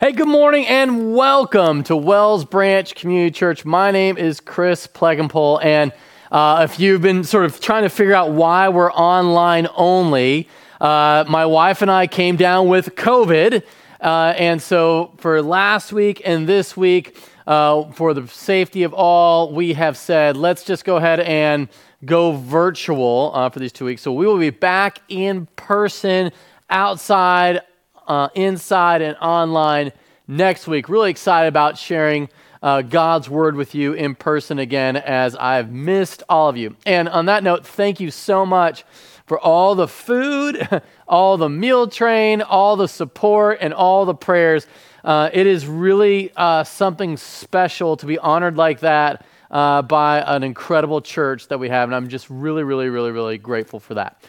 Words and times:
Hey, 0.00 0.12
good 0.12 0.28
morning 0.28 0.64
and 0.68 1.12
welcome 1.12 1.82
to 1.82 1.96
Wells 1.96 2.44
Branch 2.44 2.94
Community 2.94 3.32
Church. 3.32 3.64
My 3.64 3.90
name 3.90 4.16
is 4.16 4.38
Chris 4.38 4.86
Plekenpol, 4.86 5.64
and 5.64 5.92
uh, 6.30 6.64
if 6.70 6.78
you've 6.78 7.02
been 7.02 7.24
sort 7.24 7.46
of 7.46 7.58
trying 7.58 7.82
to 7.82 7.88
figure 7.88 8.14
out 8.14 8.30
why 8.30 8.68
we're 8.68 8.92
online 8.92 9.66
only, 9.74 10.48
uh, 10.80 11.24
my 11.28 11.44
wife 11.46 11.82
and 11.82 11.90
I 11.90 12.06
came 12.06 12.36
down 12.36 12.68
with 12.68 12.94
COVID, 12.94 13.64
uh, 14.00 14.34
and 14.36 14.62
so 14.62 15.14
for 15.16 15.42
last 15.42 15.92
week 15.92 16.22
and 16.24 16.48
this 16.48 16.76
week, 16.76 17.20
uh, 17.48 17.90
for 17.90 18.14
the 18.14 18.28
safety 18.28 18.84
of 18.84 18.94
all, 18.94 19.52
we 19.52 19.72
have 19.72 19.96
said 19.96 20.36
let's 20.36 20.62
just 20.62 20.84
go 20.84 20.98
ahead 20.98 21.18
and 21.18 21.68
go 22.04 22.36
virtual 22.36 23.32
uh, 23.34 23.50
for 23.50 23.58
these 23.58 23.72
two 23.72 23.86
weeks. 23.86 24.02
So 24.02 24.12
we 24.12 24.28
will 24.28 24.38
be 24.38 24.50
back 24.50 25.00
in 25.08 25.46
person, 25.56 26.30
outside 26.70 27.62
uh, 28.08 28.28
inside 28.34 29.02
and 29.02 29.16
online 29.18 29.92
next 30.26 30.66
week. 30.66 30.88
Really 30.88 31.10
excited 31.10 31.48
about 31.48 31.78
sharing 31.78 32.28
uh, 32.62 32.82
God's 32.82 33.30
word 33.30 33.54
with 33.54 33.74
you 33.74 33.92
in 33.92 34.14
person 34.14 34.58
again 34.58 34.96
as 34.96 35.36
I've 35.36 35.70
missed 35.70 36.22
all 36.28 36.48
of 36.48 36.56
you. 36.56 36.76
And 36.84 37.08
on 37.08 37.26
that 37.26 37.44
note, 37.44 37.64
thank 37.66 38.00
you 38.00 38.10
so 38.10 38.44
much 38.44 38.84
for 39.26 39.38
all 39.38 39.74
the 39.74 39.86
food, 39.86 40.66
all 41.08 41.36
the 41.36 41.48
meal 41.48 41.86
train, 41.86 42.42
all 42.42 42.76
the 42.76 42.88
support, 42.88 43.58
and 43.60 43.72
all 43.72 44.04
the 44.04 44.14
prayers. 44.14 44.66
Uh, 45.04 45.30
it 45.32 45.46
is 45.46 45.66
really 45.66 46.32
uh, 46.36 46.64
something 46.64 47.16
special 47.16 47.96
to 47.96 48.06
be 48.06 48.18
honored 48.18 48.56
like 48.56 48.80
that 48.80 49.24
uh, 49.50 49.82
by 49.82 50.20
an 50.20 50.42
incredible 50.42 51.00
church 51.00 51.48
that 51.48 51.58
we 51.58 51.68
have. 51.68 51.88
And 51.88 51.94
I'm 51.94 52.08
just 52.08 52.28
really, 52.28 52.64
really, 52.64 52.88
really, 52.88 53.12
really 53.12 53.38
grateful 53.38 53.80
for 53.80 53.94
that. 53.94 54.20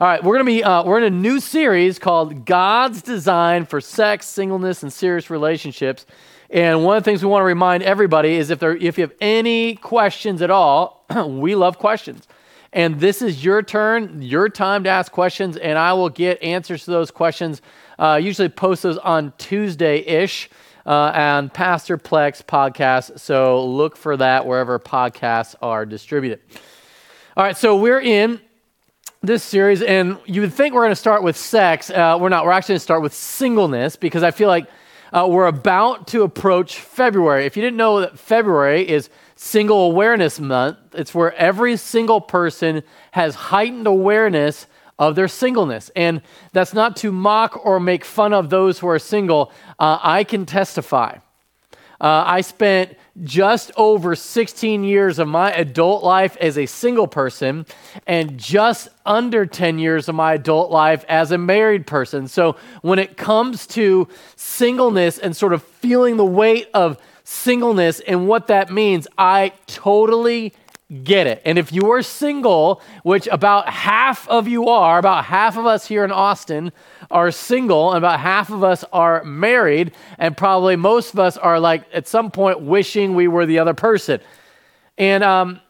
All 0.00 0.06
right, 0.06 0.22
we're 0.22 0.34
gonna 0.34 0.44
be 0.44 0.62
uh, 0.62 0.84
we're 0.84 0.98
in 0.98 1.02
a 1.02 1.10
new 1.10 1.40
series 1.40 1.98
called 1.98 2.44
God's 2.44 3.02
Design 3.02 3.66
for 3.66 3.80
Sex, 3.80 4.28
Singleness, 4.28 4.84
and 4.84 4.92
Serious 4.92 5.28
Relationships. 5.28 6.06
And 6.50 6.84
one 6.84 6.96
of 6.96 7.02
the 7.02 7.10
things 7.10 7.20
we 7.20 7.28
want 7.28 7.40
to 7.40 7.46
remind 7.46 7.82
everybody 7.82 8.36
is 8.36 8.50
if 8.50 8.60
there 8.60 8.76
if 8.76 8.96
you 8.96 9.02
have 9.02 9.14
any 9.20 9.74
questions 9.74 10.40
at 10.40 10.52
all, 10.52 11.04
we 11.26 11.56
love 11.56 11.78
questions. 11.78 12.28
And 12.72 13.00
this 13.00 13.22
is 13.22 13.44
your 13.44 13.60
turn, 13.60 14.22
your 14.22 14.48
time 14.48 14.84
to 14.84 14.88
ask 14.88 15.10
questions, 15.10 15.56
and 15.56 15.76
I 15.76 15.94
will 15.94 16.10
get 16.10 16.40
answers 16.44 16.84
to 16.84 16.92
those 16.92 17.10
questions. 17.10 17.60
Uh, 17.98 18.20
usually 18.22 18.48
post 18.48 18.84
those 18.84 18.98
on 18.98 19.32
Tuesday 19.36 19.98
ish 19.98 20.48
uh, 20.86 20.90
on 21.12 21.50
Pastor 21.50 21.98
Plex 21.98 22.40
podcast. 22.40 23.18
So 23.18 23.66
look 23.66 23.96
for 23.96 24.16
that 24.16 24.46
wherever 24.46 24.78
podcasts 24.78 25.56
are 25.60 25.84
distributed. 25.84 26.38
All 27.36 27.42
right, 27.42 27.56
so 27.56 27.74
we're 27.76 28.00
in 28.00 28.40
this 29.22 29.42
series, 29.42 29.82
and 29.82 30.18
you 30.26 30.40
would 30.42 30.54
think 30.54 30.74
we're 30.74 30.82
going 30.82 30.92
to 30.92 30.96
start 30.96 31.22
with 31.22 31.36
sex. 31.36 31.90
Uh, 31.90 32.16
we're 32.20 32.28
not. 32.28 32.44
We're 32.44 32.52
actually 32.52 32.74
going 32.74 32.78
to 32.78 32.84
start 32.84 33.02
with 33.02 33.14
singleness 33.14 33.96
because 33.96 34.22
I 34.22 34.30
feel 34.30 34.48
like 34.48 34.68
uh, 35.12 35.26
we're 35.28 35.46
about 35.46 36.06
to 36.08 36.22
approach 36.22 36.78
February. 36.78 37.44
If 37.44 37.56
you 37.56 37.62
didn't 37.62 37.76
know 37.76 38.00
that 38.00 38.18
February 38.18 38.88
is 38.88 39.10
Single 39.34 39.90
Awareness 39.90 40.38
Month, 40.38 40.78
it's 40.94 41.14
where 41.14 41.34
every 41.34 41.76
single 41.76 42.20
person 42.20 42.82
has 43.10 43.34
heightened 43.34 43.86
awareness 43.86 44.66
of 44.98 45.14
their 45.14 45.28
singleness. 45.28 45.90
And 45.96 46.22
that's 46.52 46.74
not 46.74 46.96
to 46.98 47.12
mock 47.12 47.64
or 47.64 47.80
make 47.80 48.04
fun 48.04 48.32
of 48.32 48.50
those 48.50 48.78
who 48.78 48.88
are 48.88 48.98
single. 48.98 49.52
Uh, 49.78 49.98
I 50.02 50.24
can 50.24 50.44
testify. 50.44 51.18
Uh, 52.00 52.24
I 52.26 52.42
spent 52.42 52.96
just 53.24 53.72
over 53.76 54.14
16 54.14 54.84
years 54.84 55.18
of 55.18 55.28
my 55.28 55.52
adult 55.52 56.04
life 56.04 56.36
as 56.38 56.56
a 56.56 56.66
single 56.66 57.06
person 57.06 57.66
and 58.06 58.38
just 58.38 58.88
under 59.04 59.46
10 59.46 59.78
years 59.78 60.08
of 60.08 60.14
my 60.14 60.34
adult 60.34 60.70
life 60.70 61.04
as 61.08 61.32
a 61.32 61.38
married 61.38 61.86
person. 61.86 62.28
So 62.28 62.56
when 62.82 62.98
it 62.98 63.16
comes 63.16 63.66
to 63.68 64.08
singleness 64.36 65.18
and 65.18 65.36
sort 65.36 65.52
of 65.52 65.62
feeling 65.62 66.16
the 66.16 66.24
weight 66.24 66.68
of 66.74 66.98
singleness 67.24 68.00
and 68.00 68.28
what 68.28 68.46
that 68.46 68.70
means, 68.70 69.06
I 69.16 69.52
totally 69.66 70.54
get 71.04 71.26
it. 71.26 71.42
And 71.44 71.58
if 71.58 71.70
you 71.70 71.90
are 71.90 72.02
single, 72.02 72.80
which 73.02 73.26
about 73.30 73.68
half 73.68 74.26
of 74.28 74.48
you 74.48 74.68
are, 74.68 74.98
about 74.98 75.26
half 75.26 75.58
of 75.58 75.66
us 75.66 75.86
here 75.86 76.02
in 76.02 76.10
Austin 76.10 76.72
are 77.10 77.30
single, 77.30 77.90
and 77.90 77.98
about 77.98 78.20
half 78.20 78.50
of 78.50 78.64
us 78.64 78.84
are 78.92 79.22
married, 79.24 79.92
and 80.18 80.36
probably 80.36 80.76
most 80.76 81.12
of 81.12 81.20
us 81.20 81.36
are 81.36 81.60
like 81.60 81.84
at 81.92 82.08
some 82.08 82.30
point 82.30 82.60
wishing 82.60 83.14
we 83.14 83.28
were 83.28 83.44
the 83.44 83.58
other 83.58 83.74
person. 83.74 84.20
And 84.96 85.22
um, 85.22 85.60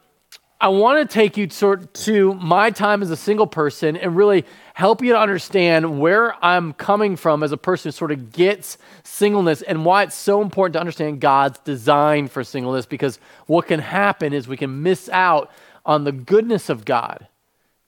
I 0.60 0.68
want 0.68 1.08
to 1.08 1.12
take 1.12 1.36
you 1.36 1.48
sort 1.50 1.94
to 1.94 2.34
my 2.34 2.70
time 2.70 3.00
as 3.00 3.10
a 3.12 3.16
single 3.16 3.46
person 3.46 3.96
and 3.96 4.16
really 4.16 4.44
help 4.74 5.02
you 5.02 5.12
to 5.12 5.18
understand 5.18 6.00
where 6.00 6.34
I'm 6.44 6.72
coming 6.72 7.14
from 7.14 7.44
as 7.44 7.52
a 7.52 7.56
person 7.56 7.88
who 7.88 7.92
sort 7.92 8.10
of 8.10 8.32
gets 8.32 8.76
singleness 9.04 9.62
and 9.62 9.84
why 9.84 10.02
it's 10.02 10.16
so 10.16 10.42
important 10.42 10.72
to 10.72 10.80
understand 10.80 11.20
God's 11.20 11.60
design 11.60 12.26
for 12.26 12.42
singleness 12.42 12.86
because 12.86 13.20
what 13.46 13.68
can 13.68 13.78
happen 13.78 14.32
is 14.32 14.48
we 14.48 14.56
can 14.56 14.82
miss 14.82 15.08
out 15.10 15.52
on 15.86 16.02
the 16.02 16.12
goodness 16.12 16.68
of 16.68 16.84
God 16.84 17.28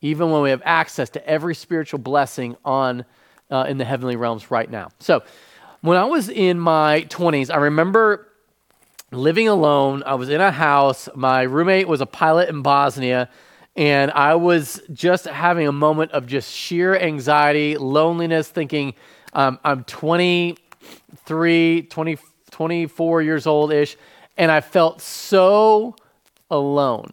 even 0.00 0.30
when 0.30 0.42
we 0.42 0.50
have 0.50 0.62
access 0.64 1.10
to 1.10 1.26
every 1.26 1.54
spiritual 1.54 1.98
blessing 1.98 2.56
on 2.64 3.04
uh, 3.50 3.66
in 3.68 3.78
the 3.78 3.84
heavenly 3.84 4.16
realms 4.16 4.50
right 4.50 4.70
now. 4.70 4.90
So, 4.98 5.22
when 5.82 5.96
I 5.96 6.04
was 6.04 6.28
in 6.28 6.58
my 6.58 7.06
20s, 7.08 7.50
I 7.52 7.56
remember 7.56 8.29
living 9.10 9.48
alone. 9.48 10.02
I 10.04 10.14
was 10.14 10.28
in 10.28 10.40
a 10.40 10.50
house. 10.50 11.08
My 11.14 11.42
roommate 11.42 11.88
was 11.88 12.00
a 12.00 12.06
pilot 12.06 12.48
in 12.48 12.62
Bosnia. 12.62 13.28
And 13.76 14.10
I 14.10 14.34
was 14.34 14.82
just 14.92 15.26
having 15.26 15.66
a 15.66 15.72
moment 15.72 16.12
of 16.12 16.26
just 16.26 16.52
sheer 16.52 16.96
anxiety, 16.96 17.76
loneliness, 17.76 18.48
thinking 18.48 18.94
um, 19.32 19.58
I'm 19.64 19.84
23, 19.84 21.82
20, 21.82 22.18
24 22.50 23.22
years 23.22 23.46
old 23.46 23.72
ish. 23.72 23.96
And 24.36 24.50
I 24.50 24.60
felt 24.60 25.00
so 25.00 25.94
alone. 26.50 27.10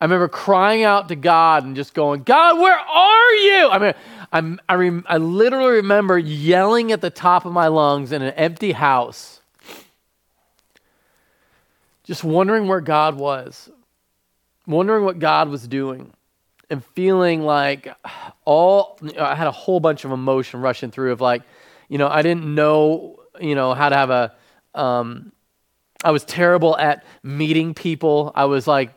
I 0.00 0.06
remember 0.06 0.28
crying 0.28 0.82
out 0.82 1.08
to 1.08 1.16
God 1.16 1.64
and 1.64 1.76
just 1.76 1.94
going, 1.94 2.24
God, 2.24 2.58
where 2.58 2.78
are 2.78 3.32
you? 3.32 3.68
I 3.68 3.78
mean, 3.78 3.94
I'm, 4.32 4.60
I, 4.68 4.74
rem, 4.74 5.04
I 5.08 5.18
literally 5.18 5.76
remember 5.76 6.18
yelling 6.18 6.92
at 6.92 7.00
the 7.00 7.10
top 7.10 7.46
of 7.46 7.52
my 7.52 7.68
lungs 7.68 8.12
in 8.12 8.20
an 8.20 8.34
empty 8.34 8.72
house 8.72 9.40
just 12.04 12.22
wondering 12.22 12.68
where 12.68 12.80
God 12.80 13.16
was, 13.16 13.70
wondering 14.66 15.04
what 15.04 15.18
God 15.18 15.48
was 15.48 15.66
doing, 15.66 16.12
and 16.70 16.84
feeling 16.84 17.42
like 17.42 17.88
all 18.44 18.98
I 19.18 19.34
had 19.34 19.46
a 19.46 19.52
whole 19.52 19.80
bunch 19.80 20.04
of 20.04 20.12
emotion 20.12 20.60
rushing 20.60 20.90
through 20.90 21.12
of 21.12 21.20
like, 21.20 21.42
you 21.88 21.98
know, 21.98 22.08
I 22.08 22.22
didn't 22.22 22.54
know, 22.54 23.20
you 23.40 23.54
know, 23.54 23.74
how 23.74 23.88
to 23.88 23.96
have 23.96 24.10
a. 24.10 24.34
Um, 24.74 25.32
I 26.02 26.10
was 26.10 26.24
terrible 26.24 26.76
at 26.76 27.04
meeting 27.22 27.72
people. 27.72 28.32
I 28.34 28.44
was 28.44 28.66
like, 28.66 28.92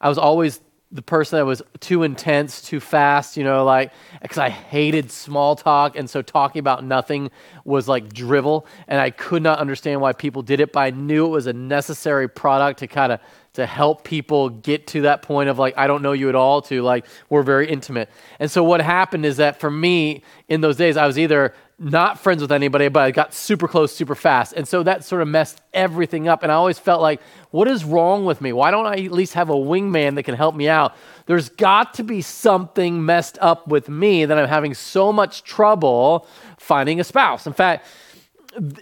I 0.00 0.08
was 0.08 0.18
always 0.18 0.60
the 0.92 1.02
person 1.02 1.38
that 1.38 1.46
was 1.46 1.62
too 1.80 2.02
intense, 2.02 2.60
too 2.60 2.78
fast, 2.78 3.38
you 3.38 3.44
know, 3.44 3.64
like, 3.64 3.92
because 4.20 4.36
I 4.36 4.50
hated 4.50 5.10
small 5.10 5.56
talk. 5.56 5.96
And 5.96 6.08
so 6.08 6.20
talking 6.20 6.60
about 6.60 6.84
nothing 6.84 7.30
was 7.64 7.88
like 7.88 8.12
drivel. 8.12 8.66
And 8.88 9.00
I 9.00 9.08
could 9.10 9.42
not 9.42 9.58
understand 9.58 10.02
why 10.02 10.12
people 10.12 10.42
did 10.42 10.60
it, 10.60 10.72
but 10.72 10.80
I 10.80 10.90
knew 10.90 11.24
it 11.24 11.30
was 11.30 11.46
a 11.46 11.52
necessary 11.54 12.28
product 12.28 12.80
to 12.80 12.86
kind 12.86 13.10
of 13.10 13.20
to 13.54 13.66
help 13.66 14.04
people 14.04 14.48
get 14.48 14.86
to 14.88 15.02
that 15.02 15.22
point 15.22 15.48
of 15.48 15.58
like, 15.58 15.76
I 15.76 15.86
don't 15.86 16.02
know 16.02 16.12
you 16.12 16.28
at 16.28 16.34
all, 16.34 16.62
to 16.62 16.82
like, 16.82 17.06
we're 17.28 17.42
very 17.42 17.68
intimate. 17.68 18.10
And 18.38 18.50
so 18.50 18.62
what 18.62 18.80
happened 18.80 19.26
is 19.26 19.38
that 19.38 19.60
for 19.60 19.70
me 19.70 20.22
in 20.48 20.60
those 20.60 20.76
days, 20.76 20.96
I 20.96 21.06
was 21.06 21.18
either 21.18 21.54
not 21.82 22.18
friends 22.18 22.40
with 22.40 22.52
anybody, 22.52 22.88
but 22.88 23.02
I 23.02 23.10
got 23.10 23.34
super 23.34 23.66
close 23.66 23.94
super 23.94 24.14
fast. 24.14 24.52
And 24.54 24.66
so 24.66 24.82
that 24.84 25.04
sort 25.04 25.20
of 25.20 25.28
messed 25.28 25.60
everything 25.74 26.28
up. 26.28 26.42
And 26.42 26.52
I 26.52 26.54
always 26.54 26.78
felt 26.78 27.02
like, 27.02 27.20
what 27.50 27.66
is 27.66 27.84
wrong 27.84 28.24
with 28.24 28.40
me? 28.40 28.52
Why 28.52 28.70
don't 28.70 28.86
I 28.86 28.94
at 28.94 29.12
least 29.12 29.34
have 29.34 29.50
a 29.50 29.54
wingman 29.54 30.14
that 30.14 30.22
can 30.22 30.36
help 30.36 30.54
me 30.54 30.68
out? 30.68 30.94
There's 31.26 31.48
got 31.48 31.94
to 31.94 32.04
be 32.04 32.22
something 32.22 33.04
messed 33.04 33.36
up 33.40 33.66
with 33.66 33.88
me 33.88 34.24
that 34.24 34.38
I'm 34.38 34.48
having 34.48 34.74
so 34.74 35.12
much 35.12 35.42
trouble 35.42 36.26
finding 36.56 37.00
a 37.00 37.04
spouse. 37.04 37.46
In 37.46 37.52
fact, 37.52 37.86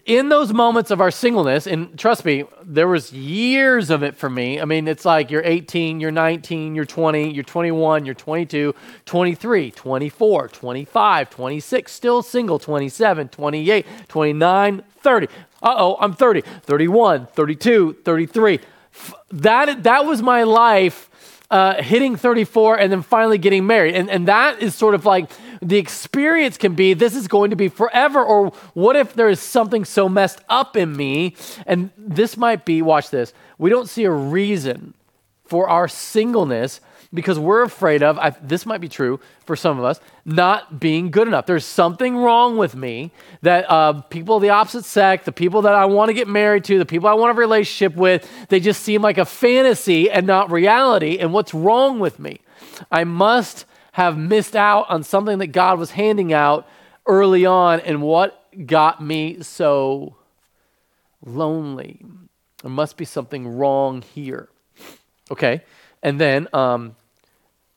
in 0.05 0.29
those 0.29 0.53
moments 0.53 0.91
of 0.91 1.01
our 1.01 1.11
singleness, 1.11 1.67
and 1.67 1.97
trust 1.99 2.25
me, 2.25 2.45
there 2.65 2.89
was 2.89 3.13
years 3.13 3.91
of 3.91 4.03
it 4.03 4.17
for 4.17 4.29
me. 4.29 4.61
I 4.61 4.65
mean, 4.65 4.89
it's 4.89 5.05
like 5.05 5.31
you're 5.31 5.45
18, 5.45 6.01
you're 6.01 6.11
19, 6.11 6.75
you're 6.75 6.85
20, 6.85 7.33
you're 7.33 7.45
21, 7.45 8.05
you're 8.05 8.15
22, 8.15 8.75
23, 9.05 9.71
24, 9.71 10.49
25, 10.49 11.31
26, 11.31 11.93
still 11.93 12.23
single, 12.23 12.59
27, 12.59 13.29
28, 13.29 13.87
29, 14.09 14.83
30. 14.99 15.27
Uh 15.63 15.75
oh, 15.77 15.97
I'm 16.01 16.15
30, 16.15 16.41
31, 16.41 17.27
32, 17.27 17.93
33. 18.05 18.61
That, 19.31 19.83
that 19.85 20.05
was 20.05 20.21
my 20.21 20.43
life 20.43 21.11
uh, 21.51 21.83
hitting 21.83 22.17
34 22.17 22.79
and 22.79 22.93
then 22.93 23.03
finally 23.03 23.39
getting 23.39 23.67
married. 23.67 23.95
And, 23.95 24.09
and 24.09 24.29
that 24.29 24.63
is 24.63 24.75
sort 24.75 24.95
of 24.95 25.05
like 25.05 25.31
the 25.63 25.77
experience 25.77 26.57
can 26.57 26.75
be 26.75 26.95
this 26.95 27.15
is 27.15 27.29
going 27.29 27.51
to 27.51 27.57
be 27.57 27.69
forever. 27.69 28.25
Or 28.25 28.51
what 28.75 28.97
if 28.97 29.15
there 29.15 29.29
is 29.29 29.41
something 29.41 29.85
so 29.85 30.09
messed 30.09 30.41
up 30.49 30.77
in 30.77 30.97
me? 30.97 31.37
And 31.67 31.91
this 31.97 32.37
might 32.37 32.65
be, 32.65 32.83
watch 32.83 33.11
this, 33.11 33.33
we 33.59 33.71
don't 33.71 33.89
see 33.89 34.05
a 34.05 34.11
reason 34.11 34.95
for 35.45 35.69
our 35.69 35.89
singleness 35.89 36.81
because 37.13 37.39
we're 37.39 37.63
afraid 37.63 38.05
of, 38.05 38.19
I, 38.19 38.31
this 38.41 38.65
might 38.65 38.81
be 38.81 38.89
true 38.89 39.19
for 39.45 39.57
some 39.57 39.79
of 39.79 39.85
us, 39.85 39.99
not 40.25 40.79
being 40.79 41.11
good 41.11 41.27
enough. 41.27 41.45
There's 41.45 41.67
something 41.67 42.17
wrong 42.17 42.57
with 42.57 42.77
me 42.77 43.11
that 43.43 43.69
uh, 43.69 43.95
people 44.03 44.37
of 44.37 44.43
the 44.43 44.51
opposite 44.51 44.85
sex, 44.85 45.25
the 45.25 45.33
people 45.33 45.63
that 45.63 45.75
I 45.75 45.87
want 45.87 46.11
to 46.11 46.13
get 46.15 46.29
married 46.29 46.65
to, 46.65 46.79
the 46.79 46.87
people 46.87 47.09
I 47.09 47.15
want 47.15 47.37
a 47.37 47.41
relationship 47.41 47.97
with, 47.97 48.31
they 48.49 48.61
just 48.61 48.85
seem 48.85 49.03
like 49.03 49.19
a 49.19 49.25
fantasy 49.25 50.09
and 50.09 50.25
not 50.25 50.53
reality. 50.53 51.19
And 51.19 51.33
what's 51.33 51.53
wrong 51.53 51.99
with 51.99 52.21
me? 52.21 52.41
I 52.93 53.03
must 53.03 53.67
have 53.93 54.17
missed 54.17 54.57
out 54.57 54.89
on 54.89 55.03
something 55.03 55.39
that 55.39 55.49
God 55.49 55.79
was 55.79 55.93
handing 55.93 56.33
out 56.33 56.67
early 57.07 57.47
on. 57.47 57.81
And 57.81 58.03
what 58.03 58.47
got 58.67 59.03
me 59.03 59.43
so 59.43 60.17
lonely? 61.25 62.05
There 62.63 62.71
must 62.71 62.97
be 62.97 63.05
something 63.05 63.49
wrong 63.49 64.03
here. 64.03 64.49
Okay. 65.31 65.63
And 66.03 66.21
then, 66.21 66.49
um, 66.53 66.97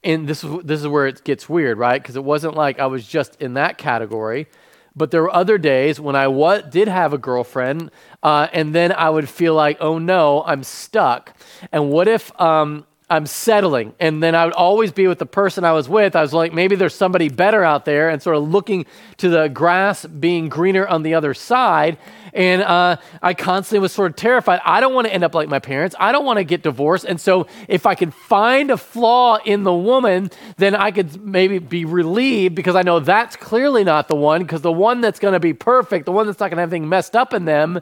and 0.03 0.27
this 0.27 0.43
is 0.43 0.63
this 0.63 0.81
is 0.81 0.87
where 0.87 1.07
it 1.07 1.23
gets 1.23 1.47
weird, 1.47 1.77
right? 1.77 2.01
Because 2.01 2.15
it 2.15 2.23
wasn't 2.23 2.55
like 2.55 2.79
I 2.79 2.87
was 2.87 3.07
just 3.07 3.41
in 3.41 3.53
that 3.53 3.77
category, 3.77 4.47
but 4.95 5.11
there 5.11 5.21
were 5.21 5.33
other 5.33 5.57
days 5.57 5.99
when 5.99 6.15
I 6.15 6.27
what 6.27 6.71
did 6.71 6.87
have 6.87 7.13
a 7.13 7.17
girlfriend, 7.17 7.89
uh, 8.21 8.47
and 8.51 8.75
then 8.75 8.91
I 8.91 9.09
would 9.09 9.29
feel 9.29 9.53
like, 9.53 9.77
oh 9.79 9.97
no, 9.97 10.43
I'm 10.45 10.63
stuck. 10.63 11.35
And 11.71 11.89
what 11.89 12.07
if 12.07 12.37
um, 12.39 12.85
I'm 13.13 13.27
settling. 13.27 13.93
And 13.99 14.23
then 14.23 14.33
I 14.33 14.43
would 14.43 14.55
always 14.55 14.91
be 14.91 15.07
with 15.07 15.19
the 15.19 15.27
person 15.27 15.63
I 15.63 15.71
was 15.71 15.87
with. 15.87 16.15
I 16.15 16.21
was 16.21 16.33
like, 16.33 16.51
maybe 16.51 16.75
there's 16.75 16.95
somebody 16.95 17.29
better 17.29 17.63
out 17.63 17.85
there 17.85 18.09
and 18.09 18.19
sort 18.19 18.35
of 18.35 18.49
looking 18.49 18.87
to 19.17 19.29
the 19.29 19.49
grass 19.49 20.03
being 20.03 20.49
greener 20.49 20.87
on 20.87 21.03
the 21.03 21.13
other 21.13 21.35
side. 21.35 21.99
And 22.33 22.63
uh, 22.63 22.97
I 23.21 23.35
constantly 23.35 23.81
was 23.81 23.91
sort 23.91 24.09
of 24.09 24.15
terrified. 24.15 24.61
I 24.65 24.79
don't 24.79 24.95
want 24.95 25.05
to 25.05 25.13
end 25.13 25.23
up 25.23 25.35
like 25.35 25.47
my 25.47 25.59
parents. 25.59 25.95
I 25.99 26.11
don't 26.11 26.25
want 26.25 26.37
to 26.37 26.43
get 26.43 26.63
divorced. 26.63 27.05
And 27.05 27.21
so 27.21 27.45
if 27.67 27.85
I 27.85 27.93
could 27.93 28.15
find 28.15 28.71
a 28.71 28.77
flaw 28.77 29.37
in 29.45 29.61
the 29.61 29.73
woman, 29.73 30.31
then 30.57 30.73
I 30.73 30.89
could 30.89 31.23
maybe 31.23 31.59
be 31.59 31.85
relieved 31.85 32.55
because 32.55 32.75
I 32.75 32.81
know 32.81 32.99
that's 32.99 33.35
clearly 33.35 33.83
not 33.83 34.07
the 34.07 34.15
one 34.15 34.41
because 34.41 34.61
the 34.61 34.71
one 34.71 35.01
that's 35.01 35.19
going 35.19 35.33
to 35.35 35.39
be 35.39 35.53
perfect, 35.53 36.05
the 36.05 36.11
one 36.11 36.25
that's 36.25 36.39
not 36.39 36.47
going 36.47 36.57
to 36.57 36.61
have 36.61 36.73
anything 36.73 36.89
messed 36.89 37.15
up 37.15 37.31
in 37.31 37.45
them, 37.45 37.79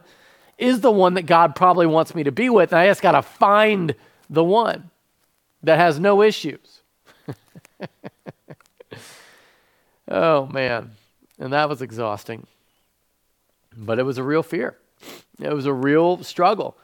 is 0.57 0.81
the 0.81 0.91
one 0.91 1.13
that 1.13 1.25
God 1.25 1.55
probably 1.55 1.87
wants 1.87 2.13
me 2.13 2.23
to 2.23 2.33
be 2.33 2.49
with. 2.49 2.73
And 2.73 2.79
I 2.79 2.87
just 2.87 3.01
got 3.01 3.13
to 3.13 3.21
find 3.21 3.95
the 4.29 4.43
one 4.43 4.90
that 5.63 5.77
has 5.77 5.99
no 5.99 6.21
issues. 6.21 6.81
oh, 10.07 10.45
man. 10.47 10.91
And 11.39 11.53
that 11.53 11.69
was 11.69 11.81
exhausting. 11.81 12.47
But 13.75 13.99
it 13.99 14.03
was 14.03 14.17
a 14.17 14.23
real 14.23 14.43
fear, 14.43 14.77
it 15.39 15.53
was 15.53 15.65
a 15.65 15.73
real 15.73 16.23
struggle. 16.23 16.77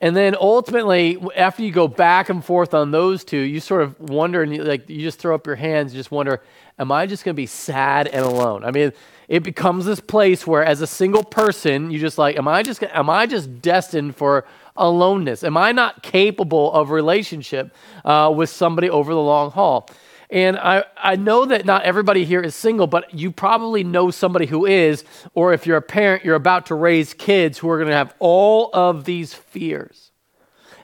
And 0.00 0.14
then 0.14 0.36
ultimately, 0.40 1.18
after 1.36 1.62
you 1.62 1.72
go 1.72 1.88
back 1.88 2.28
and 2.28 2.44
forth 2.44 2.72
on 2.72 2.92
those 2.92 3.24
two, 3.24 3.38
you 3.38 3.58
sort 3.58 3.82
of 3.82 3.98
wonder, 3.98 4.42
and 4.42 4.54
you, 4.54 4.62
like 4.62 4.88
you 4.88 5.00
just 5.00 5.18
throw 5.18 5.34
up 5.34 5.44
your 5.44 5.56
hands, 5.56 5.92
you 5.92 5.98
just 5.98 6.12
wonder, 6.12 6.40
am 6.78 6.92
I 6.92 7.06
just 7.06 7.24
going 7.24 7.34
to 7.34 7.36
be 7.36 7.46
sad 7.46 8.06
and 8.06 8.24
alone? 8.24 8.64
I 8.64 8.70
mean, 8.70 8.92
it 9.26 9.42
becomes 9.42 9.86
this 9.86 9.98
place 9.98 10.46
where, 10.46 10.64
as 10.64 10.82
a 10.82 10.86
single 10.86 11.24
person, 11.24 11.90
you 11.90 11.98
just 11.98 12.16
like, 12.16 12.36
am 12.36 12.46
I 12.46 12.62
just, 12.62 12.80
am 12.84 13.10
I 13.10 13.26
just 13.26 13.60
destined 13.60 14.14
for 14.14 14.44
aloneness? 14.78 15.44
Am 15.44 15.56
I 15.56 15.72
not 15.72 16.02
capable 16.02 16.72
of 16.72 16.90
relationship 16.90 17.74
uh, 18.04 18.32
with 18.34 18.50
somebody 18.50 18.88
over 18.88 19.12
the 19.12 19.20
long 19.20 19.50
haul? 19.50 19.88
And 20.30 20.58
I, 20.58 20.84
I 20.96 21.16
know 21.16 21.46
that 21.46 21.64
not 21.64 21.84
everybody 21.84 22.24
here 22.24 22.42
is 22.42 22.54
single, 22.54 22.86
but 22.86 23.14
you 23.14 23.32
probably 23.32 23.82
know 23.82 24.10
somebody 24.10 24.46
who 24.46 24.66
is, 24.66 25.04
or 25.34 25.54
if 25.54 25.66
you're 25.66 25.78
a 25.78 25.82
parent, 25.82 26.24
you're 26.24 26.34
about 26.34 26.66
to 26.66 26.74
raise 26.74 27.14
kids 27.14 27.58
who 27.58 27.68
are 27.70 27.78
going 27.78 27.88
to 27.88 27.96
have 27.96 28.14
all 28.18 28.70
of 28.74 29.04
these 29.04 29.32
fears 29.32 30.07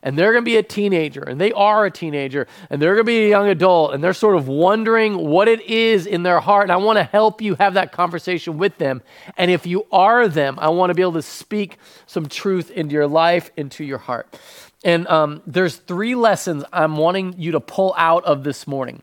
and 0.04 0.18
they're 0.18 0.32
going 0.32 0.44
to 0.44 0.48
be 0.48 0.58
a 0.58 0.62
teenager, 0.62 1.22
and 1.22 1.40
they 1.40 1.50
are 1.52 1.86
a 1.86 1.90
teenager, 1.90 2.46
and 2.68 2.80
they're 2.80 2.94
going 2.94 3.06
to 3.06 3.10
be 3.10 3.24
a 3.24 3.28
young 3.30 3.48
adult, 3.48 3.94
and 3.94 4.04
they're 4.04 4.12
sort 4.12 4.36
of 4.36 4.46
wondering 4.46 5.16
what 5.16 5.48
it 5.48 5.62
is 5.62 6.06
in 6.06 6.22
their 6.22 6.40
heart. 6.40 6.64
And 6.64 6.72
I 6.72 6.76
want 6.76 6.98
to 6.98 7.02
help 7.02 7.40
you 7.40 7.54
have 7.54 7.74
that 7.74 7.90
conversation 7.90 8.58
with 8.58 8.76
them. 8.76 9.02
And 9.38 9.50
if 9.50 9.66
you 9.66 9.86
are 9.90 10.28
them, 10.28 10.58
I 10.60 10.68
want 10.68 10.90
to 10.90 10.94
be 10.94 11.00
able 11.00 11.14
to 11.14 11.22
speak 11.22 11.78
some 12.06 12.28
truth 12.28 12.70
into 12.70 12.92
your 12.92 13.06
life, 13.06 13.50
into 13.56 13.82
your 13.82 13.98
heart. 13.98 14.38
And 14.84 15.08
um, 15.08 15.40
there's 15.46 15.76
three 15.76 16.14
lessons 16.14 16.64
I'm 16.70 16.98
wanting 16.98 17.36
you 17.38 17.52
to 17.52 17.60
pull 17.60 17.94
out 17.96 18.24
of 18.26 18.44
this 18.44 18.66
morning. 18.66 19.02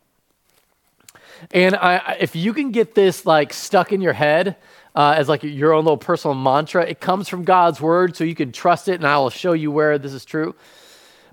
And 1.50 1.76
I, 1.76 2.18
if 2.20 2.36
you 2.36 2.54
can 2.54 2.70
get 2.70 2.94
this 2.94 3.26
like 3.26 3.54
stuck 3.54 3.92
in 3.92 4.02
your 4.02 4.14
head, 4.14 4.56
uh, 4.94 5.16
as 5.18 5.30
like 5.30 5.42
your 5.42 5.74
own 5.74 5.86
little 5.86 5.98
personal 5.98 6.36
mantra. 6.36 6.84
It 6.86 7.00
comes 7.00 7.30
from 7.30 7.46
God's 7.46 7.80
word, 7.80 8.18
so 8.18 8.26
you 8.26 8.36
can 8.36 8.52
trust 8.52 8.90
it, 8.90 8.96
and 8.96 9.08
I 9.08 9.18
will 9.20 9.30
show 9.30 9.54
you 9.54 9.72
where 9.72 9.98
this 9.98 10.12
is 10.12 10.26
true. 10.26 10.54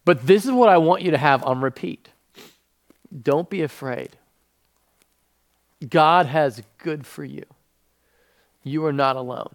But 0.08 0.26
this 0.26 0.46
is 0.46 0.52
what 0.52 0.70
I 0.70 0.78
want 0.78 1.02
you 1.02 1.10
to 1.10 1.18
have 1.18 1.44
on 1.44 1.60
repeat. 1.60 2.08
Don't 3.22 3.50
be 3.50 3.60
afraid. 3.60 4.16
God 5.86 6.24
has 6.24 6.62
good 6.78 7.06
for 7.06 7.26
you. 7.26 7.44
You 8.62 8.86
are 8.86 8.92
not 8.94 9.16
alone. 9.16 9.52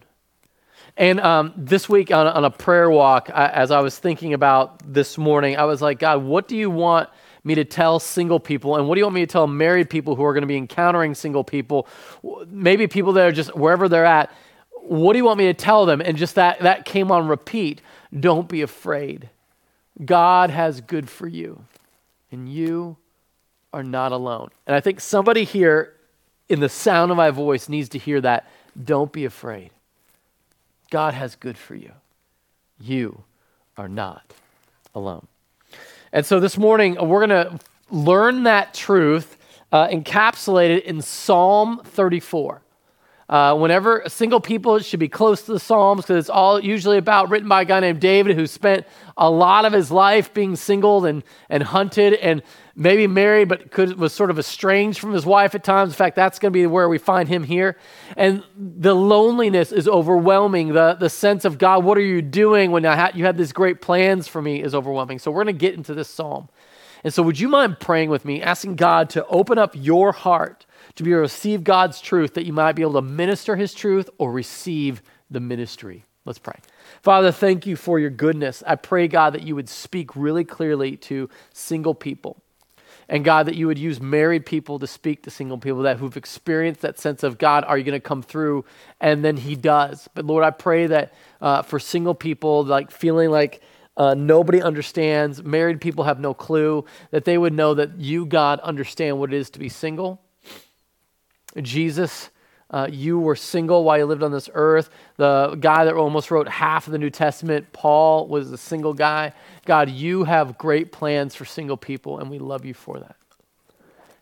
And 0.96 1.20
um, 1.22 1.54
this 1.58 1.90
week 1.90 2.12
on, 2.12 2.28
on, 2.28 2.46
a 2.46 2.52
prayer 2.52 2.88
walk, 2.88 3.32
I, 3.34 3.48
as 3.48 3.72
I 3.72 3.80
was 3.80 3.98
thinking 3.98 4.36
about 4.36 4.80
this 4.86 5.18
morning, 5.18 5.58
I 5.58 5.64
was 5.64 5.82
like, 5.82 5.98
God, 5.98 6.22
what 6.22 6.48
do 6.48 6.56
you 6.56 6.70
want 6.70 7.10
me 7.44 7.56
to 7.56 7.66
tell 7.66 8.00
single 8.00 8.40
people? 8.40 8.76
And 8.76 8.88
what 8.88 8.94
do 8.94 9.00
you 9.00 9.06
want 9.06 9.16
me 9.16 9.22
to 9.22 9.32
tell 9.32 9.48
married 9.48 9.90
people 9.90 10.16
who 10.16 10.24
are 10.24 10.34
going 10.34 10.44
to 10.44 10.48
be 10.48 10.58
encountering 10.58 11.16
single 11.16 11.44
people? 11.44 11.88
Maybe 12.46 12.86
people 12.86 13.14
that 13.14 13.26
are 13.26 13.32
just 13.32 13.56
wherever 13.56 13.90
they're 13.90 14.06
at. 14.06 14.32
What 14.84 15.14
do 15.14 15.18
you 15.18 15.26
want 15.26 15.40
me 15.40 15.46
to 15.46 15.56
tell 15.56 15.88
them? 15.88 16.00
And 16.00 16.16
just 16.16 16.36
that, 16.36 16.60
that 16.60 16.86
came 16.86 17.12
on 17.12 17.28
repeat. 17.28 17.82
Don't 18.20 18.48
be 18.48 18.62
afraid. 18.62 19.32
God 20.04 20.50
has 20.50 20.82
good 20.82 21.10
for 21.10 21.28
you, 21.28 21.66
and 22.32 22.52
you 22.52 22.98
are 23.72 23.84
not 23.84 24.12
alone. 24.12 24.50
And 24.66 24.76
I 24.76 24.80
think 24.80 25.00
somebody 25.00 25.44
here 25.44 25.94
in 26.50 26.60
the 26.60 26.70
sound 26.70 27.12
of 27.12 27.18
my 27.18 27.30
voice 27.30 27.70
needs 27.70 27.90
to 27.90 28.00
hear 28.00 28.20
that. 28.22 28.48
Don't 28.82 29.12
be 29.12 29.26
afraid. 29.26 29.72
God 30.90 31.14
has 31.14 31.36
good 31.36 31.58
for 31.58 31.76
you. 31.76 31.92
You 32.80 33.24
are 33.78 33.88
not 33.88 34.34
alone. 34.94 35.28
And 36.12 36.26
so 36.26 36.40
this 36.40 36.58
morning, 36.58 36.96
we're 37.00 37.26
going 37.26 37.30
to 37.30 37.60
learn 37.90 38.44
that 38.44 38.74
truth 38.74 39.38
uh, 39.72 39.88
encapsulated 39.88 40.84
in 40.84 41.02
Psalm 41.02 41.82
34. 41.84 42.63
Uh, 43.30 43.56
whenever 43.56 44.04
single 44.08 44.42
people 44.42 44.80
should 44.80 45.00
be 45.00 45.08
close 45.08 45.44
to 45.44 45.54
the 45.54 45.60
Psalms 45.60 46.02
because 46.02 46.18
it's 46.18 46.30
all 46.30 46.60
usually 46.60 46.98
about 46.98 47.30
written 47.30 47.48
by 47.48 47.62
a 47.62 47.66
guy 47.66 47.80
named 47.80 48.02
David 48.02 48.36
who 48.36 48.46
spent 48.46 48.86
a 49.16 49.30
lot 49.30 49.64
of 49.64 49.72
his 49.72 49.92
life 49.92 50.34
being 50.34 50.56
single 50.56 51.06
and, 51.06 51.24
and 51.50 51.64
hunted 51.64 52.16
and 52.16 52.44
maybe 52.76 53.08
married 53.08 53.48
but 53.48 53.72
could, 53.72 53.98
was 53.98 54.12
sort 54.12 54.30
of 54.30 54.38
estranged 54.38 55.00
from 55.00 55.14
his 55.14 55.26
wife 55.26 55.56
at 55.56 55.64
times. 55.64 55.92
In 55.92 55.96
fact, 55.96 56.16
that's 56.16 56.38
going 56.38 56.52
to 56.52 56.54
be 56.54 56.66
where 56.68 56.90
we 56.90 56.98
find 56.98 57.30
him 57.30 57.44
here. 57.44 57.78
And 58.18 58.44
the 58.58 58.94
loneliness 58.94 59.72
is 59.72 59.88
overwhelming. 59.88 60.74
The, 60.74 60.96
the 61.00 61.10
sense 61.10 61.46
of, 61.46 61.58
God, 61.58 61.84
what 61.86 61.98
are 61.98 62.02
you 62.02 62.22
doing 62.22 62.72
when 62.72 62.84
ha- 62.84 63.12
you 63.14 63.26
had 63.26 63.38
these 63.38 63.54
great 63.54 63.82
plans 63.82 64.28
for 64.28 64.42
me 64.42 64.62
is 64.62 64.76
overwhelming. 64.76 65.20
So 65.20 65.32
we're 65.32 65.44
going 65.44 65.56
to 65.56 65.60
get 65.60 65.76
into 65.76 65.94
this 65.94 66.10
psalm. 66.10 66.50
And 67.04 67.14
so 67.14 67.22
would 67.24 67.40
you 67.40 67.48
mind 67.48 67.80
praying 67.80 68.10
with 68.10 68.26
me, 68.26 68.42
asking 68.42 68.76
God 68.76 69.10
to 69.12 69.26
open 69.28 69.58
up 69.58 69.74
your 69.76 70.12
heart 70.12 70.66
to 70.96 71.04
be 71.04 71.12
able 71.12 71.20
to 71.20 71.22
receive 71.22 71.64
God's 71.64 72.00
truth, 72.00 72.36
that 72.36 72.46
you 72.46 72.54
might 72.54 72.74
be 72.74 72.82
able 72.82 72.94
to 72.94 73.02
minister 73.02 73.56
his 73.56 73.74
truth 73.74 74.10
or 74.18 74.32
receive 74.32 75.02
the 75.30 75.40
ministry. 75.40 76.06
Let's 76.26 76.40
pray. 76.40 76.56
Father, 77.02 77.32
thank 77.32 77.66
you 77.66 77.76
for 77.76 78.00
your 78.00 78.10
goodness. 78.10 78.64
I 78.66 78.76
pray, 78.76 79.08
God, 79.08 79.34
that 79.34 79.44
you 79.44 79.56
would 79.56 79.68
speak 79.68 80.16
really 80.16 80.46
clearly 80.46 80.96
to 80.98 81.30
single 81.54 81.94
people. 81.94 82.38
And 83.10 83.26
God, 83.26 83.48
that 83.48 83.56
you 83.56 83.68
would 83.68 83.78
use 83.78 84.00
married 84.00 84.46
people 84.46 84.80
to 84.80 84.88
speak 84.88 85.24
to 85.24 85.30
single 85.30 85.58
people 85.58 85.82
that 85.82 85.98
who've 85.98 86.16
experienced 86.16 86.82
that 86.82 86.98
sense 86.98 87.24
of 87.24 87.38
God, 87.38 87.66
are 87.66 87.78
you 87.78 87.84
going 87.84 88.00
to 88.00 88.00
come 88.00 88.22
through? 88.22 88.64
And 89.02 89.26
then 89.26 89.36
He 89.36 89.56
does. 89.56 90.08
But 90.14 90.26
Lord, 90.26 90.46
I 90.46 90.52
pray 90.52 90.88
that 90.88 91.14
uh, 91.42 91.64
for 91.64 91.80
single 91.80 92.16
people, 92.16 92.64
like 92.64 92.92
feeling 92.92 93.30
like 93.30 93.62
uh, 93.98 94.14
nobody 94.14 94.62
understands, 94.62 95.44
married 95.44 95.82
people 95.82 96.06
have 96.06 96.20
no 96.20 96.34
clue, 96.34 96.86
that 97.12 97.26
they 97.26 97.38
would 97.38 97.54
know 97.54 97.74
that 97.74 98.00
you, 98.00 98.26
God, 98.26 98.62
understand 98.62 99.20
what 99.20 99.34
it 99.34 99.38
is 99.38 99.50
to 99.52 99.60
be 99.60 99.68
single 99.68 100.22
Jesus, 101.62 102.30
uh, 102.72 102.88
you 102.92 103.20
were 103.20 103.36
single 103.36 103.84
while 103.84 103.98
you 103.98 104.06
lived 104.06 104.24
on 104.24 104.32
this 104.32 104.50
earth. 104.54 104.90
The 105.18 105.56
guy 105.60 105.86
that 105.86 105.94
almost 105.94 106.32
wrote 106.32 106.48
half 106.48 106.88
of 106.88 106.92
the 106.92 106.98
New 106.98 107.12
Testament, 107.12 107.72
Paul, 107.72 108.28
was 108.28 108.52
a 108.52 108.58
single 108.58 108.94
guy. 108.94 109.34
God, 109.66 109.90
you 109.90 110.24
have 110.24 110.58
great 110.58 110.92
plans 110.92 111.36
for 111.36 111.46
single 111.46 111.78
people, 111.78 112.20
and 112.20 112.30
we 112.30 112.40
love 112.40 112.66
you 112.66 112.74
for 112.74 113.00
that. 113.00 113.16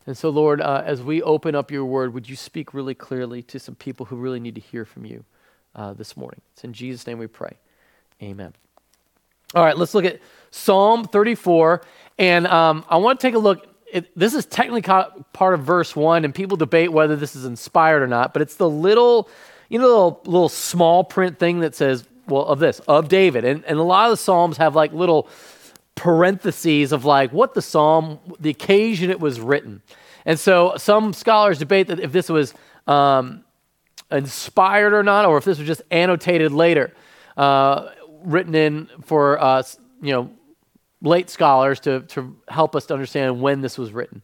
And 0.05 0.17
so, 0.17 0.29
Lord, 0.29 0.59
uh, 0.61 0.83
as 0.85 1.01
we 1.01 1.21
open 1.21 1.55
up 1.55 1.71
your 1.71 1.85
word, 1.85 2.13
would 2.13 2.27
you 2.27 2.35
speak 2.35 2.73
really 2.73 2.95
clearly 2.95 3.41
to 3.43 3.59
some 3.59 3.75
people 3.75 4.07
who 4.07 4.15
really 4.15 4.39
need 4.39 4.55
to 4.55 4.61
hear 4.61 4.83
from 4.83 5.05
you 5.05 5.23
uh, 5.75 5.93
this 5.93 6.17
morning? 6.17 6.41
It's 6.53 6.63
in 6.63 6.73
Jesus' 6.73 7.07
name 7.07 7.19
we 7.19 7.27
pray. 7.27 7.57
Amen. 8.21 8.53
All 9.53 9.63
right, 9.63 9.77
let's 9.77 9.93
look 9.93 10.05
at 10.05 10.19
Psalm 10.49 11.05
34. 11.05 11.81
And 12.17 12.47
um, 12.47 12.83
I 12.89 12.97
want 12.97 13.19
to 13.19 13.27
take 13.27 13.35
a 13.35 13.39
look 13.39 13.70
it, 13.91 14.17
this 14.17 14.33
is 14.33 14.45
technically 14.45 14.81
part 14.81 15.53
of 15.53 15.61
verse 15.61 15.95
one, 15.95 16.25
and 16.25 16.33
people 16.33 16.57
debate 16.57 16.91
whether 16.91 17.15
this 17.15 17.35
is 17.35 17.45
inspired 17.45 18.01
or 18.01 18.07
not, 18.07 18.33
but 18.33 18.41
it's 18.41 18.55
the 18.55 18.69
little, 18.69 19.29
you 19.69 19.79
know, 19.79 19.85
little, 19.87 20.21
little 20.25 20.49
small 20.49 21.03
print 21.03 21.39
thing 21.39 21.59
that 21.59 21.75
says, 21.75 22.07
well, 22.27 22.45
of 22.45 22.59
this, 22.59 22.79
of 22.81 23.09
David. 23.09 23.43
And, 23.43 23.63
and 23.65 23.77
a 23.77 23.83
lot 23.83 24.05
of 24.05 24.11
the 24.11 24.17
Psalms 24.17 24.57
have 24.57 24.75
like 24.75 24.93
little 24.93 25.27
parentheses 25.95 26.91
of 26.91 27.05
like 27.05 27.31
what 27.31 27.53
the 27.53 27.61
psalm, 27.61 28.19
the 28.39 28.49
occasion 28.49 29.09
it 29.09 29.19
was 29.19 29.39
written. 29.39 29.81
And 30.25 30.39
so 30.39 30.73
some 30.77 31.13
scholars 31.13 31.59
debate 31.59 31.87
that 31.87 31.99
if 31.99 32.11
this 32.11 32.29
was 32.29 32.53
um, 32.87 33.43
inspired 34.11 34.93
or 34.93 35.03
not, 35.03 35.25
or 35.25 35.37
if 35.37 35.45
this 35.45 35.57
was 35.57 35.67
just 35.67 35.81
annotated 35.91 36.51
later, 36.51 36.93
uh, 37.37 37.89
written 38.23 38.55
in 38.55 38.89
for 39.03 39.39
uh, 39.41 39.63
you 40.01 40.13
know 40.13 40.31
late 41.01 41.29
scholars 41.29 41.79
to, 41.81 42.01
to 42.01 42.35
help 42.47 42.75
us 42.75 42.85
to 42.87 42.93
understand 42.93 43.41
when 43.41 43.61
this 43.61 43.77
was 43.77 43.91
written. 43.91 44.21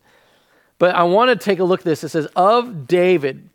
But 0.79 0.95
I 0.95 1.03
want 1.03 1.29
to 1.29 1.43
take 1.43 1.59
a 1.59 1.63
look 1.63 1.81
at 1.81 1.85
this. 1.85 2.03
It 2.03 2.09
says, 2.09 2.27
Of 2.35 2.87
David, 2.87 3.49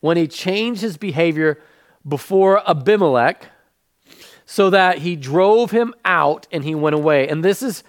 when 0.00 0.16
he 0.16 0.26
changed 0.26 0.80
his 0.80 0.96
behavior 0.96 1.60
before 2.06 2.68
Abimelech, 2.68 3.50
so 4.46 4.70
that 4.70 4.98
he 4.98 5.16
drove 5.16 5.72
him 5.72 5.92
out 6.04 6.46
and 6.52 6.64
he 6.64 6.74
went 6.74 6.94
away. 6.94 7.28
And 7.28 7.44
this 7.44 7.62
is, 7.62 7.82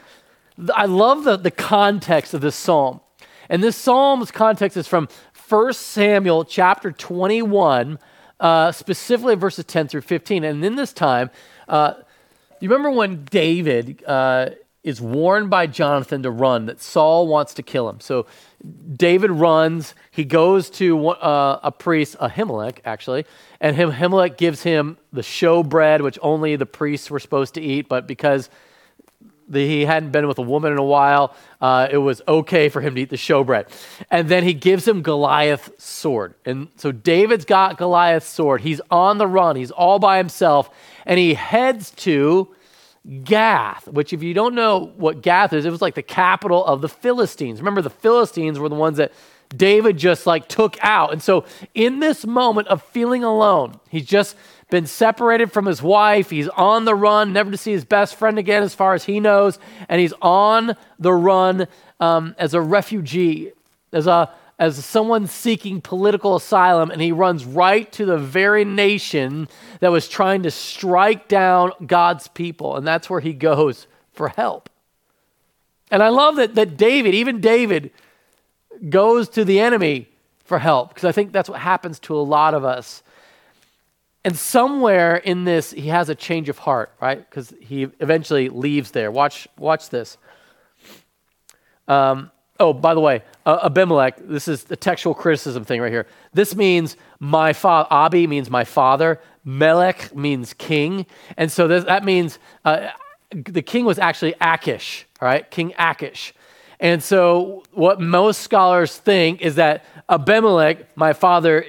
I 0.73 0.85
love 0.85 1.23
the, 1.23 1.37
the 1.37 1.51
context 1.51 2.33
of 2.33 2.41
this 2.41 2.55
psalm. 2.55 2.99
And 3.47 3.63
this 3.63 3.77
psalm's 3.77 4.31
context 4.31 4.75
is 4.75 4.87
from 4.87 5.07
1 5.47 5.73
Samuel 5.73 6.43
chapter 6.43 6.91
21, 6.91 7.99
uh, 8.39 8.71
specifically 8.71 9.35
verses 9.35 9.65
10 9.65 9.87
through 9.87 10.01
15. 10.01 10.43
And 10.43 10.65
in 10.65 10.75
this 10.75 10.91
time, 10.91 11.29
uh, 11.69 11.93
you 12.59 12.69
remember 12.69 12.89
when 12.89 13.23
David 13.25 14.03
uh, 14.05 14.49
is 14.87 15.01
warned 15.01 15.49
by 15.49 15.67
Jonathan 15.67 16.23
to 16.23 16.31
run, 16.31 16.65
that 16.67 16.79
Saul 16.79 17.27
wants 17.27 17.53
to 17.55 17.61
kill 17.61 17.89
him. 17.89 17.99
So 17.99 18.25
David 18.93 19.31
runs. 19.31 19.93
He 20.11 20.23
goes 20.23 20.69
to 20.71 21.09
uh, 21.09 21.59
a 21.61 21.71
priest, 21.71 22.15
Ahimelech, 22.19 22.79
actually, 22.85 23.25
and 23.59 23.75
Ahimelech 23.75 24.37
gives 24.37 24.63
him 24.63 24.97
the 25.11 25.23
show 25.23 25.61
bread, 25.61 26.01
which 26.01 26.17
only 26.21 26.55
the 26.55 26.65
priests 26.65 27.11
were 27.11 27.19
supposed 27.19 27.53
to 27.55 27.61
eat, 27.61 27.89
but 27.89 28.07
because 28.07 28.49
the, 29.49 29.59
he 29.59 29.83
hadn't 29.83 30.11
been 30.11 30.25
with 30.25 30.37
a 30.37 30.41
woman 30.41 30.71
in 30.71 30.77
a 30.77 30.83
while, 30.83 31.35
uh, 31.59 31.89
it 31.91 31.97
was 31.97 32.21
okay 32.25 32.69
for 32.69 32.79
him 32.79 32.95
to 32.95 33.01
eat 33.01 33.09
the 33.09 33.17
show 33.17 33.43
bread. 33.43 33.67
And 34.09 34.29
then 34.29 34.43
he 34.45 34.53
gives 34.53 34.87
him 34.87 35.01
Goliath's 35.01 35.83
sword. 35.83 36.33
And 36.45 36.69
so 36.77 36.93
David's 36.93 37.45
got 37.45 37.77
Goliath's 37.77 38.27
sword. 38.27 38.61
He's 38.61 38.79
on 38.89 39.17
the 39.17 39.27
run, 39.27 39.57
he's 39.57 39.71
all 39.71 39.99
by 39.99 40.17
himself, 40.17 40.69
and 41.05 41.19
he 41.19 41.33
heads 41.33 41.91
to 41.91 42.53
Gath, 43.23 43.87
which, 43.87 44.11
if 44.11 44.21
you 44.21 44.33
don't 44.33 44.53
know 44.55 44.91
what 44.97 45.21
Gath 45.21 45.53
is, 45.53 45.65
it 45.65 45.71
was 45.71 45.81
like 45.81 45.95
the 45.95 46.03
capital 46.03 46.65
of 46.65 46.81
the 46.81 46.89
Philistines. 46.89 47.59
Remember, 47.59 47.81
the 47.81 47.89
Philistines 47.89 48.59
were 48.59 48.69
the 48.69 48.75
ones 48.75 48.97
that 48.97 49.13
David 49.55 49.97
just 49.97 50.27
like 50.27 50.49
took 50.49 50.77
out. 50.81 51.13
And 51.13 51.23
so, 51.23 51.45
in 51.73 51.99
this 51.99 52.25
moment 52.25 52.67
of 52.67 52.83
feeling 52.83 53.23
alone, 53.23 53.79
he's 53.89 54.05
just 54.05 54.35
been 54.69 54.85
separated 54.85 55.51
from 55.53 55.65
his 55.65 55.81
wife. 55.81 56.29
He's 56.29 56.49
on 56.49 56.83
the 56.83 56.95
run, 56.95 57.31
never 57.31 57.51
to 57.51 57.57
see 57.57 57.71
his 57.71 57.85
best 57.85 58.15
friend 58.15 58.37
again, 58.37 58.63
as 58.63 58.75
far 58.75 58.93
as 58.93 59.05
he 59.05 59.21
knows. 59.21 59.57
And 59.87 60.01
he's 60.01 60.13
on 60.21 60.75
the 60.99 61.13
run 61.13 61.67
um, 62.01 62.35
as 62.37 62.53
a 62.53 62.59
refugee, 62.59 63.53
as 63.93 64.07
a 64.07 64.29
as 64.59 64.83
someone 64.83 65.27
seeking 65.27 65.81
political 65.81 66.35
asylum, 66.35 66.89
and 66.89 66.99
he 66.99 67.11
runs 67.11 67.45
right 67.45 67.91
to 67.91 68.05
the 68.05 68.17
very 68.17 68.65
nation 68.65 69.47
that 69.81 69.91
was 69.91 70.07
trying 70.07 70.43
to 70.43 70.51
strike 70.51 71.27
down 71.27 71.71
God's 71.85 72.27
people. 72.27 72.75
And 72.75 72.87
that's 72.87 73.09
where 73.09 73.19
he 73.19 73.33
goes 73.33 73.85
for 74.13 74.29
help. 74.29 74.69
And 75.91 76.01
I 76.01 76.09
love 76.09 76.37
that, 76.37 76.55
that 76.55 76.75
David, 76.75 77.13
even 77.13 77.39
David, 77.39 77.91
goes 78.89 79.29
to 79.29 79.45
the 79.45 79.59
enemy 79.59 80.09
for 80.43 80.59
help, 80.59 80.89
because 80.89 81.05
I 81.05 81.11
think 81.11 81.31
that's 81.31 81.49
what 81.49 81.59
happens 81.59 81.99
to 81.99 82.15
a 82.15 82.19
lot 82.21 82.53
of 82.53 82.65
us. 82.65 83.03
And 84.25 84.35
somewhere 84.35 85.17
in 85.17 85.45
this, 85.45 85.71
he 85.71 85.87
has 85.89 86.09
a 86.09 86.15
change 86.15 86.49
of 86.49 86.57
heart, 86.57 86.91
right? 86.99 87.19
Because 87.29 87.53
he 87.61 87.83
eventually 87.99 88.49
leaves 88.49 88.91
there. 88.91 89.11
Watch, 89.11 89.47
watch 89.57 89.89
this. 89.89 90.17
Um, 91.87 92.31
Oh, 92.59 92.73
by 92.73 92.93
the 92.93 92.99
way, 92.99 93.23
uh, 93.45 93.59
Abimelech, 93.63 94.17
this 94.19 94.47
is 94.47 94.63
the 94.63 94.75
textual 94.75 95.13
criticism 95.13 95.63
thing 95.63 95.79
right 95.81 95.91
here. 95.91 96.07
This 96.33 96.55
means 96.55 96.97
my 97.19 97.53
father, 97.53 97.87
Abi 97.91 98.27
means 98.27 98.49
my 98.49 98.63
father, 98.63 99.19
Melech 99.45 100.15
means 100.15 100.53
king. 100.53 101.05
And 101.37 101.51
so 101.51 101.67
this, 101.67 101.83
that 101.85 102.03
means 102.03 102.39
uh, 102.65 102.89
the 103.31 103.61
king 103.61 103.85
was 103.85 103.99
actually 103.99 104.33
Achish, 104.41 105.05
all 105.21 105.27
right? 105.27 105.49
King 105.49 105.73
Achish. 105.77 106.33
And 106.79 107.01
so 107.01 107.63
what 107.71 107.99
most 107.99 108.41
scholars 108.41 108.97
think 108.97 109.41
is 109.41 109.55
that 109.55 109.85
Abimelech, 110.09 110.95
my 110.97 111.13
father, 111.13 111.65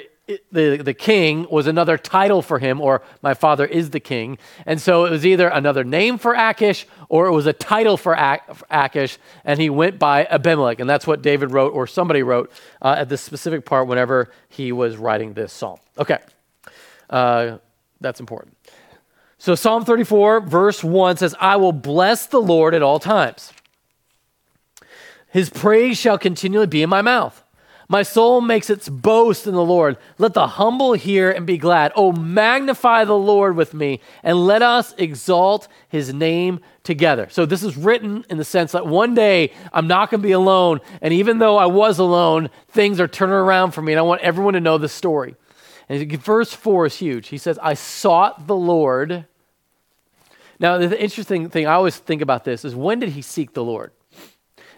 the, 0.53 0.77
the 0.79 0.95
king 0.95 1.47
was 1.51 1.67
another 1.67 1.97
title 1.97 2.43
for 2.43 2.59
him, 2.59 2.81
or 2.81 3.03
my 3.23 3.35
father 3.35 3.65
is 3.65 3.91
the 3.91 4.01
king. 4.01 4.39
And 4.67 4.81
so 4.81 5.05
it 5.07 5.11
was 5.11 5.25
either 5.25 5.49
another 5.49 5.85
name 5.85 6.19
for 6.19 6.35
Achish 6.35 6.87
or 7.09 7.27
it 7.27 7.33
was 7.33 7.47
a 7.47 7.53
title 7.53 7.97
for 7.97 8.15
Achish, 8.71 9.19
and 9.45 9.61
he 9.61 9.71
went 9.71 9.99
by 9.99 10.27
Abimelech. 10.27 10.81
And 10.81 10.89
that's 10.89 11.07
what 11.07 11.23
David 11.23 11.53
wrote, 11.53 11.73
or 11.73 11.87
somebody 11.87 12.23
wrote 12.23 12.53
uh, 12.83 12.97
at 12.99 13.09
this 13.09 13.23
specific 13.23 13.65
part 13.65 13.87
whenever 13.89 14.31
he 14.49 14.73
was 14.73 14.97
writing 14.97 15.33
this 15.33 15.53
psalm. 15.53 15.79
Okay, 15.97 16.19
uh, 17.09 17.59
that's 18.01 18.21
important. 18.21 18.57
So 19.39 19.55
Psalm 19.55 19.85
34, 19.85 20.41
verse 20.41 20.83
1 20.83 21.17
says, 21.17 21.35
I 21.41 21.57
will 21.57 21.73
bless 21.73 22.27
the 22.27 22.41
Lord 22.41 22.75
at 22.75 22.83
all 22.83 22.99
times. 22.99 23.53
His 25.29 25.49
praise 25.49 25.97
shall 25.97 26.19
continually 26.19 26.67
be 26.67 26.83
in 26.83 26.91
my 26.91 27.03
mouth. 27.03 27.43
My 27.91 28.03
soul 28.03 28.43
makes 28.43 28.69
its 28.69 28.87
boast 28.87 29.47
in 29.47 29.55
the 29.55 29.65
Lord. 29.65 29.97
Let 30.19 30.35
the 30.35 30.47
humble 30.47 30.93
hear 30.93 31.31
and 31.31 31.47
be 31.47 31.57
glad. 31.57 31.91
Oh, 31.97 32.13
magnify 32.13 33.07
the 33.07 33.17
Lord 33.17 33.57
with 33.57 33.73
me, 33.73 34.01
and 34.23 34.47
let 34.47 34.61
us 34.61 34.95
exalt 34.99 35.69
his 35.89 36.13
name 36.13 36.61
together. 36.85 37.29
So, 37.31 37.47
this 37.47 37.63
is 37.63 37.79
written 37.79 38.27
in 38.29 38.37
the 38.37 38.45
sense 38.45 38.73
that 38.73 38.87
one 38.87 39.15
day 39.15 39.53
I'm 39.73 39.87
not 39.87 40.11
going 40.11 40.21
to 40.21 40.27
be 40.27 40.33
alone. 40.33 40.81
And 41.01 41.15
even 41.15 41.39
though 41.39 41.57
I 41.57 41.65
was 41.65 41.99
alone, 41.99 42.51
things 42.69 43.01
are 43.01 43.09
turning 43.09 43.35
around 43.35 43.71
for 43.71 43.81
me. 43.81 43.95
And 43.95 43.99
I 43.99 44.03
want 44.03 44.21
everyone 44.21 44.53
to 44.53 44.61
know 44.61 44.77
the 44.77 44.89
story. 44.89 45.35
And 45.89 46.13
verse 46.21 46.53
4 46.53 46.87
is 46.87 46.97
huge. 46.97 47.29
He 47.29 47.39
says, 47.39 47.59
I 47.63 47.73
sought 47.73 48.47
the 48.47 48.57
Lord. 48.57 49.25
Now, 50.61 50.77
the 50.77 51.01
interesting 51.01 51.49
thing 51.49 51.67
I 51.67 51.73
always 51.73 51.97
think 51.97 52.21
about 52.21 52.45
this 52.45 52.67
is 52.67 52.75
when 52.75 52.99
did 52.99 53.11
he 53.11 53.23
seek 53.23 53.55
the 53.55 53.65
Lord? 53.65 53.93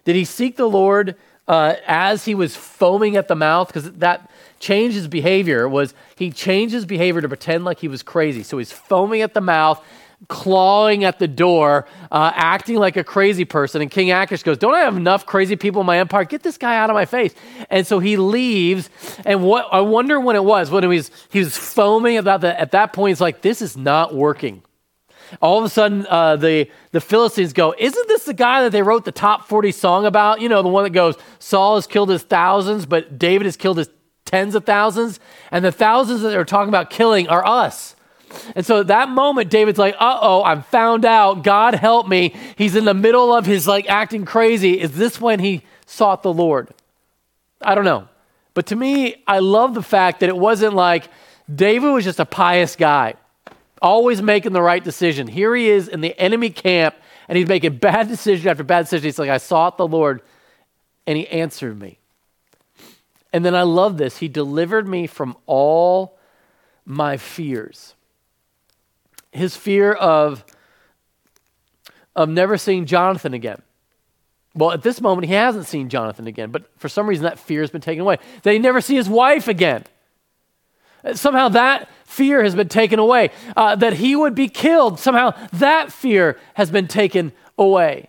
Did 0.05 0.15
he 0.15 0.25
seek 0.25 0.57
the 0.57 0.69
Lord 0.69 1.17
uh, 1.49 1.75
as 1.87 2.25
he 2.25 2.35
was 2.35 2.57
foaming 2.57 3.17
at 3.17 3.29
the 3.29 3.35
mouth, 3.35 3.69
because 3.69 3.91
that 3.93 4.31
changed 4.59 4.95
his 4.95 5.09
behavior, 5.09 5.69
was 5.69 5.95
he 6.17 6.31
changed 6.31 6.73
his 6.73 6.85
behavior 6.85 7.21
to 7.21 7.29
pretend 7.29 7.65
like 7.65 7.79
he 7.79 7.89
was 7.89 8.03
crazy. 8.03 8.43
So 8.43 8.59
he's 8.59 8.73
foaming 8.73 9.23
at 9.23 9.35
the 9.35 9.41
mouth, 9.41 9.85
clawing 10.29 11.05
at 11.05 11.19
the 11.19 11.27
door, 11.27 11.87
uh, 12.13 12.31
acting 12.35 12.77
like 12.77 12.97
a 12.97 13.05
crazy 13.05 13.45
person. 13.45 13.81
And 13.81 13.91
King 13.91 14.13
Achish 14.13 14.43
goes, 14.43 14.59
Don't 14.59 14.75
I 14.75 14.81
have 14.81 14.97
enough 14.97 15.27
crazy 15.27 15.57
people 15.57 15.81
in 15.81 15.87
my 15.87 15.99
empire? 15.99 16.25
Get 16.25 16.43
this 16.43 16.59
guy 16.59 16.77
out 16.77 16.91
of 16.91 16.95
my 16.95 17.07
face. 17.07 17.35
And 17.71 17.87
so 17.87 17.99
he 17.99 18.17
leaves. 18.17 18.91
And 19.25 19.43
what 19.43 19.67
I 19.73 19.81
wonder 19.81 20.21
when 20.21 20.37
it 20.37 20.45
was, 20.45 20.71
when 20.71 20.83
he 20.83 20.89
was, 20.89 21.11
he 21.31 21.41
was 21.41 21.57
foaming 21.57 22.17
about 22.17 22.43
that, 22.43 22.59
at 22.59 22.73
that 22.73 22.93
point, 22.93 23.11
he's 23.11 23.21
like, 23.21 23.41
This 23.41 23.63
is 23.63 23.77
not 23.77 24.15
working 24.15 24.63
all 25.41 25.59
of 25.59 25.65
a 25.65 25.69
sudden 25.69 26.07
uh, 26.09 26.37
the, 26.37 26.69
the 26.93 27.01
Philistines 27.01 27.53
go, 27.53 27.75
Isn't 27.79 28.09
this 28.09 28.25
the 28.25 28.35
guy 28.35 28.63
that 28.63 28.73
they 28.73 28.83
wrote 28.83 29.05
the 29.05 29.13
top 29.13 29.49
40 29.49 29.73
song 29.73 30.07
about? 30.07 30.41
You 30.41 30.49
know, 30.49 30.63
the 30.63 30.69
one 30.69 30.85
that 30.85 30.91
goes, 30.91 31.17
Saul 31.39 31.77
has 31.77 31.87
killed 31.87 32.09
his 32.09 32.23
thousands, 32.23 32.87
but 32.87 33.19
David 33.19 33.45
has 33.45 33.57
killed 33.57 33.79
his 33.79 33.89
tens 34.25 34.55
of 34.55 34.65
thousands. 34.65 35.21
And 35.51 35.65
the 35.65 35.73
thousands 35.73 36.23
that 36.23 36.31
they're 36.31 36.45
talking 36.45 36.69
about 36.69 36.91
killing 36.91 37.29
are 37.29 37.47
us. 37.47 37.97
And 38.55 38.65
so 38.65 38.81
at 38.81 38.87
that 38.89 39.09
moment, 39.09 39.51
David's 39.51 39.79
like, 39.79 39.95
uh 39.99 40.19
oh, 40.21 40.45
I'm 40.45 40.63
found 40.63 41.05
out. 41.05 41.43
God 41.43 41.75
help 41.75 42.09
me. 42.09 42.35
He's 42.57 42.77
in 42.77 42.85
the 42.85 42.95
middle 42.95 43.35
of 43.35 43.47
his 43.47 43.67
like 43.67 43.89
acting 43.89 44.25
crazy. 44.25 44.81
Is 44.81 44.93
this 44.93 45.21
when 45.21 45.41
he 45.41 45.63
sought 45.87 46.23
the 46.23 46.33
Lord? 46.33 46.69
I 47.61 47.75
don't 47.75 47.85
know. 47.85 48.09
But 48.55 48.67
to 48.67 48.77
me, 48.77 49.23
I 49.27 49.41
love 49.41 49.75
the 49.75 49.83
fact 49.83 50.21
that 50.21 50.29
it 50.29 50.37
wasn't 50.37 50.75
like 50.75 51.09
David 51.53 51.91
was 51.91 52.05
just 52.05 52.21
a 52.21 52.25
pious 52.25 52.77
guy 52.77 53.15
always 53.81 54.23
making 54.23 54.53
the 54.53 54.63
right 54.63 54.83
decision. 54.83 55.27
Here 55.27 55.55
he 55.55 55.69
is 55.69 55.89
in 55.89 56.01
the 56.01 56.19
enemy 56.19 56.51
camp, 56.51 56.95
and 57.29 57.39
he's 57.39 57.49
making 57.49 57.77
bad 57.79 58.09
decision 58.09 58.49
after 58.49 58.65
bad 58.65 58.83
decision. 58.83 59.05
He's 59.05 59.19
like, 59.19 59.31
I 59.31 59.39
sought 59.39 59.77
the 59.77 59.87
Lord, 59.87 60.23
and 61.07 61.17
he 61.17 61.27
answered 61.29 61.79
me. 61.79 61.99
And 63.33 63.45
then 63.45 63.55
I 63.55 63.63
love 63.63 63.97
this. 63.97 64.19
He 64.19 64.29
delivered 64.29 64.89
me 64.89 65.07
from 65.07 65.37
all 65.47 66.19
my 66.85 67.17
fears. 67.17 67.95
His 69.33 69.57
fear 69.57 69.93
of, 69.93 70.45
of 72.17 72.29
never 72.29 72.57
seeing 72.57 72.87
Jonathan 72.87 73.35
again. 73.35 73.63
Well, 74.55 74.73
at 74.73 74.83
this 74.83 75.01
moment, 75.01 75.29
he 75.29 75.35
hasn't 75.35 75.67
seen 75.67 75.89
Jonathan 75.89 76.27
again, 76.27 76.51
but 76.51 76.69
for 76.77 76.89
some 76.89 77.07
reason, 77.07 77.23
that 77.23 77.39
fear 77.39 77.61
has 77.61 77.71
been 77.71 77.81
taken 77.81 78.01
away. 78.01 78.19
That 78.43 78.53
he 78.53 78.59
never 78.59 78.81
see 78.81 78.97
his 78.97 79.09
wife 79.09 79.47
again. 79.47 79.85
Somehow 81.15 81.49
that 81.51 81.89
fear 82.11 82.43
has 82.43 82.55
been 82.55 82.69
taken 82.69 82.99
away. 82.99 83.31
Uh, 83.57 83.77
that 83.77 83.95
he 83.95 84.17
would 84.17 84.35
be 84.35 84.49
killed, 84.49 84.99
somehow 84.99 85.33
that 85.53 85.93
fear 85.93 86.39
has 86.55 86.71
been 86.71 86.89
taken 86.89 87.33
away. 87.59 88.09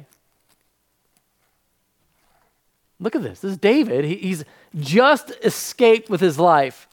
Look 3.00 3.16
at 3.16 3.24
this. 3.24 3.40
This 3.40 3.52
is 3.52 3.58
David. 3.58 4.06
He, 4.06 4.16
he's 4.16 4.44
just 4.80 5.32
escaped 5.44 6.10
with 6.10 6.22
his 6.22 6.38
life. 6.38 6.88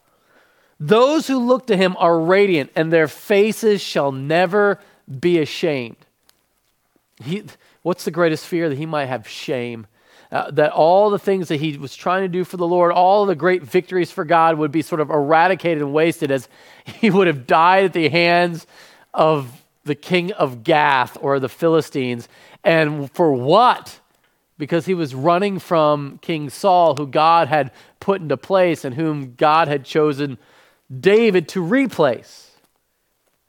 Those 0.79 1.27
who 1.27 1.37
look 1.37 1.67
to 1.67 1.77
him 1.77 1.95
are 1.99 2.19
radiant, 2.19 2.71
and 2.75 2.91
their 2.91 3.07
faces 3.07 3.81
shall 3.81 4.11
never 4.11 4.79
be 5.19 5.39
ashamed. 5.39 5.97
He, 7.23 7.43
What's 7.81 8.05
the 8.05 8.11
greatest 8.11 8.45
fear? 8.45 8.69
That 8.69 8.77
he 8.77 8.85
might 8.85 9.05
have 9.05 9.27
shame. 9.27 9.87
Uh, 10.31 10.51
that 10.51 10.71
all 10.71 11.09
the 11.09 11.17
things 11.17 11.47
that 11.47 11.59
he 11.59 11.75
was 11.75 11.95
trying 11.95 12.21
to 12.21 12.27
do 12.27 12.43
for 12.43 12.57
the 12.57 12.67
Lord, 12.67 12.91
all 12.91 13.25
the 13.25 13.33
great 13.33 13.63
victories 13.63 14.11
for 14.11 14.23
God 14.23 14.59
would 14.59 14.71
be 14.71 14.83
sort 14.83 15.01
of 15.01 15.09
eradicated 15.09 15.81
and 15.81 15.91
wasted 15.91 16.29
as 16.29 16.47
he 16.85 17.09
would 17.09 17.25
have 17.25 17.47
died 17.47 17.85
at 17.85 17.93
the 17.93 18.09
hands 18.09 18.67
of 19.13 19.63
the 19.85 19.95
king 19.95 20.31
of 20.33 20.63
Gath 20.63 21.17
or 21.19 21.39
the 21.39 21.49
Philistines. 21.49 22.29
And 22.63 23.11
for 23.11 23.33
what? 23.33 23.99
Because 24.59 24.85
he 24.85 24.93
was 24.93 25.15
running 25.15 25.57
from 25.57 26.19
King 26.19 26.51
Saul, 26.51 26.95
who 26.95 27.07
God 27.07 27.47
had 27.47 27.71
put 27.99 28.21
into 28.21 28.37
place 28.37 28.85
and 28.85 28.93
whom 28.93 29.33
God 29.33 29.67
had 29.67 29.83
chosen 29.83 30.37
David 30.99 31.47
to 31.49 31.61
replace. 31.61 32.51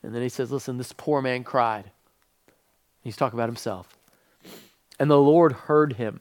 And 0.03 0.15
then 0.15 0.23
he 0.23 0.31
says, 0.31 0.51
Listen, 0.51 0.79
this 0.79 0.95
poor 0.97 1.21
man 1.21 1.45
cried. 1.45 1.91
He's 3.03 3.17
talking 3.17 3.39
about 3.39 3.49
himself. 3.49 3.99
And 4.99 5.11
the 5.11 5.19
Lord 5.19 5.53
heard 5.53 5.95
him 5.95 6.21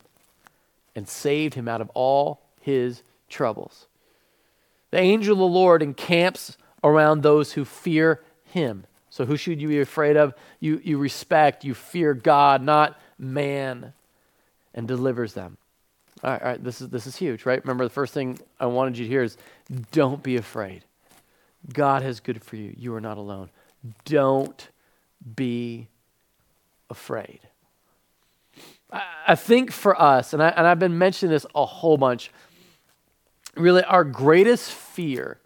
and 0.99 1.07
saved 1.07 1.53
him 1.53 1.69
out 1.69 1.79
of 1.79 1.89
all 1.93 2.41
his 2.59 3.03
troubles. 3.29 3.87
The 4.91 4.99
angel 4.99 5.31
of 5.31 5.39
the 5.39 5.45
Lord 5.45 5.81
encamps 5.81 6.57
around 6.83 7.23
those 7.23 7.53
who 7.53 7.63
fear 7.63 8.21
him. 8.43 8.85
So, 9.09 9.25
who 9.25 9.37
should 9.37 9.61
you 9.61 9.69
be 9.69 9.79
afraid 9.79 10.17
of? 10.17 10.33
You, 10.59 10.81
you 10.83 10.97
respect, 10.97 11.63
you 11.63 11.73
fear 11.73 12.13
God, 12.13 12.61
not 12.61 12.99
man, 13.17 13.93
and 14.73 14.89
delivers 14.89 15.33
them. 15.33 15.55
All 16.21 16.31
right, 16.31 16.41
all 16.41 16.47
right, 16.49 16.61
this 16.61 16.81
is, 16.81 16.89
this 16.89 17.07
is 17.07 17.15
huge, 17.15 17.45
right? 17.45 17.63
Remember, 17.63 17.85
the 17.85 17.89
first 17.89 18.13
thing 18.13 18.37
I 18.59 18.65
wanted 18.65 18.97
you 18.97 19.05
to 19.05 19.09
hear 19.09 19.23
is 19.23 19.37
don't 19.93 20.21
be 20.21 20.35
afraid. 20.35 20.83
God 21.71 22.01
has 22.01 22.19
good 22.19 22.43
for 22.43 22.57
you. 22.57 22.75
You 22.77 22.93
are 22.93 23.01
not 23.01 23.17
alone. 23.17 23.49
Don't 24.03 24.67
be 25.35 25.87
afraid. 26.89 27.39
I, 28.91 29.35
think 29.35 29.71
for 29.71 29.99
us, 29.99 30.33
and, 30.33 30.41
I, 30.41 30.49
and 30.49 30.65
I've 30.65 30.79
been 30.79 30.97
mentioning 30.97 31.31
this 31.31 31.45
a 31.53 31.65
whole 31.65 31.97
bunch, 31.97 32.31
really, 33.55 33.83
our 33.83 34.03
greatest 34.03 34.71
fear 34.71 35.39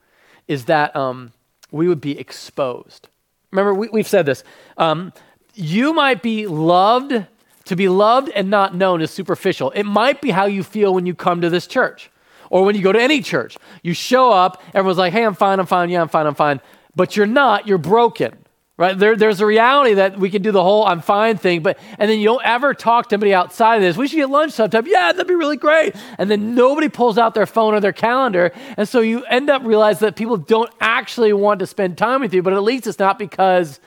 is 0.47 0.65
that 0.65 0.95
um, 0.95 1.33
we 1.71 1.87
would 1.87 2.01
be 2.01 2.17
exposed. 2.17 3.09
Remember, 3.51 3.73
we, 3.73 3.99
have 3.99 4.07
said 4.07 4.25
this. 4.25 4.43
Um, 4.77 5.13
you 5.53 5.93
might 5.93 6.21
be 6.21 6.47
loved, 6.47 7.25
to 7.65 7.75
be 7.75 7.89
loved 7.89 8.29
and 8.29 8.49
not 8.49 8.75
known 8.75 9.01
is 9.01 9.11
superficial. 9.11 9.71
It 9.71 9.83
might 9.83 10.21
be 10.21 10.31
how 10.31 10.45
you 10.45 10.63
feel 10.63 10.93
when 10.93 11.05
you 11.05 11.13
come 11.13 11.41
to 11.41 11.49
this 11.49 11.67
church 11.67 12.09
or 12.49 12.63
when 12.63 12.75
you 12.75 12.81
go 12.81 12.91
to 12.91 13.01
any 13.01 13.21
church. 13.21 13.57
You 13.81 13.93
show 13.93 14.31
up, 14.31 14.61
everyone's 14.73 14.97
like, 14.97 15.13
hey, 15.13 15.23
I'm 15.23 15.35
fine, 15.35 15.59
I'm 15.59 15.65
fine, 15.65 15.89
yeah, 15.89 16.01
I'm 16.01 16.09
fine, 16.09 16.25
I'm 16.25 16.35
fine. 16.35 16.61
But 16.95 17.15
you're 17.15 17.25
not, 17.25 17.67
you're 17.67 17.77
broken. 17.77 18.42
Right? 18.75 18.97
There, 18.97 19.15
there's 19.15 19.39
a 19.39 19.45
reality 19.45 19.93
that 19.95 20.17
we 20.17 20.31
can 20.31 20.41
do 20.41 20.51
the 20.51 20.63
whole 20.63 20.87
I'm 20.87 21.01
fine 21.01 21.37
thing, 21.37 21.61
but 21.61 21.77
and 21.99 22.09
then 22.09 22.17
you 22.17 22.25
don't 22.25 22.43
ever 22.43 22.73
talk 22.73 23.09
to 23.09 23.15
anybody 23.15 23.31
outside 23.31 23.75
of 23.75 23.81
this. 23.83 23.95
We 23.95 24.07
should 24.07 24.15
get 24.15 24.31
lunch 24.31 24.53
sometime. 24.53 24.87
Yeah, 24.87 25.11
that'd 25.11 25.27
be 25.27 25.35
really 25.35 25.57
great. 25.57 25.95
And 26.17 26.29
then 26.29 26.55
nobody 26.55 26.89
pulls 26.89 27.19
out 27.19 27.35
their 27.35 27.45
phone 27.45 27.75
or 27.75 27.79
their 27.79 27.93
calendar. 27.93 28.51
And 28.75 28.89
so 28.89 29.01
you 29.01 29.23
end 29.25 29.51
up 29.51 29.61
realizing 29.63 30.07
that 30.07 30.15
people 30.15 30.37
don't 30.37 30.71
actually 30.81 31.33
want 31.33 31.59
to 31.59 31.67
spend 31.67 31.99
time 31.99 32.21
with 32.21 32.33
you, 32.33 32.41
but 32.41 32.53
at 32.53 32.63
least 32.63 32.87
it's 32.87 32.97
not 32.97 33.19
because 33.19 33.79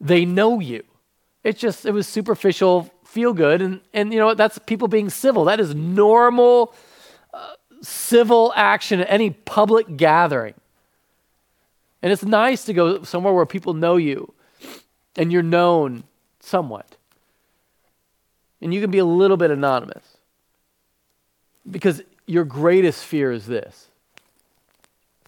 they 0.00 0.24
know 0.24 0.58
you. 0.58 0.82
It's 1.44 1.60
just 1.60 1.86
it 1.86 1.92
was 1.92 2.08
superficial, 2.08 2.90
feel 3.04 3.34
good, 3.34 3.62
and 3.62 3.82
and 3.92 4.12
you 4.12 4.18
know 4.18 4.26
what? 4.26 4.36
That's 4.36 4.58
people 4.58 4.88
being 4.88 5.10
civil. 5.10 5.44
That 5.44 5.60
is 5.60 5.76
normal 5.76 6.74
uh, 7.32 7.52
civil 7.82 8.52
action 8.56 9.00
at 9.00 9.06
any 9.10 9.30
public 9.30 9.96
gathering. 9.96 10.54
And 12.04 12.12
it's 12.12 12.22
nice 12.22 12.66
to 12.66 12.74
go 12.74 13.02
somewhere 13.02 13.32
where 13.32 13.46
people 13.46 13.72
know 13.72 13.96
you 13.96 14.34
and 15.16 15.32
you're 15.32 15.42
known 15.42 16.04
somewhat. 16.38 16.96
And 18.60 18.74
you 18.74 18.82
can 18.82 18.90
be 18.90 18.98
a 18.98 19.06
little 19.06 19.38
bit 19.38 19.50
anonymous. 19.50 20.18
Because 21.68 22.02
your 22.26 22.44
greatest 22.44 23.02
fear 23.02 23.32
is 23.32 23.46
this 23.46 23.88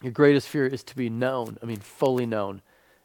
your 0.02 0.12
greatest 0.12 0.48
fear 0.48 0.66
is 0.66 0.82
to 0.82 0.94
be 0.94 1.08
known, 1.08 1.56
I 1.62 1.64
mean, 1.64 1.78
fully 1.78 2.26
known, 2.26 2.60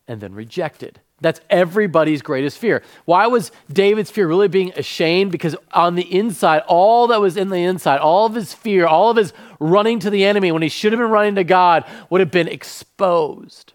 and 0.06 0.20
then 0.20 0.36
rejected. 0.36 1.00
That's 1.22 1.40
everybody's 1.52 2.24
greatest 2.24 2.58
fear. 2.58 2.82
Why 3.06 3.28
was 3.28 3.52
David's 3.72 4.10
fear 4.10 4.28
really 4.28 4.48
being 4.48 4.74
ashamed? 4.76 5.32
Because 5.32 5.56
on 5.72 5.94
the 5.94 6.14
inside, 6.14 6.64
all 6.68 7.08
that 7.08 7.22
was 7.22 7.38
in 7.38 7.50
the 7.50 7.64
inside, 7.64 8.00
all 8.00 8.26
of 8.26 8.34
his 8.34 8.54
fear, 8.54 8.88
all 8.88 9.12
of 9.12 9.18
his 9.18 9.32
running 9.60 10.00
to 10.00 10.10
the 10.10 10.26
enemy 10.26 10.52
when 10.52 10.64
he 10.64 10.70
should 10.70 10.92
have 10.92 11.00
been 11.00 11.12
running 11.12 11.36
to 11.36 11.44
God 11.44 11.86
would 12.10 12.22
have 12.22 12.32
been 12.32 12.48
exposed. 12.48 13.74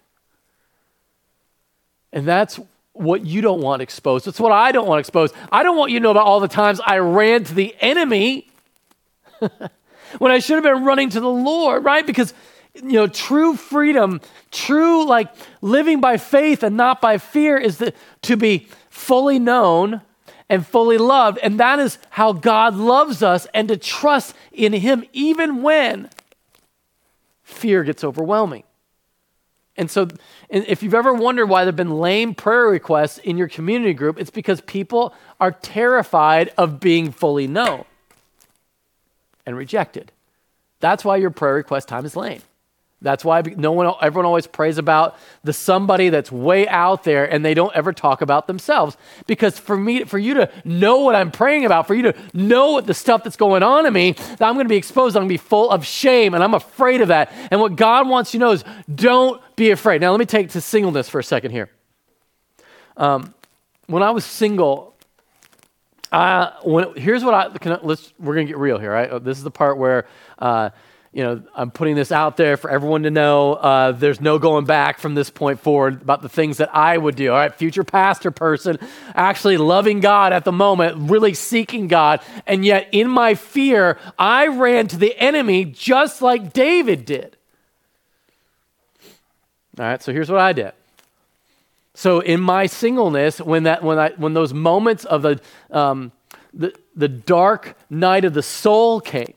And 2.12 2.26
that's 2.26 2.58
what 2.92 3.24
you 3.24 3.42
don't 3.42 3.60
want 3.60 3.80
exposed. 3.80 4.26
That's 4.26 4.40
what 4.40 4.52
I 4.52 4.72
don't 4.72 4.88
want 4.88 5.00
exposed. 5.00 5.34
I 5.52 5.62
don't 5.62 5.76
want 5.76 5.92
you 5.92 6.00
to 6.00 6.02
know 6.02 6.10
about 6.10 6.24
all 6.24 6.40
the 6.40 6.48
times 6.48 6.80
I 6.84 6.98
ran 6.98 7.44
to 7.44 7.54
the 7.54 7.76
enemy 7.80 8.50
when 10.18 10.32
I 10.32 10.40
should 10.40 10.54
have 10.54 10.64
been 10.64 10.84
running 10.84 11.10
to 11.10 11.20
the 11.20 11.30
Lord, 11.30 11.84
right? 11.84 12.04
Because 12.04 12.34
you 12.76 12.92
know, 12.92 13.06
true 13.06 13.56
freedom, 13.56 14.20
true 14.50 15.06
like 15.06 15.32
living 15.60 16.00
by 16.00 16.16
faith 16.16 16.62
and 16.62 16.76
not 16.76 17.00
by 17.00 17.18
fear 17.18 17.56
is 17.56 17.78
the, 17.78 17.92
to 18.22 18.36
be 18.36 18.68
fully 18.90 19.38
known 19.38 20.02
and 20.48 20.66
fully 20.66 20.98
loved. 20.98 21.38
And 21.42 21.58
that 21.60 21.78
is 21.78 21.98
how 22.10 22.32
God 22.32 22.74
loves 22.74 23.22
us 23.22 23.46
and 23.54 23.68
to 23.68 23.76
trust 23.76 24.34
in 24.52 24.72
Him 24.72 25.04
even 25.12 25.62
when 25.62 26.10
fear 27.42 27.84
gets 27.84 28.04
overwhelming. 28.04 28.64
And 29.78 29.90
so, 29.90 30.08
if 30.48 30.82
you've 30.82 30.94
ever 30.94 31.12
wondered 31.12 31.46
why 31.46 31.64
there 31.64 31.68
have 31.68 31.76
been 31.76 31.98
lame 31.98 32.34
prayer 32.34 32.66
requests 32.66 33.18
in 33.18 33.36
your 33.36 33.48
community 33.48 33.92
group, 33.92 34.18
it's 34.18 34.30
because 34.30 34.62
people 34.62 35.14
are 35.38 35.52
terrified 35.52 36.50
of 36.56 36.80
being 36.80 37.12
fully 37.12 37.46
known 37.46 37.84
and 39.44 39.54
rejected. 39.54 40.12
That's 40.80 41.04
why 41.04 41.16
your 41.16 41.30
prayer 41.30 41.54
request 41.54 41.88
time 41.88 42.06
is 42.06 42.16
lame. 42.16 42.40
That's 43.02 43.24
why 43.24 43.42
no 43.42 43.72
one, 43.72 43.92
everyone 44.00 44.24
always 44.24 44.46
prays 44.46 44.78
about 44.78 45.18
the 45.44 45.52
somebody 45.52 46.08
that's 46.08 46.32
way 46.32 46.66
out 46.66 47.04
there 47.04 47.30
and 47.30 47.44
they 47.44 47.52
don't 47.52 47.74
ever 47.76 47.92
talk 47.92 48.22
about 48.22 48.46
themselves. 48.46 48.96
Because 49.26 49.58
for 49.58 49.76
me, 49.76 50.04
for 50.04 50.18
you 50.18 50.34
to 50.34 50.50
know 50.64 51.00
what 51.00 51.14
I'm 51.14 51.30
praying 51.30 51.66
about, 51.66 51.86
for 51.86 51.94
you 51.94 52.02
to 52.04 52.14
know 52.32 52.72
what 52.72 52.86
the 52.86 52.94
stuff 52.94 53.22
that's 53.22 53.36
going 53.36 53.62
on 53.62 53.84
in 53.84 53.92
me, 53.92 54.12
that 54.12 54.42
I'm 54.42 54.54
going 54.54 54.64
to 54.64 54.70
be 54.70 54.76
exposed, 54.76 55.14
I'm 55.14 55.20
going 55.20 55.28
to 55.28 55.34
be 55.34 55.48
full 55.48 55.70
of 55.70 55.84
shame 55.84 56.32
and 56.32 56.42
I'm 56.42 56.54
afraid 56.54 57.02
of 57.02 57.08
that. 57.08 57.30
And 57.50 57.60
what 57.60 57.76
God 57.76 58.08
wants 58.08 58.32
you 58.32 58.40
to 58.40 58.46
know 58.46 58.52
is 58.52 58.64
don't 58.92 59.42
be 59.56 59.70
afraid. 59.72 60.00
Now, 60.00 60.10
let 60.12 60.18
me 60.18 60.26
take 60.26 60.50
to 60.50 60.60
singleness 60.62 61.08
for 61.08 61.18
a 61.18 61.24
second 61.24 61.50
here. 61.50 61.68
Um, 62.96 63.34
when 63.88 64.02
I 64.02 64.10
was 64.10 64.24
single, 64.24 64.94
uh, 66.10 66.52
when, 66.64 66.96
here's 66.96 67.22
what 67.22 67.34
I, 67.34 67.58
can, 67.58 67.78
let's, 67.82 68.14
we're 68.18 68.34
going 68.34 68.46
to 68.46 68.52
get 68.52 68.58
real 68.58 68.78
here, 68.78 68.90
right? 68.90 69.22
This 69.22 69.36
is 69.36 69.44
the 69.44 69.50
part 69.50 69.76
where, 69.76 70.06
uh, 70.38 70.70
you 71.16 71.22
know, 71.22 71.40
I'm 71.54 71.70
putting 71.70 71.94
this 71.94 72.12
out 72.12 72.36
there 72.36 72.58
for 72.58 72.68
everyone 72.68 73.04
to 73.04 73.10
know. 73.10 73.54
Uh, 73.54 73.92
there's 73.92 74.20
no 74.20 74.38
going 74.38 74.66
back 74.66 74.98
from 74.98 75.14
this 75.14 75.30
point 75.30 75.60
forward 75.60 76.02
about 76.02 76.20
the 76.20 76.28
things 76.28 76.58
that 76.58 76.76
I 76.76 76.98
would 76.98 77.16
do. 77.16 77.30
All 77.30 77.38
right, 77.38 77.54
future 77.54 77.84
pastor 77.84 78.30
person, 78.30 78.78
actually 79.14 79.56
loving 79.56 80.00
God 80.00 80.34
at 80.34 80.44
the 80.44 80.52
moment, 80.52 81.10
really 81.10 81.32
seeking 81.32 81.88
God. 81.88 82.20
And 82.46 82.66
yet, 82.66 82.90
in 82.92 83.08
my 83.08 83.34
fear, 83.34 83.98
I 84.18 84.48
ran 84.48 84.88
to 84.88 84.98
the 84.98 85.18
enemy 85.18 85.64
just 85.64 86.20
like 86.20 86.52
David 86.52 87.06
did. 87.06 87.38
All 89.78 89.86
right, 89.86 90.02
so 90.02 90.12
here's 90.12 90.30
what 90.30 90.40
I 90.40 90.52
did. 90.52 90.72
So 91.94 92.20
in 92.20 92.42
my 92.42 92.66
singleness, 92.66 93.40
when 93.40 93.62
that 93.62 93.82
when 93.82 93.98
I 93.98 94.10
when 94.18 94.34
those 94.34 94.52
moments 94.52 95.06
of 95.06 95.22
the 95.22 95.40
um, 95.70 96.12
the, 96.52 96.74
the 96.94 97.08
dark 97.08 97.74
night 97.88 98.26
of 98.26 98.34
the 98.34 98.42
soul 98.42 99.00
came, 99.00 99.32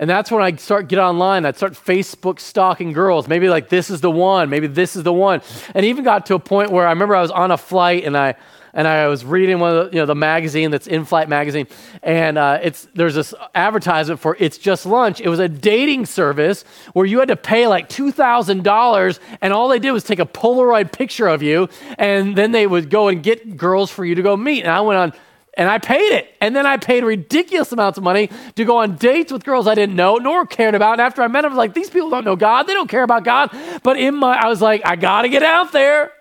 and 0.00 0.08
that's 0.08 0.30
when 0.30 0.42
I 0.42 0.56
start 0.56 0.88
get 0.88 0.98
online. 0.98 1.44
I'd 1.44 1.58
start 1.58 1.74
Facebook 1.74 2.40
stalking 2.40 2.92
girls. 2.92 3.28
Maybe 3.28 3.50
like 3.50 3.68
this 3.68 3.90
is 3.90 4.00
the 4.00 4.10
one. 4.10 4.48
Maybe 4.48 4.66
this 4.66 4.96
is 4.96 5.02
the 5.02 5.12
one. 5.12 5.42
And 5.74 5.84
even 5.84 6.04
got 6.04 6.26
to 6.26 6.34
a 6.34 6.38
point 6.38 6.70
where 6.70 6.86
I 6.86 6.90
remember 6.90 7.14
I 7.14 7.20
was 7.20 7.30
on 7.30 7.50
a 7.50 7.58
flight 7.58 8.04
and 8.04 8.16
I 8.16 8.34
and 8.72 8.88
I 8.88 9.08
was 9.08 9.24
reading 9.24 9.58
one 9.58 9.76
of 9.76 9.90
the, 9.90 9.96
you 9.96 10.00
know 10.00 10.06
the 10.06 10.14
magazine 10.14 10.70
that's 10.70 10.86
in 10.86 11.04
flight 11.04 11.28
magazine, 11.28 11.66
and 12.02 12.38
uh, 12.38 12.60
it's 12.62 12.88
there's 12.94 13.16
this 13.16 13.34
advertisement 13.54 14.20
for 14.20 14.36
it's 14.38 14.58
just 14.58 14.86
lunch. 14.86 15.20
It 15.20 15.28
was 15.28 15.40
a 15.40 15.48
dating 15.48 16.06
service 16.06 16.62
where 16.92 17.04
you 17.04 17.18
had 17.18 17.28
to 17.28 17.36
pay 17.36 17.66
like 17.66 17.88
two 17.88 18.12
thousand 18.12 18.62
dollars, 18.62 19.20
and 19.40 19.52
all 19.52 19.68
they 19.68 19.80
did 19.80 19.90
was 19.90 20.04
take 20.04 20.20
a 20.20 20.24
Polaroid 20.24 20.92
picture 20.92 21.26
of 21.26 21.42
you, 21.42 21.68
and 21.98 22.36
then 22.36 22.52
they 22.52 22.66
would 22.66 22.90
go 22.90 23.08
and 23.08 23.22
get 23.22 23.56
girls 23.56 23.90
for 23.90 24.04
you 24.04 24.14
to 24.14 24.22
go 24.22 24.36
meet. 24.36 24.62
And 24.62 24.70
I 24.70 24.80
went 24.80 24.98
on 24.98 25.20
and 25.54 25.68
I 25.68 25.78
paid 25.78 26.12
it. 26.12 26.34
And 26.40 26.54
then 26.54 26.66
I 26.66 26.76
paid 26.76 27.04
ridiculous 27.04 27.72
amounts 27.72 27.98
of 27.98 28.04
money 28.04 28.30
to 28.56 28.64
go 28.64 28.78
on 28.78 28.96
dates 28.96 29.32
with 29.32 29.44
girls 29.44 29.66
I 29.66 29.74
didn't 29.74 29.96
know 29.96 30.16
nor 30.16 30.46
cared 30.46 30.74
about. 30.74 30.92
And 30.92 31.00
after 31.00 31.22
I 31.22 31.28
met 31.28 31.42
them, 31.42 31.52
I 31.52 31.54
was 31.54 31.58
like, 31.58 31.74
these 31.74 31.90
people 31.90 32.10
don't 32.10 32.24
know 32.24 32.36
God. 32.36 32.64
They 32.64 32.72
don't 32.72 32.88
care 32.88 33.02
about 33.02 33.24
God. 33.24 33.50
But 33.82 33.98
in 33.98 34.14
my, 34.14 34.36
I 34.36 34.48
was 34.48 34.62
like, 34.62 34.82
I 34.84 34.96
got 34.96 35.22
to 35.22 35.28
get 35.28 35.42
out 35.42 35.72
there. 35.72 36.12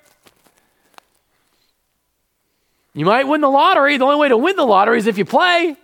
You 2.93 3.05
might 3.05 3.27
win 3.27 3.41
the 3.41 3.49
lottery. 3.49 3.97
The 3.97 4.05
only 4.05 4.17
way 4.17 4.29
to 4.29 4.37
win 4.37 4.55
the 4.55 4.65
lottery 4.65 4.97
is 4.97 5.07
if 5.07 5.17
you 5.17 5.25
play. 5.25 5.75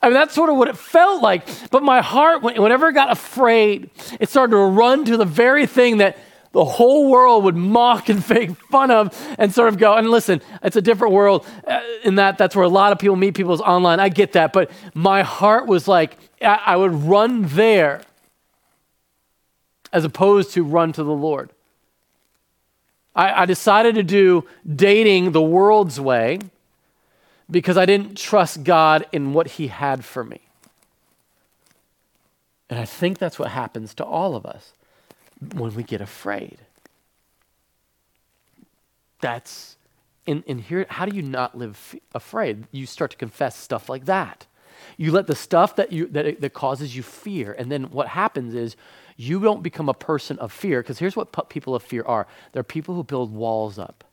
I 0.00 0.06
mean, 0.06 0.14
that's 0.14 0.34
sort 0.34 0.50
of 0.50 0.56
what 0.56 0.68
it 0.68 0.76
felt 0.76 1.22
like. 1.22 1.48
But 1.70 1.82
my 1.82 2.00
heart, 2.00 2.42
whenever 2.42 2.88
it 2.88 2.92
got 2.92 3.10
afraid, 3.10 3.90
it 4.20 4.28
started 4.28 4.52
to 4.52 4.58
run 4.58 5.04
to 5.06 5.16
the 5.16 5.24
very 5.24 5.66
thing 5.66 5.98
that 5.98 6.18
the 6.56 6.64
whole 6.64 7.10
world 7.10 7.44
would 7.44 7.54
mock 7.54 8.08
and 8.08 8.26
make 8.30 8.56
fun 8.70 8.90
of 8.90 9.14
and 9.38 9.52
sort 9.52 9.68
of 9.68 9.76
go, 9.76 9.92
and 9.92 10.08
listen, 10.08 10.40
it's 10.62 10.74
a 10.74 10.80
different 10.80 11.12
world 11.12 11.46
uh, 11.66 11.82
in 12.02 12.14
that 12.14 12.38
that's 12.38 12.56
where 12.56 12.64
a 12.64 12.68
lot 12.68 12.92
of 12.92 12.98
people 12.98 13.14
meet 13.14 13.34
people 13.34 13.60
online. 13.60 14.00
I 14.00 14.08
get 14.08 14.32
that. 14.32 14.54
But 14.54 14.70
my 14.94 15.22
heart 15.22 15.66
was 15.66 15.86
like, 15.86 16.16
I 16.40 16.74
would 16.74 16.94
run 16.94 17.42
there 17.48 18.00
as 19.92 20.06
opposed 20.06 20.52
to 20.52 20.64
run 20.64 20.94
to 20.94 21.04
the 21.04 21.12
Lord. 21.12 21.50
I, 23.14 23.42
I 23.42 23.44
decided 23.44 23.94
to 23.96 24.02
do 24.02 24.46
dating 24.74 25.32
the 25.32 25.42
world's 25.42 26.00
way 26.00 26.38
because 27.50 27.76
I 27.76 27.84
didn't 27.84 28.16
trust 28.16 28.64
God 28.64 29.04
in 29.12 29.34
what 29.34 29.46
He 29.46 29.66
had 29.66 30.06
for 30.06 30.24
me. 30.24 30.40
And 32.70 32.80
I 32.80 32.86
think 32.86 33.18
that's 33.18 33.38
what 33.38 33.50
happens 33.50 33.92
to 33.96 34.04
all 34.06 34.34
of 34.34 34.46
us 34.46 34.72
when 35.54 35.74
we 35.74 35.82
get 35.82 36.00
afraid. 36.00 36.58
That's, 39.20 39.76
in, 40.26 40.42
in 40.46 40.58
here, 40.58 40.86
how 40.88 41.06
do 41.06 41.16
you 41.16 41.22
not 41.22 41.56
live 41.56 41.94
afraid? 42.14 42.64
You 42.70 42.86
start 42.86 43.10
to 43.12 43.16
confess 43.16 43.56
stuff 43.56 43.88
like 43.88 44.04
that. 44.06 44.46
You 44.96 45.12
let 45.12 45.26
the 45.26 45.34
stuff 45.34 45.76
that, 45.76 45.92
you, 45.92 46.06
that, 46.08 46.40
that 46.40 46.52
causes 46.52 46.96
you 46.96 47.02
fear, 47.02 47.52
and 47.52 47.70
then 47.70 47.90
what 47.90 48.08
happens 48.08 48.54
is 48.54 48.76
you 49.16 49.40
don't 49.40 49.62
become 49.62 49.88
a 49.88 49.94
person 49.94 50.38
of 50.38 50.52
fear, 50.52 50.82
because 50.82 50.98
here's 50.98 51.16
what 51.16 51.48
people 51.48 51.74
of 51.74 51.82
fear 51.82 52.02
are 52.04 52.26
they're 52.52 52.62
people 52.62 52.94
who 52.94 53.02
build 53.02 53.32
walls 53.32 53.78
up 53.78 54.04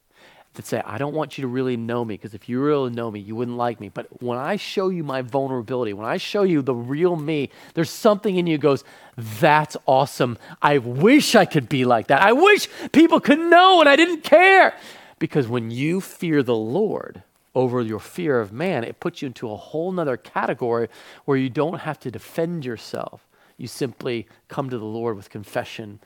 that 0.55 0.65
say, 0.67 0.81
I 0.85 0.97
don't 0.97 1.15
want 1.15 1.37
you 1.37 1.43
to 1.43 1.47
really 1.47 1.77
know 1.77 2.05
me, 2.05 2.15
because 2.15 2.33
if 2.33 2.47
you 2.47 2.61
really 2.61 2.91
know 2.91 3.09
me, 3.09 3.19
you 3.19 3.35
wouldn't 3.35 3.57
like 3.57 3.79
me. 3.79 3.89
But 3.89 4.21
when 4.21 4.37
I 4.37 4.55
show 4.55 4.89
you 4.89 5.03
my 5.03 5.21
vulnerability, 5.21 5.93
when 5.93 6.05
I 6.05 6.17
show 6.17 6.43
you 6.43 6.61
the 6.61 6.75
real 6.75 7.15
me, 7.15 7.49
there's 7.73 7.89
something 7.89 8.35
in 8.35 8.45
you 8.45 8.57
goes, 8.57 8.83
That's 9.17 9.75
awesome. 9.87 10.37
I 10.61 10.77
wish 10.77 11.35
I 11.35 11.45
could 11.45 11.69
be 11.69 11.85
like 11.85 12.07
that. 12.07 12.21
I 12.21 12.33
wish 12.33 12.67
people 12.91 13.19
could 13.19 13.39
know 13.39 13.79
and 13.79 13.89
I 13.89 13.95
didn't 13.95 14.21
care. 14.23 14.75
Because 15.19 15.47
when 15.47 15.71
you 15.71 16.01
fear 16.01 16.43
the 16.43 16.55
Lord 16.55 17.23
over 17.55 17.81
your 17.81 17.99
fear 17.99 18.39
of 18.39 18.51
man, 18.51 18.83
it 18.83 18.99
puts 18.99 19.21
you 19.21 19.27
into 19.27 19.49
a 19.49 19.55
whole 19.55 19.91
nother 19.91 20.17
category 20.17 20.89
where 21.25 21.37
you 21.37 21.49
don't 21.49 21.79
have 21.79 21.99
to 22.01 22.11
defend 22.11 22.65
yourself. 22.65 23.27
You 23.57 23.67
simply 23.67 24.27
come 24.47 24.69
to 24.69 24.77
the 24.77 24.85
Lord 24.85 25.15
with 25.15 25.29
confession. 25.29 25.99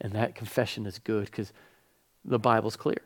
And 0.00 0.12
that 0.12 0.34
confession 0.34 0.86
is 0.86 0.98
good 0.98 1.26
because 1.26 1.52
the 2.28 2.38
Bible's 2.38 2.76
clear 2.76 3.02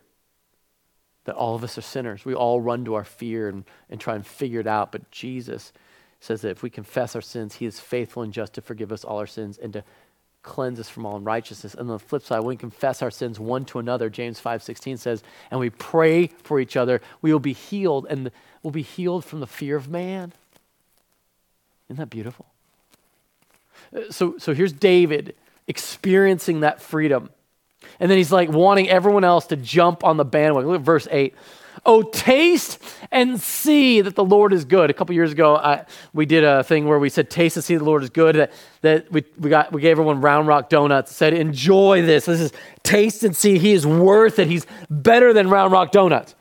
that 1.25 1.35
all 1.35 1.55
of 1.55 1.63
us 1.63 1.77
are 1.77 1.81
sinners. 1.81 2.25
We 2.25 2.35
all 2.35 2.59
run 2.59 2.85
to 2.85 2.95
our 2.95 3.05
fear 3.05 3.47
and, 3.47 3.63
and 3.89 3.99
try 3.99 4.15
and 4.15 4.25
figure 4.25 4.59
it 4.59 4.67
out. 4.67 4.91
But 4.91 5.09
Jesus 5.09 5.71
says 6.19 6.41
that 6.41 6.49
if 6.49 6.63
we 6.63 6.69
confess 6.69 7.15
our 7.15 7.21
sins, 7.21 7.55
He 7.55 7.65
is 7.65 7.79
faithful 7.79 8.23
and 8.23 8.33
just 8.33 8.53
to 8.53 8.61
forgive 8.61 8.91
us 8.91 9.03
all 9.03 9.17
our 9.17 9.27
sins 9.27 9.57
and 9.57 9.73
to 9.73 9.83
cleanse 10.41 10.79
us 10.79 10.89
from 10.89 11.05
all 11.05 11.15
unrighteousness. 11.15 11.73
And 11.73 11.89
on 11.89 11.97
the 11.97 11.99
flip 11.99 12.23
side, 12.23 12.39
when 12.39 12.49
we 12.49 12.57
confess 12.57 13.01
our 13.01 13.11
sins 13.11 13.39
one 13.39 13.63
to 13.65 13.79
another, 13.79 14.09
James 14.09 14.41
5:16 14.41 14.99
says, 14.99 15.23
and 15.49 15.59
we 15.59 15.69
pray 15.69 16.27
for 16.27 16.59
each 16.59 16.75
other, 16.75 17.01
we 17.21 17.31
will 17.31 17.39
be 17.39 17.53
healed 17.53 18.05
and 18.09 18.29
we'll 18.61 18.71
be 18.71 18.81
healed 18.81 19.23
from 19.23 19.39
the 19.39 19.47
fear 19.47 19.77
of 19.77 19.87
man. 19.89 20.33
Isn't 21.87 21.97
that 21.97 22.09
beautiful? 22.09 22.47
So, 24.09 24.37
so 24.37 24.53
here's 24.53 24.73
David 24.73 25.35
experiencing 25.67 26.59
that 26.61 26.81
freedom. 26.81 27.29
And 27.99 28.09
then 28.09 28.17
he's 28.17 28.31
like 28.31 28.49
wanting 28.49 28.89
everyone 28.89 29.23
else 29.23 29.47
to 29.47 29.55
jump 29.55 30.03
on 30.03 30.17
the 30.17 30.25
bandwagon. 30.25 30.69
Look 30.69 30.79
at 30.79 30.85
verse 30.85 31.07
8. 31.09 31.33
Oh, 31.85 32.03
taste 32.03 32.81
and 33.11 33.41
see 33.41 33.99
that 34.01 34.15
the 34.15 34.23
Lord 34.23 34.53
is 34.53 34.63
good. 34.63 34.89
A 34.89 34.93
couple 34.93 35.13
years 35.15 35.33
ago, 35.33 35.57
I, 35.57 35.85
we 36.13 36.25
did 36.25 36.43
a 36.43 36.63
thing 36.63 36.87
where 36.87 36.97
we 36.97 37.09
said, 37.09 37.29
taste 37.29 37.57
and 37.57 37.63
see 37.63 37.75
the 37.75 37.83
Lord 37.83 38.03
is 38.03 38.09
good. 38.09 38.35
That, 38.35 38.51
that 38.81 39.11
we, 39.11 39.25
we, 39.37 39.49
got, 39.49 39.73
we 39.73 39.81
gave 39.81 39.91
everyone 39.91 40.21
Round 40.21 40.47
Rock 40.47 40.69
Donuts, 40.69 41.13
said, 41.13 41.33
enjoy 41.33 42.01
this. 42.03 42.25
This 42.25 42.39
is 42.39 42.53
taste 42.83 43.23
and 43.23 43.35
see. 43.35 43.57
He 43.57 43.73
is 43.73 43.85
worth 43.85 44.39
it. 44.39 44.47
He's 44.47 44.65
better 44.89 45.33
than 45.33 45.49
Round 45.49 45.73
Rock 45.73 45.91
Donuts. 45.91 46.35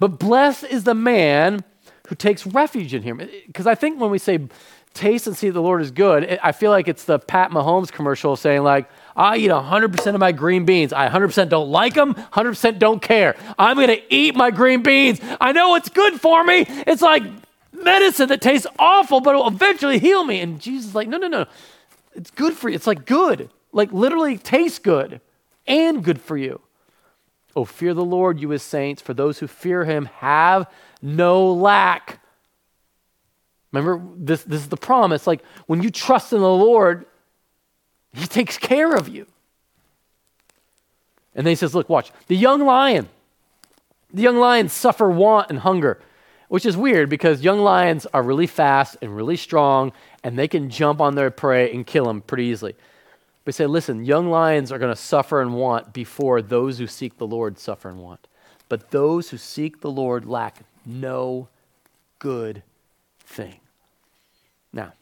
But 0.00 0.18
blessed 0.18 0.64
is 0.64 0.82
the 0.82 0.94
man 0.94 1.62
who 2.08 2.16
takes 2.16 2.44
refuge 2.44 2.94
in 2.94 3.02
him. 3.02 3.20
Because 3.46 3.68
I 3.68 3.76
think 3.76 4.00
when 4.00 4.10
we 4.10 4.18
say 4.18 4.48
taste 4.94 5.28
and 5.28 5.36
see 5.36 5.50
the 5.50 5.62
Lord 5.62 5.80
is 5.80 5.92
good, 5.92 6.40
I 6.42 6.50
feel 6.50 6.72
like 6.72 6.88
it's 6.88 7.04
the 7.04 7.20
Pat 7.20 7.52
Mahomes 7.52 7.92
commercial 7.92 8.34
saying, 8.34 8.64
like, 8.64 8.90
I 9.16 9.36
eat 9.36 9.50
100% 9.50 10.14
of 10.14 10.20
my 10.20 10.32
green 10.32 10.64
beans. 10.64 10.92
I 10.92 11.08
100% 11.08 11.48
don't 11.48 11.70
like 11.70 11.94
them, 11.94 12.14
100% 12.14 12.78
don't 12.78 13.00
care. 13.00 13.36
I'm 13.58 13.76
going 13.76 13.88
to 13.88 14.14
eat 14.14 14.34
my 14.34 14.50
green 14.50 14.82
beans. 14.82 15.20
I 15.40 15.52
know 15.52 15.74
it's 15.74 15.88
good 15.88 16.20
for 16.20 16.42
me. 16.44 16.66
It's 16.86 17.02
like 17.02 17.22
medicine 17.72 18.28
that 18.28 18.40
tastes 18.40 18.66
awful, 18.78 19.20
but 19.20 19.34
it 19.34 19.38
will 19.38 19.48
eventually 19.48 19.98
heal 19.98 20.24
me. 20.24 20.40
And 20.40 20.60
Jesus 20.60 20.90
is 20.90 20.94
like, 20.94 21.08
no, 21.08 21.18
no, 21.18 21.28
no. 21.28 21.46
It's 22.14 22.30
good 22.30 22.54
for 22.54 22.68
you. 22.68 22.74
It's 22.74 22.86
like 22.86 23.06
good, 23.06 23.50
like 23.72 23.92
literally 23.92 24.38
tastes 24.38 24.78
good 24.78 25.20
and 25.66 26.02
good 26.04 26.20
for 26.20 26.36
you. 26.36 26.60
Oh, 27.54 27.64
fear 27.64 27.92
the 27.92 28.04
Lord, 28.04 28.40
you 28.40 28.48
his 28.50 28.62
saints, 28.62 29.02
for 29.02 29.12
those 29.12 29.38
who 29.38 29.46
fear 29.46 29.84
him 29.84 30.06
have 30.06 30.70
no 31.02 31.52
lack. 31.52 32.20
Remember, 33.72 34.02
this, 34.16 34.42
this 34.44 34.60
is 34.60 34.68
the 34.68 34.76
promise. 34.76 35.26
Like 35.26 35.42
when 35.66 35.82
you 35.82 35.90
trust 35.90 36.32
in 36.32 36.40
the 36.40 36.48
Lord, 36.48 37.06
he 38.14 38.26
takes 38.26 38.58
care 38.58 38.94
of 38.94 39.08
you. 39.08 39.26
And 41.34 41.46
then 41.46 41.52
he 41.52 41.56
says, 41.56 41.74
Look, 41.74 41.88
watch. 41.88 42.12
The 42.26 42.36
young 42.36 42.60
lion, 42.64 43.08
the 44.12 44.22
young 44.22 44.36
lions 44.36 44.72
suffer 44.72 45.10
want 45.10 45.50
and 45.50 45.60
hunger, 45.60 46.00
which 46.48 46.66
is 46.66 46.76
weird 46.76 47.08
because 47.08 47.42
young 47.42 47.60
lions 47.60 48.06
are 48.12 48.22
really 48.22 48.46
fast 48.46 48.96
and 49.00 49.16
really 49.16 49.36
strong, 49.36 49.92
and 50.22 50.38
they 50.38 50.48
can 50.48 50.68
jump 50.68 51.00
on 51.00 51.14
their 51.14 51.30
prey 51.30 51.72
and 51.72 51.86
kill 51.86 52.04
them 52.04 52.20
pretty 52.20 52.44
easily. 52.44 52.74
But 53.44 53.54
say, 53.54 53.66
listen, 53.66 54.04
young 54.04 54.30
lions 54.30 54.70
are 54.70 54.78
going 54.78 54.94
to 54.94 55.00
suffer 55.00 55.40
and 55.40 55.54
want 55.54 55.92
before 55.92 56.42
those 56.42 56.78
who 56.78 56.86
seek 56.86 57.18
the 57.18 57.26
Lord 57.26 57.58
suffer 57.58 57.88
and 57.88 57.98
want. 57.98 58.28
But 58.68 58.90
those 58.90 59.30
who 59.30 59.36
seek 59.36 59.80
the 59.80 59.90
Lord 59.90 60.24
lack 60.26 60.60
no 60.86 61.48
good 62.18 62.62
thing. 63.20 63.60
Now, 64.72 64.92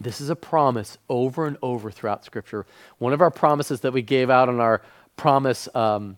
this 0.00 0.20
is 0.20 0.30
a 0.30 0.36
promise 0.36 0.98
over 1.08 1.46
and 1.46 1.56
over 1.62 1.90
throughout 1.90 2.24
Scripture. 2.24 2.66
One 2.98 3.12
of 3.12 3.20
our 3.20 3.30
promises 3.30 3.80
that 3.80 3.92
we 3.92 4.02
gave 4.02 4.30
out 4.30 4.48
on 4.48 4.60
our 4.60 4.82
promise 5.16 5.68
um, 5.74 6.16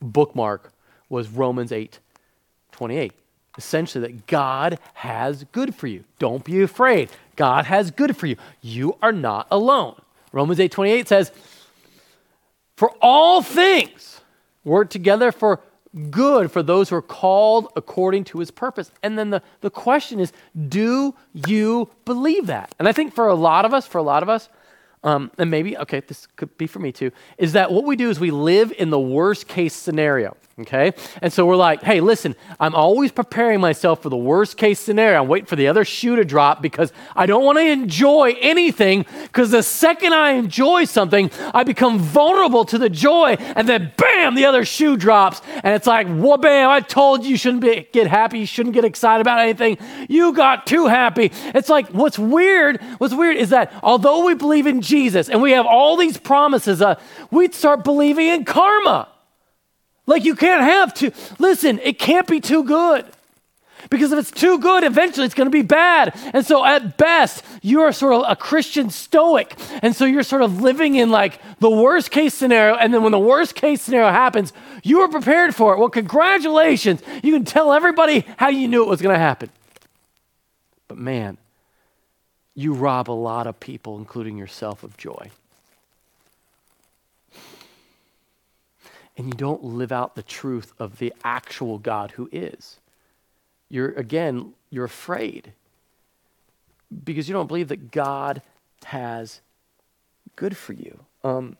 bookmark 0.00 0.72
was 1.08 1.28
Romans 1.28 1.72
8 1.72 1.98
28. 2.72 3.12
Essentially, 3.58 4.06
that 4.06 4.26
God 4.26 4.78
has 4.94 5.44
good 5.52 5.74
for 5.74 5.86
you. 5.86 6.04
Don't 6.18 6.44
be 6.44 6.62
afraid. 6.62 7.10
God 7.36 7.66
has 7.66 7.90
good 7.90 8.16
for 8.16 8.26
you. 8.26 8.36
You 8.62 8.96
are 9.02 9.12
not 9.12 9.48
alone. 9.50 10.00
Romans 10.32 10.60
8 10.60 10.70
28 10.70 11.08
says, 11.08 11.32
For 12.76 12.90
all 13.02 13.42
things 13.42 14.20
work 14.64 14.88
together 14.88 15.32
for 15.32 15.60
good 16.10 16.50
for 16.52 16.62
those 16.62 16.88
who 16.88 16.96
are 16.96 17.02
called 17.02 17.72
according 17.74 18.24
to 18.24 18.38
his 18.38 18.50
purpose. 18.50 18.92
And 19.02 19.18
then 19.18 19.30
the, 19.30 19.42
the 19.60 19.70
question 19.70 20.20
is, 20.20 20.32
do 20.68 21.14
you 21.32 21.90
believe 22.04 22.46
that? 22.46 22.74
And 22.78 22.86
I 22.86 22.92
think 22.92 23.14
for 23.14 23.26
a 23.26 23.34
lot 23.34 23.64
of 23.64 23.74
us, 23.74 23.86
for 23.86 23.98
a 23.98 24.02
lot 24.02 24.22
of 24.22 24.28
us, 24.28 24.48
um, 25.02 25.30
and 25.38 25.50
maybe, 25.50 25.76
okay, 25.78 26.00
this 26.00 26.26
could 26.36 26.56
be 26.58 26.66
for 26.66 26.78
me 26.78 26.92
too, 26.92 27.10
is 27.38 27.52
that 27.52 27.72
what 27.72 27.84
we 27.84 27.96
do 27.96 28.10
is 28.10 28.20
we 28.20 28.30
live 28.30 28.72
in 28.78 28.90
the 28.90 29.00
worst 29.00 29.48
case 29.48 29.74
scenario 29.74 30.36
okay? 30.60 30.92
And 31.22 31.32
so 31.32 31.46
we're 31.46 31.56
like, 31.56 31.82
hey, 31.82 32.00
listen, 32.00 32.36
I'm 32.58 32.74
always 32.74 33.12
preparing 33.12 33.60
myself 33.60 34.02
for 34.02 34.08
the 34.08 34.16
worst 34.16 34.56
case 34.56 34.78
scenario. 34.78 35.20
I'm 35.22 35.28
waiting 35.28 35.46
for 35.46 35.56
the 35.56 35.68
other 35.68 35.84
shoe 35.84 36.16
to 36.16 36.24
drop 36.24 36.62
because 36.62 36.92
I 37.16 37.26
don't 37.26 37.44
want 37.44 37.58
to 37.58 37.64
enjoy 37.64 38.36
anything 38.40 39.06
because 39.22 39.50
the 39.50 39.62
second 39.62 40.12
I 40.12 40.32
enjoy 40.32 40.84
something, 40.84 41.30
I 41.54 41.64
become 41.64 41.98
vulnerable 41.98 42.64
to 42.66 42.78
the 42.78 42.90
joy 42.90 43.36
and 43.56 43.68
then 43.68 43.92
bam, 43.96 44.34
the 44.34 44.46
other 44.46 44.64
shoe 44.64 44.96
drops. 44.96 45.40
And 45.62 45.74
it's 45.74 45.86
like, 45.86 46.06
whoa, 46.06 46.36
bam, 46.36 46.70
I 46.70 46.80
told 46.80 47.24
you 47.24 47.30
you 47.30 47.36
shouldn't 47.36 47.62
be, 47.62 47.88
get 47.92 48.06
happy, 48.06 48.40
you 48.40 48.46
shouldn't 48.46 48.74
get 48.74 48.84
excited 48.84 49.20
about 49.20 49.40
anything. 49.40 49.78
You 50.08 50.32
got 50.32 50.66
too 50.66 50.86
happy. 50.86 51.32
It's 51.54 51.68
like, 51.68 51.88
what's 51.88 52.18
weird, 52.18 52.82
what's 52.98 53.14
weird 53.14 53.36
is 53.36 53.50
that 53.50 53.72
although 53.82 54.24
we 54.24 54.34
believe 54.34 54.66
in 54.66 54.80
Jesus 54.90 55.28
and 55.28 55.40
we 55.40 55.52
have 55.52 55.66
all 55.66 55.96
these 55.96 56.18
promises, 56.18 56.82
uh, 56.82 57.00
we'd 57.30 57.54
start 57.54 57.84
believing 57.84 58.26
in 58.26 58.44
karma. 58.44 59.08
Like 60.06 60.24
you 60.24 60.34
can't 60.34 60.62
have 60.62 60.92
to. 60.94 61.12
listen, 61.38 61.78
it 61.82 61.98
can't 61.98 62.26
be 62.26 62.40
too 62.40 62.64
good. 62.64 63.06
Because 63.88 64.12
if 64.12 64.18
it's 64.18 64.30
too 64.30 64.58
good, 64.58 64.84
eventually 64.84 65.24
it's 65.24 65.34
going 65.34 65.46
to 65.46 65.50
be 65.50 65.62
bad. 65.62 66.14
And 66.34 66.44
so 66.44 66.64
at 66.64 66.98
best, 66.98 67.44
you 67.62 67.80
are 67.80 67.92
sort 67.92 68.12
of 68.14 68.24
a 68.28 68.36
Christian 68.36 68.90
stoic. 68.90 69.56
And 69.82 69.96
so 69.96 70.04
you're 70.04 70.22
sort 70.22 70.42
of 70.42 70.60
living 70.60 70.96
in 70.96 71.10
like 71.10 71.40
the 71.60 71.70
worst 71.70 72.10
case 72.10 72.34
scenario. 72.34 72.74
And 72.76 72.92
then 72.92 73.02
when 73.02 73.12
the 73.12 73.18
worst 73.18 73.54
case 73.54 73.80
scenario 73.80 74.10
happens, 74.10 74.52
you 74.82 75.00
are 75.00 75.08
prepared 75.08 75.54
for 75.54 75.72
it. 75.72 75.78
Well, 75.78 75.88
congratulations. 75.88 77.00
You 77.22 77.32
can 77.32 77.44
tell 77.44 77.72
everybody 77.72 78.26
how 78.36 78.48
you 78.48 78.68
knew 78.68 78.82
it 78.82 78.88
was 78.88 79.00
going 79.00 79.14
to 79.14 79.18
happen. 79.18 79.50
But 80.88 80.98
man, 80.98 81.38
you 82.54 82.72
rob 82.72 83.10
a 83.10 83.12
lot 83.12 83.46
of 83.46 83.60
people, 83.60 83.98
including 83.98 84.36
yourself, 84.36 84.82
of 84.82 84.96
joy. 84.96 85.30
and 89.20 89.28
you 89.28 89.34
don't 89.34 89.62
live 89.62 89.92
out 89.92 90.14
the 90.14 90.22
truth 90.22 90.72
of 90.78 90.98
the 90.98 91.12
actual 91.22 91.76
God 91.76 92.12
who 92.12 92.26
is. 92.32 92.78
You're, 93.68 93.90
again, 93.90 94.54
you're 94.70 94.86
afraid 94.86 95.52
because 97.04 97.28
you 97.28 97.34
don't 97.34 97.46
believe 97.46 97.68
that 97.68 97.90
God 97.90 98.40
has 98.86 99.42
good 100.36 100.56
for 100.56 100.72
you. 100.72 100.98
Um, 101.22 101.58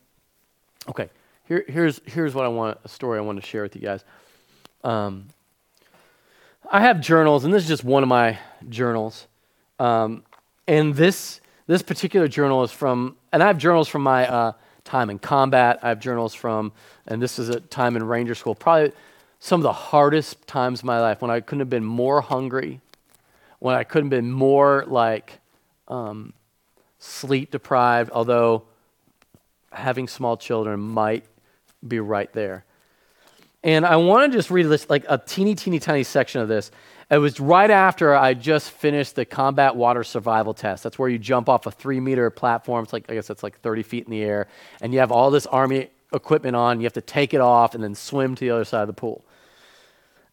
okay, 0.89 1.11
here, 1.47 1.63
here's, 1.69 2.01
here's 2.07 2.35
what 2.35 2.47
I 2.47 2.49
want, 2.49 2.79
a 2.83 2.89
story 2.89 3.19
I 3.19 3.21
want 3.21 3.39
to 3.39 3.47
share 3.47 3.63
with 3.63 3.77
you 3.77 3.83
guys. 3.83 4.05
Um, 4.83 5.27
I 6.73 6.81
have 6.81 7.03
journals, 7.03 7.45
and 7.45 7.53
this 7.53 7.65
is 7.65 7.69
just 7.69 7.85
one 7.85 8.03
of 8.03 8.09
my 8.09 8.39
journals. 8.71 9.27
Um, 9.79 10.23
and 10.67 10.95
this, 10.95 11.41
this 11.67 11.83
particular 11.83 12.29
journal 12.29 12.63
is 12.63 12.73
from, 12.73 13.17
and 13.33 13.43
I 13.43 13.47
have 13.47 13.59
journals 13.59 13.89
from 13.89 14.03
my 14.03 14.27
uh, 14.29 14.53
time 14.85 15.11
in 15.11 15.19
combat. 15.19 15.79
I 15.83 15.89
have 15.89 16.01
journals 16.01 16.35
from, 16.35 16.73
and 17.07 17.21
this 17.21 17.39
is 17.39 17.49
a 17.49 17.61
time 17.61 17.97
in 17.97 18.03
Ranger 18.03 18.35
School, 18.35 18.55
probably 18.55 18.93
some 19.39 19.61
of 19.61 19.65
the 19.65 19.73
hardest 19.73 20.47
times 20.47 20.81
of 20.81 20.85
my 20.85 21.01
life 21.01 21.23
when 21.23 21.31
I 21.31 21.41
couldn't 21.41 21.61
have 21.61 21.71
been 21.71 21.85
more 21.85 22.21
hungry, 22.21 22.81
when 23.59 23.75
I 23.75 23.85
couldn't 23.85 24.11
have 24.11 24.23
been 24.23 24.31
more 24.31 24.85
like 24.87 25.41
um, 25.89 26.33
sleep 26.99 27.51
deprived, 27.51 28.11
although 28.13 28.65
having 29.73 30.09
small 30.09 30.37
children 30.37 30.81
might 30.81 31.25
be 31.87 32.01
right 32.01 32.33
there. 32.33 32.65
And 33.63 33.85
I 33.85 33.97
want 33.97 34.33
to 34.33 34.39
just 34.39 34.51
read 34.51 34.65
this, 34.65 34.89
like 34.89 35.05
a 35.09 35.19
teeny, 35.19 35.55
teeny, 35.55 35.79
tiny 35.79 36.03
section 36.03 36.41
of 36.41 36.49
this. 36.49 36.71
It 37.11 37.19
was 37.19 37.41
right 37.41 37.71
after 37.71 38.15
I 38.15 38.35
just 38.35 38.71
finished 38.71 39.17
the 39.17 39.25
combat 39.25 39.75
water 39.75 40.05
survival 40.05 40.55
test. 40.55 40.85
That's 40.85 40.97
where 40.97 41.09
you 41.09 41.19
jump 41.19 41.49
off 41.49 41.67
a 41.67 41.73
three 41.73 41.99
meter 41.99 42.31
platform. 42.31 42.85
It's 42.85 42.93
like, 42.93 43.11
I 43.11 43.15
guess 43.15 43.31
it's 43.31 43.43
like 43.43 43.59
30 43.61 43.83
feet 43.83 44.05
in 44.05 44.13
the 44.13 44.23
air. 44.23 44.47
And 44.81 44.93
you 44.93 45.01
have 45.01 45.11
all 45.11 45.33
this 45.33 45.47
Army 45.47 45.89
equipment 46.13 46.55
on. 46.55 46.79
You 46.81 46.85
have 46.85 46.93
to 46.93 47.01
take 47.01 47.35
it 47.35 47.41
off 47.41 47.75
and 47.75 47.83
then 47.83 47.97
swim 47.97 48.37
to 48.37 48.41
the 48.41 48.51
other 48.51 48.65
side 48.65 48.83
of 48.83 48.87
the 48.87 48.93
pool. 48.93 49.25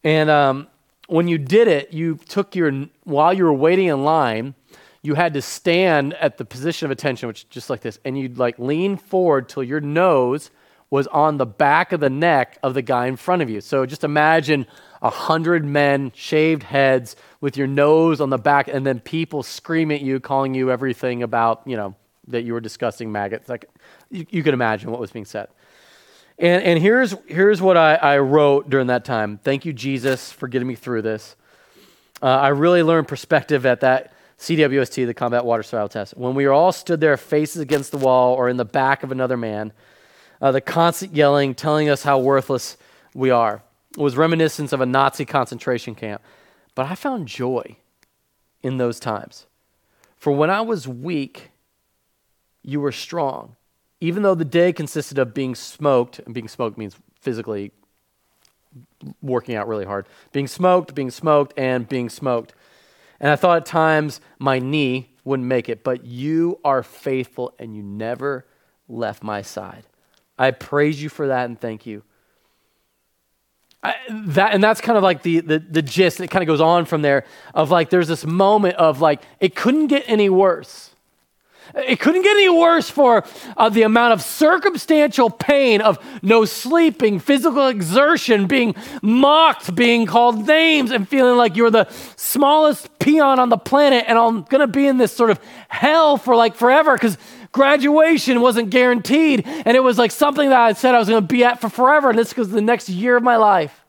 And 0.03 0.29
um, 0.29 0.67
when 1.07 1.27
you 1.27 1.39
did 1.39 1.67
it, 1.67 1.93
you 1.93 2.19
took 2.27 2.55
your, 2.55 2.71
while 3.03 3.33
you 3.33 3.45
were 3.45 3.53
waiting 3.53 3.87
in 3.87 4.03
line, 4.03 4.53
you 5.01 5.15
had 5.15 5.33
to 5.33 5.41
stand 5.41 6.13
at 6.15 6.37
the 6.37 6.45
position 6.45 6.85
of 6.85 6.91
attention, 6.91 7.27
which 7.27 7.49
just 7.49 7.71
like 7.71 7.81
this, 7.81 7.99
and 8.05 8.19
you'd 8.19 8.37
like 8.37 8.59
lean 8.59 8.97
forward 8.97 9.49
till 9.49 9.63
your 9.63 9.81
nose 9.81 10.51
was 10.89 11.07
on 11.07 11.37
the 11.37 11.45
back 11.45 11.91
of 11.91 11.99
the 11.99 12.09
neck 12.09 12.59
of 12.61 12.73
the 12.73 12.81
guy 12.81 13.07
in 13.07 13.15
front 13.15 13.41
of 13.41 13.49
you. 13.49 13.61
So 13.61 13.85
just 13.85 14.03
imagine 14.03 14.67
a 15.01 15.09
hundred 15.09 15.63
men, 15.65 16.11
shaved 16.15 16.63
heads, 16.63 17.15
with 17.41 17.57
your 17.57 17.67
nose 17.67 18.19
on 18.19 18.29
the 18.29 18.37
back, 18.37 18.67
and 18.67 18.85
then 18.85 18.99
people 18.99 19.43
scream 19.43 19.91
at 19.91 20.01
you, 20.01 20.19
calling 20.19 20.53
you 20.53 20.71
everything 20.71 21.23
about, 21.23 21.61
you 21.65 21.77
know, 21.77 21.95
that 22.27 22.43
you 22.43 22.53
were 22.53 22.61
disgusting 22.61 23.11
maggots. 23.11 23.47
Like 23.47 23.69
you, 24.09 24.25
you 24.29 24.43
could 24.43 24.53
imagine 24.53 24.91
what 24.91 24.99
was 24.99 25.11
being 25.11 25.25
said. 25.25 25.47
And, 26.39 26.63
and 26.63 26.79
here's, 26.79 27.15
here's 27.27 27.61
what 27.61 27.77
I, 27.77 27.95
I 27.95 28.19
wrote 28.19 28.69
during 28.69 28.87
that 28.87 29.05
time. 29.05 29.39
Thank 29.43 29.65
you, 29.65 29.73
Jesus, 29.73 30.31
for 30.31 30.47
getting 30.47 30.67
me 30.67 30.75
through 30.75 31.01
this. 31.01 31.35
Uh, 32.21 32.27
I 32.27 32.49
really 32.49 32.83
learned 32.83 33.07
perspective 33.07 33.65
at 33.65 33.81
that 33.81 34.13
CWST, 34.39 35.05
the 35.05 35.13
Combat 35.13 35.45
Water 35.45 35.63
Survival 35.63 35.89
Test. 35.89 36.15
When 36.15 36.35
we 36.35 36.45
all 36.45 36.71
stood 36.71 36.99
there, 36.99 37.17
faces 37.17 37.61
against 37.61 37.91
the 37.91 37.97
wall 37.97 38.35
or 38.35 38.49
in 38.49 38.57
the 38.57 38.65
back 38.65 39.01
of 39.03 39.11
another 39.11 39.37
man, 39.37 39.73
uh, 40.39 40.51
the 40.51 40.61
constant 40.61 41.15
yelling, 41.15 41.55
telling 41.55 41.89
us 41.89 42.03
how 42.03 42.19
worthless 42.19 42.77
we 43.15 43.31
are, 43.31 43.63
was 44.01 44.17
reminiscent 44.17 44.73
of 44.73 44.81
a 44.81 44.85
Nazi 44.85 45.25
concentration 45.25 45.95
camp. 45.95 46.21
But 46.75 46.85
I 46.85 46.95
found 46.95 47.27
joy 47.27 47.77
in 48.61 48.77
those 48.77 48.99
times. 48.99 49.47
For 50.15 50.31
when 50.31 50.49
I 50.49 50.61
was 50.61 50.87
weak, 50.87 51.51
you 52.63 52.79
were 52.79 52.91
strong. 52.91 53.55
Even 53.99 54.23
though 54.23 54.35
the 54.35 54.45
day 54.45 54.71
consisted 54.71 55.17
of 55.17 55.33
being 55.33 55.55
smoked, 55.55 56.19
and 56.19 56.33
being 56.33 56.47
smoked 56.47 56.77
means 56.77 56.95
physically 57.19 57.71
working 59.21 59.55
out 59.55 59.67
really 59.67 59.85
hard, 59.85 60.07
being 60.31 60.47
smoked, 60.47 60.93
being 60.93 61.11
smoked, 61.11 61.53
and 61.57 61.87
being 61.89 62.09
smoked. 62.09 62.53
And 63.19 63.31
I 63.31 63.35
thought 63.35 63.57
at 63.57 63.65
times 63.65 64.21
my 64.37 64.59
knee 64.59 65.09
wouldn't 65.23 65.47
make 65.47 65.69
it, 65.69 65.83
but 65.83 66.05
you 66.05 66.59
are 66.63 66.83
faithful 66.83 67.53
and 67.57 67.75
you 67.75 67.81
never 67.81 68.45
left 68.87 69.23
my 69.23 69.41
side. 69.41 69.83
I 70.37 70.51
praise 70.51 71.01
you 71.01 71.09
for 71.09 71.27
that 71.27 71.45
and 71.45 71.59
thank 71.59 71.85
you. 71.85 72.03
I, 73.83 73.95
that 74.09 74.53
and 74.53 74.63
that's 74.63 74.81
kind 74.81 74.97
of 74.97 75.03
like 75.03 75.21
the, 75.21 75.39
the 75.39 75.59
the 75.59 75.81
gist. 75.81 76.19
It 76.19 76.29
kind 76.29 76.43
of 76.43 76.47
goes 76.47 76.61
on 76.61 76.85
from 76.85 77.03
there 77.03 77.25
of 77.53 77.69
like 77.69 77.89
there's 77.89 78.07
this 78.07 78.25
moment 78.25 78.75
of 78.75 79.01
like 79.01 79.21
it 79.39 79.55
couldn't 79.55 79.87
get 79.87 80.03
any 80.07 80.29
worse. 80.29 80.91
It 81.75 81.99
couldn't 81.99 82.21
get 82.21 82.31
any 82.31 82.49
worse 82.49 82.89
for 82.89 83.25
uh, 83.57 83.69
the 83.69 83.81
amount 83.83 84.13
of 84.13 84.21
circumstantial 84.21 85.29
pain 85.29 85.81
of 85.81 85.99
no 86.21 86.45
sleeping, 86.45 87.19
physical 87.19 87.67
exertion, 87.67 88.47
being 88.47 88.73
mocked, 89.01 89.75
being 89.75 90.05
called 90.05 90.47
names, 90.47 90.91
and 90.91 91.07
feeling 91.07 91.37
like 91.37 91.57
you're 91.57 91.69
the 91.69 91.89
smallest 92.15 92.97
peon 92.99 93.37
on 93.37 93.49
the 93.49 93.57
planet, 93.57 94.05
and 94.07 94.17
I'm 94.17 94.43
gonna 94.43 94.67
be 94.67 94.87
in 94.87 94.97
this 94.97 95.13
sort 95.15 95.29
of 95.29 95.39
hell 95.67 96.17
for 96.17 96.35
like 96.35 96.55
forever 96.55 96.93
because 96.93 97.17
graduation 97.57 98.39
wasn't 98.39 98.69
guaranteed, 98.69 99.45
and 99.45 99.75
it 99.75 99.83
was 99.83 99.97
like 99.97 100.11
something 100.11 100.49
that 100.49 100.59
I 100.59 100.73
said 100.73 100.95
I 100.95 100.99
was 100.99 101.09
gonna 101.09 101.21
be 101.21 101.43
at 101.43 101.59
for 101.59 101.69
forever, 101.69 102.09
and 102.11 102.17
this 102.17 102.35
was 102.37 102.49
the 102.49 102.61
next 102.61 102.87
year 102.87 103.17
of 103.17 103.23
my 103.23 103.35
life. 103.35 103.83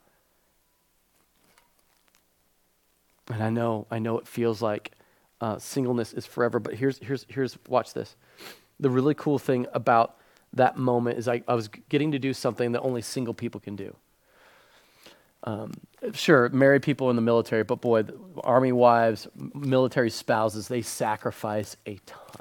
And 3.31 3.43
I 3.43 3.51
know, 3.51 3.87
I 3.91 3.99
know 3.99 4.19
it 4.19 4.27
feels 4.27 4.63
like 4.63 4.93
uh, 5.41 5.59
singleness 5.59 6.13
is 6.13 6.27
forever. 6.27 6.59
But 6.59 6.75
here's, 6.75 6.99
here's, 6.99 7.27
here's, 7.29 7.59
watch 7.69 7.93
this. 7.93 8.17
The 8.81 8.91
really 8.91 9.15
cool 9.15 9.39
thing 9.39 9.67
about 9.73 10.17
that 10.55 10.77
moment 10.77 11.19
is 11.19 11.29
I, 11.29 11.43
I 11.47 11.55
was 11.55 11.69
getting 11.69 12.13
to 12.13 12.19
do 12.19 12.33
something 12.33 12.73
that 12.73 12.81
only 12.81 13.03
single 13.03 13.35
people 13.35 13.61
can 13.61 13.77
do. 13.77 13.95
Um, 15.45 15.73
sure, 16.15 16.49
married 16.49 16.83
people 16.83 17.11
in 17.11 17.17
the 17.17 17.23
military, 17.23 17.63
but 17.63 17.81
boy, 17.81 18.05
army 18.43 18.73
wives, 18.73 19.29
military 19.55 20.11
spouses, 20.11 20.67
they 20.69 20.83
sacrifice 20.83 21.77
a 21.87 21.99
ton. 22.07 22.38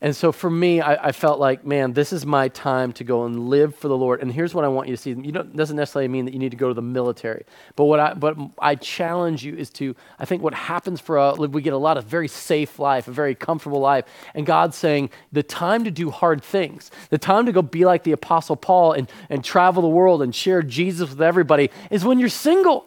And 0.00 0.14
so 0.14 0.30
for 0.30 0.50
me, 0.50 0.80
I, 0.80 1.08
I, 1.08 1.12
felt 1.12 1.40
like, 1.40 1.64
man, 1.64 1.94
this 1.94 2.12
is 2.12 2.26
my 2.26 2.48
time 2.48 2.92
to 2.94 3.04
go 3.04 3.24
and 3.24 3.48
live 3.48 3.74
for 3.74 3.88
the 3.88 3.96
Lord. 3.96 4.20
And 4.20 4.30
here's 4.30 4.54
what 4.54 4.64
I 4.64 4.68
want 4.68 4.88
you 4.88 4.96
to 4.96 5.00
see. 5.00 5.10
You 5.10 5.32
don't 5.32 5.56
doesn't 5.56 5.76
necessarily 5.76 6.08
mean 6.08 6.26
that 6.26 6.34
you 6.34 6.38
need 6.38 6.50
to 6.50 6.56
go 6.56 6.68
to 6.68 6.74
the 6.74 6.82
military, 6.82 7.44
but 7.76 7.84
what 7.84 7.98
I 7.98 8.12
but 8.12 8.36
I 8.58 8.74
challenge 8.74 9.44
you 9.44 9.56
is 9.56 9.70
to. 9.70 9.96
I 10.18 10.26
think 10.26 10.42
what 10.42 10.52
happens 10.52 11.00
for 11.00 11.18
us, 11.18 11.38
we 11.38 11.62
get 11.62 11.72
a 11.72 11.78
lot 11.78 11.96
of 11.96 12.04
very 12.04 12.28
safe 12.28 12.78
life, 12.78 13.08
a 13.08 13.12
very 13.12 13.34
comfortable 13.34 13.80
life, 13.80 14.04
and 14.34 14.44
God's 14.44 14.76
saying 14.76 15.10
the 15.32 15.42
time 15.42 15.84
to 15.84 15.90
do 15.90 16.10
hard 16.10 16.42
things, 16.42 16.90
the 17.08 17.18
time 17.18 17.46
to 17.46 17.52
go 17.52 17.62
be 17.62 17.86
like 17.86 18.02
the 18.02 18.12
Apostle 18.12 18.56
Paul 18.56 18.92
and 18.92 19.10
and 19.30 19.42
travel 19.42 19.80
the 19.80 19.88
world 19.88 20.20
and 20.20 20.34
share 20.34 20.62
Jesus 20.62 21.08
with 21.08 21.22
everybody 21.22 21.70
is 21.90 22.04
when 22.04 22.18
you're 22.18 22.28
single. 22.28 22.86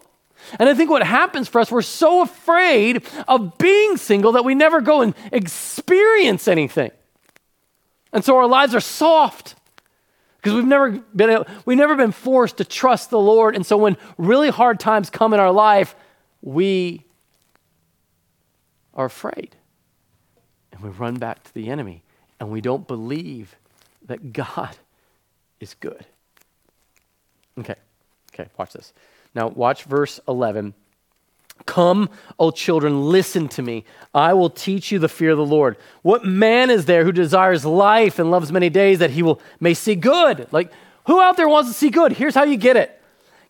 And 0.58 0.70
I 0.70 0.74
think 0.74 0.90
what 0.90 1.04
happens 1.04 1.48
for 1.48 1.60
us, 1.60 1.72
we're 1.72 1.82
so 1.82 2.22
afraid 2.22 3.04
of 3.28 3.58
being 3.58 3.98
single 3.98 4.34
that 4.34 4.46
we 4.46 4.56
never 4.56 4.80
go 4.80 5.02
and 5.02 5.14
experience 5.32 6.48
anything. 6.48 6.92
And 8.12 8.24
so 8.24 8.38
our 8.38 8.48
lives 8.48 8.74
are 8.74 8.80
soft 8.80 9.56
because 10.38 10.54
we've 10.54 10.66
never 10.66 10.92
been 11.16 11.44
we've 11.66 11.78
never 11.78 11.96
been 11.96 12.12
forced 12.12 12.58
to 12.58 12.66
trust 12.66 13.10
the 13.10 13.20
Lord. 13.20 13.56
And 13.56 13.66
so 13.66 13.78
when 13.78 13.98
really 14.18 14.50
hard 14.50 14.80
times 14.80 15.10
come 15.10 15.34
in 15.34 15.40
our 15.40 15.52
life, 15.52 15.96
we 16.42 17.06
are 18.94 19.06
afraid. 19.06 19.56
And 20.72 20.82
we 20.82 20.90
run 20.90 21.16
back 21.16 21.44
to 21.44 21.54
the 21.54 21.70
enemy 21.70 22.04
and 22.40 22.50
we 22.50 22.62
don't 22.62 22.88
believe 22.88 23.56
that 24.06 24.34
God 24.34 24.76
is 25.60 25.74
good. 25.76 26.06
Okay. 27.58 27.76
Okay, 28.34 28.50
watch 28.58 28.74
this. 28.74 28.94
Now 29.36 29.48
watch 29.48 29.84
verse 29.84 30.20
11. 30.28 30.74
Come, 31.70 32.10
O 32.40 32.50
children, 32.50 33.12
listen 33.12 33.48
to 33.50 33.62
me. 33.62 33.86
I 34.12 34.34
will 34.34 34.50
teach 34.50 34.92
you 34.92 34.98
the 34.98 35.08
fear 35.08 35.30
of 35.30 35.38
the 35.38 35.46
Lord. 35.46 35.78
What 36.02 36.26
man 36.26 36.72
is 36.72 36.86
there 36.86 37.04
who 37.04 37.12
desires 37.12 37.64
life 37.64 38.18
and 38.18 38.32
loves 38.32 38.52
many 38.52 38.72
days 38.72 38.98
that 38.98 39.12
he 39.12 39.22
will 39.22 39.40
may 39.60 39.76
see 39.76 39.94
good? 39.94 40.48
Like, 40.52 40.72
who 41.06 41.22
out 41.22 41.38
there 41.38 41.48
wants 41.48 41.70
to 41.70 41.76
see 41.76 41.92
good? 41.92 42.14
Here's 42.14 42.34
how 42.34 42.44
you 42.44 42.58
get 42.58 42.76
it. 42.76 43.00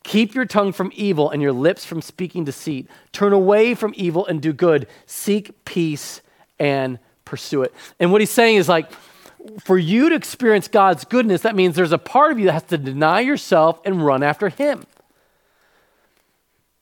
Keep 0.03 0.35
your 0.35 0.43
tongue 0.43 0.73
from 0.73 0.91
evil 0.95 1.29
and 1.29 1.41
your 1.41 1.53
lips 1.53 1.85
from 1.85 2.01
speaking 2.01 2.43
deceit. 2.43 2.89
Turn 3.13 3.31
away 3.31 3.73
from 3.73 3.93
evil 3.95 4.25
and 4.25 4.41
do 4.41 4.51
good. 4.51 4.87
Seek 5.05 5.63
peace 5.63 6.19
and 6.59 6.99
pursue 7.23 7.63
it. 7.63 7.73
And 8.01 8.11
what 8.11 8.19
he's 8.19 8.31
saying 8.31 8.57
is 8.57 8.67
like, 8.67 8.91
for 9.63 9.77
you 9.77 10.09
to 10.09 10.15
experience 10.15 10.67
God's 10.67 11.05
goodness, 11.05 11.43
that 11.43 11.55
means 11.55 11.77
there's 11.77 11.93
a 11.93 11.97
part 11.97 12.33
of 12.33 12.39
you 12.39 12.47
that 12.47 12.51
has 12.51 12.63
to 12.63 12.77
deny 12.77 13.21
yourself 13.21 13.79
and 13.85 14.05
run 14.05 14.23
after 14.23 14.49
him. 14.49 14.83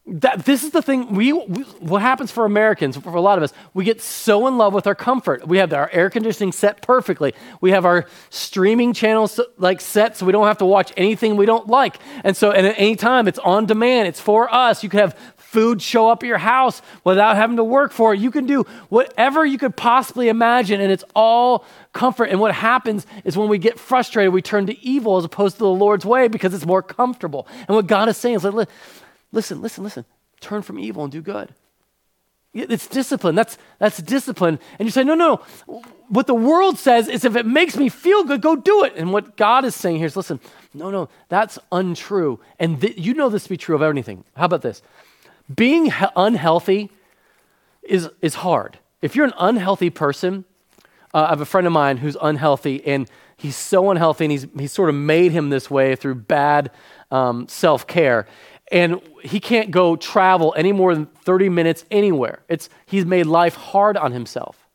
That, 0.10 0.46
this 0.46 0.64
is 0.64 0.72
the 0.72 0.82
thing 0.82 1.14
we, 1.14 1.34
we, 1.34 1.64
what 1.80 2.02
happens 2.02 2.32
for 2.32 2.46
americans 2.46 2.96
for 2.96 3.14
a 3.14 3.20
lot 3.20 3.38
of 3.38 3.44
us 3.44 3.52
we 3.74 3.84
get 3.84 4.02
so 4.02 4.48
in 4.48 4.58
love 4.58 4.74
with 4.74 4.88
our 4.88 4.96
comfort. 4.96 5.48
We 5.48 5.58
have 5.58 5.72
our 5.74 5.90
air 5.92 6.10
conditioning 6.10 6.52
set 6.52 6.82
perfectly. 6.82 7.34
We 7.62 7.72
have 7.72 7.86
our 7.86 8.06
streaming 8.30 8.94
channels 8.94 9.40
like 9.58 9.82
set 9.82 10.18
so 10.18 10.26
we 10.26 10.32
don't 10.32 10.48
have 10.48 10.58
to 10.60 10.66
watch 10.66 10.92
anything 10.98 11.36
we 11.36 11.46
don't 11.46 11.68
like. 11.68 11.98
And 12.24 12.36
so 12.36 12.52
and 12.52 12.66
at 12.66 12.76
any 12.78 12.96
time 12.96 13.28
it's 13.28 13.40
on 13.40 13.66
demand 13.66 14.08
it's 14.08 14.20
for 14.20 14.54
us. 14.54 14.84
You 14.84 14.90
can 14.90 15.00
have 15.00 15.14
food 15.36 15.82
show 15.82 16.10
up 16.10 16.24
at 16.24 16.28
your 16.28 16.38
house 16.38 16.82
without 17.04 17.36
having 17.36 17.58
to 17.58 17.64
work 17.64 17.92
for 17.92 18.14
it. 18.14 18.20
You 18.20 18.32
can 18.32 18.46
do 18.46 18.64
whatever 18.90 19.46
you 19.46 19.58
could 19.58 19.76
possibly 19.76 20.28
imagine 20.28 20.82
and 20.82 20.92
it's 20.92 21.06
all 21.16 21.66
comfort. 21.94 22.26
And 22.26 22.40
what 22.40 22.54
happens 22.54 23.06
is 23.24 23.38
when 23.38 23.50
we 23.50 23.58
get 23.58 23.80
frustrated 23.80 24.34
we 24.34 24.42
turn 24.42 24.66
to 24.68 24.80
evil 24.86 25.18
as 25.18 25.26
opposed 25.26 25.58
to 25.58 25.64
the 25.64 25.70
lord's 25.70 26.06
way 26.06 26.28
because 26.28 26.54
it's 26.54 26.66
more 26.66 26.82
comfortable. 26.82 27.48
And 27.68 27.76
what 27.76 27.88
god 27.88 28.10
is 28.10 28.18
saying 28.18 28.38
is 28.38 28.44
like 28.44 28.70
Listen, 29.32 29.62
listen, 29.62 29.84
listen. 29.84 30.06
Turn 30.40 30.62
from 30.62 30.80
evil 30.80 31.04
and 31.04 31.12
do 31.12 31.22
good. 31.22 31.54
It's 32.54 32.88
discipline. 32.88 33.36
That's, 33.36 33.58
that's 33.78 33.98
discipline. 33.98 34.60
And 34.80 34.88
you 34.88 34.92
say, 34.92 35.04
no, 35.04 35.14
no, 35.14 35.44
no. 35.68 35.82
What 36.10 36.26
the 36.28 36.34
world 36.34 36.80
says 36.80 37.08
is 37.08 37.24
if 37.24 37.36
it 37.36 37.46
makes 37.46 37.78
me 37.78 37.90
feel 37.90 38.24
good, 38.24 38.42
go 38.42 38.56
do 38.56 38.84
it. 38.84 38.94
And 38.96 39.14
what 39.14 39.38
God 39.38 39.64
is 39.66 39.76
saying 39.76 39.98
here 39.98 40.08
is 40.08 40.16
listen, 40.16 40.40
no, 40.74 40.90
no, 40.90 41.10
that's 41.30 41.60
untrue. 41.72 42.40
And 42.60 42.82
th- 42.82 42.98
you 42.98 43.14
know 43.14 43.30
this 43.30 43.44
to 43.44 43.50
be 43.50 43.58
true 43.58 43.76
of 43.76 43.82
anything. 43.82 44.24
How 44.36 44.46
about 44.46 44.62
this? 44.64 44.82
Being 45.54 45.86
he- 45.92 46.06
unhealthy 46.16 46.90
is, 47.84 48.10
is 48.22 48.36
hard. 48.36 48.80
If 49.02 49.16
you're 49.16 49.26
an 49.26 49.34
unhealthy 49.38 49.90
person, 49.90 50.46
uh, 51.14 51.26
I 51.26 51.30
have 51.30 51.42
a 51.42 51.46
friend 51.46 51.68
of 51.68 51.74
mine 51.74 51.98
who's 51.98 52.18
unhealthy, 52.22 52.86
and 52.86 53.10
he's 53.38 53.56
so 53.56 53.92
unhealthy, 53.92 54.26
and 54.26 54.32
he's, 54.32 54.48
he's 54.58 54.72
sort 54.72 54.90
of 54.90 54.96
made 54.96 55.32
him 55.32 55.50
this 55.50 55.70
way 55.70 55.96
through 55.96 56.16
bad 56.16 56.72
um, 57.12 57.48
self 57.48 57.86
care. 57.88 58.28
And 58.72 59.02
he 59.24 59.40
can't 59.40 59.72
go 59.72 59.96
travel 59.96 60.54
any 60.58 60.72
more 60.72 60.94
than 60.94 61.06
30 61.06 61.50
minutes 61.50 61.86
anywhere. 61.90 62.40
It's, 62.50 62.70
he's 62.86 63.06
made 63.06 63.26
life 63.26 63.56
hard 63.56 63.96
on 63.96 64.12
himself. 64.12 64.68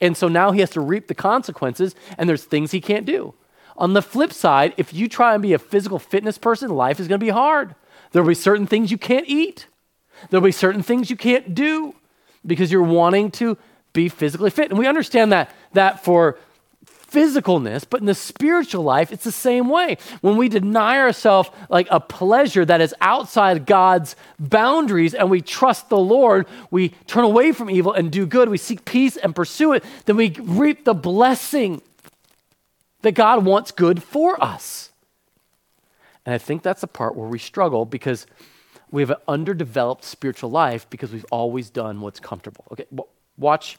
And 0.00 0.16
so 0.16 0.28
now 0.28 0.52
he 0.52 0.60
has 0.60 0.70
to 0.70 0.80
reap 0.80 1.08
the 1.08 1.14
consequences, 1.14 1.94
and 2.16 2.28
there's 2.28 2.44
things 2.44 2.70
he 2.70 2.80
can't 2.80 3.04
do. 3.04 3.34
On 3.76 3.92
the 3.92 4.02
flip 4.02 4.32
side, 4.32 4.74
if 4.76 4.92
you 4.94 5.08
try 5.08 5.34
and 5.34 5.42
be 5.42 5.52
a 5.52 5.58
physical 5.58 5.98
fitness 5.98 6.38
person, 6.38 6.70
life 6.70 7.00
is 7.00 7.08
going 7.08 7.20
to 7.20 7.24
be 7.24 7.30
hard. 7.30 7.74
There'll 8.12 8.28
be 8.28 8.34
certain 8.34 8.66
things 8.66 8.90
you 8.90 8.98
can't 8.98 9.26
eat, 9.28 9.66
there'll 10.30 10.44
be 10.44 10.52
certain 10.52 10.82
things 10.82 11.10
you 11.10 11.16
can't 11.16 11.54
do 11.54 11.94
because 12.46 12.72
you're 12.72 12.82
wanting 12.82 13.30
to 13.32 13.58
be 13.92 14.08
physically 14.08 14.50
fit. 14.50 14.70
And 14.70 14.78
we 14.78 14.86
understand 14.86 15.32
that, 15.32 15.50
that 15.72 16.04
for 16.04 16.38
physicalness, 17.10 17.84
but 17.88 18.00
in 18.00 18.06
the 18.06 18.14
spiritual 18.14 18.82
life, 18.84 19.12
it's 19.12 19.24
the 19.24 19.32
same 19.32 19.68
way. 19.68 19.96
When 20.20 20.36
we 20.36 20.48
deny 20.48 20.98
ourselves 20.98 21.50
like 21.68 21.88
a 21.90 22.00
pleasure 22.00 22.64
that 22.64 22.80
is 22.80 22.94
outside 23.00 23.66
God's 23.66 24.16
boundaries 24.38 25.14
and 25.14 25.30
we 25.30 25.40
trust 25.40 25.88
the 25.88 25.98
Lord, 25.98 26.46
we 26.70 26.90
turn 27.06 27.24
away 27.24 27.52
from 27.52 27.70
evil 27.70 27.92
and 27.92 28.12
do 28.12 28.26
good, 28.26 28.48
we 28.48 28.58
seek 28.58 28.84
peace 28.84 29.16
and 29.16 29.34
pursue 29.34 29.72
it, 29.72 29.84
then 30.04 30.16
we 30.16 30.30
reap 30.40 30.84
the 30.84 30.94
blessing 30.94 31.82
that 33.02 33.12
God 33.12 33.44
wants 33.44 33.70
good 33.70 34.02
for 34.02 34.42
us. 34.42 34.90
And 36.26 36.34
I 36.34 36.38
think 36.38 36.62
that's 36.62 36.82
the 36.82 36.86
part 36.86 37.16
where 37.16 37.28
we 37.28 37.38
struggle 37.38 37.86
because 37.86 38.26
we 38.90 39.02
have 39.02 39.10
an 39.10 39.16
underdeveloped 39.26 40.04
spiritual 40.04 40.50
life 40.50 40.88
because 40.90 41.12
we've 41.12 41.26
always 41.30 41.70
done 41.70 42.00
what's 42.00 42.20
comfortable. 42.20 42.66
Okay, 42.72 42.86
watch 43.36 43.78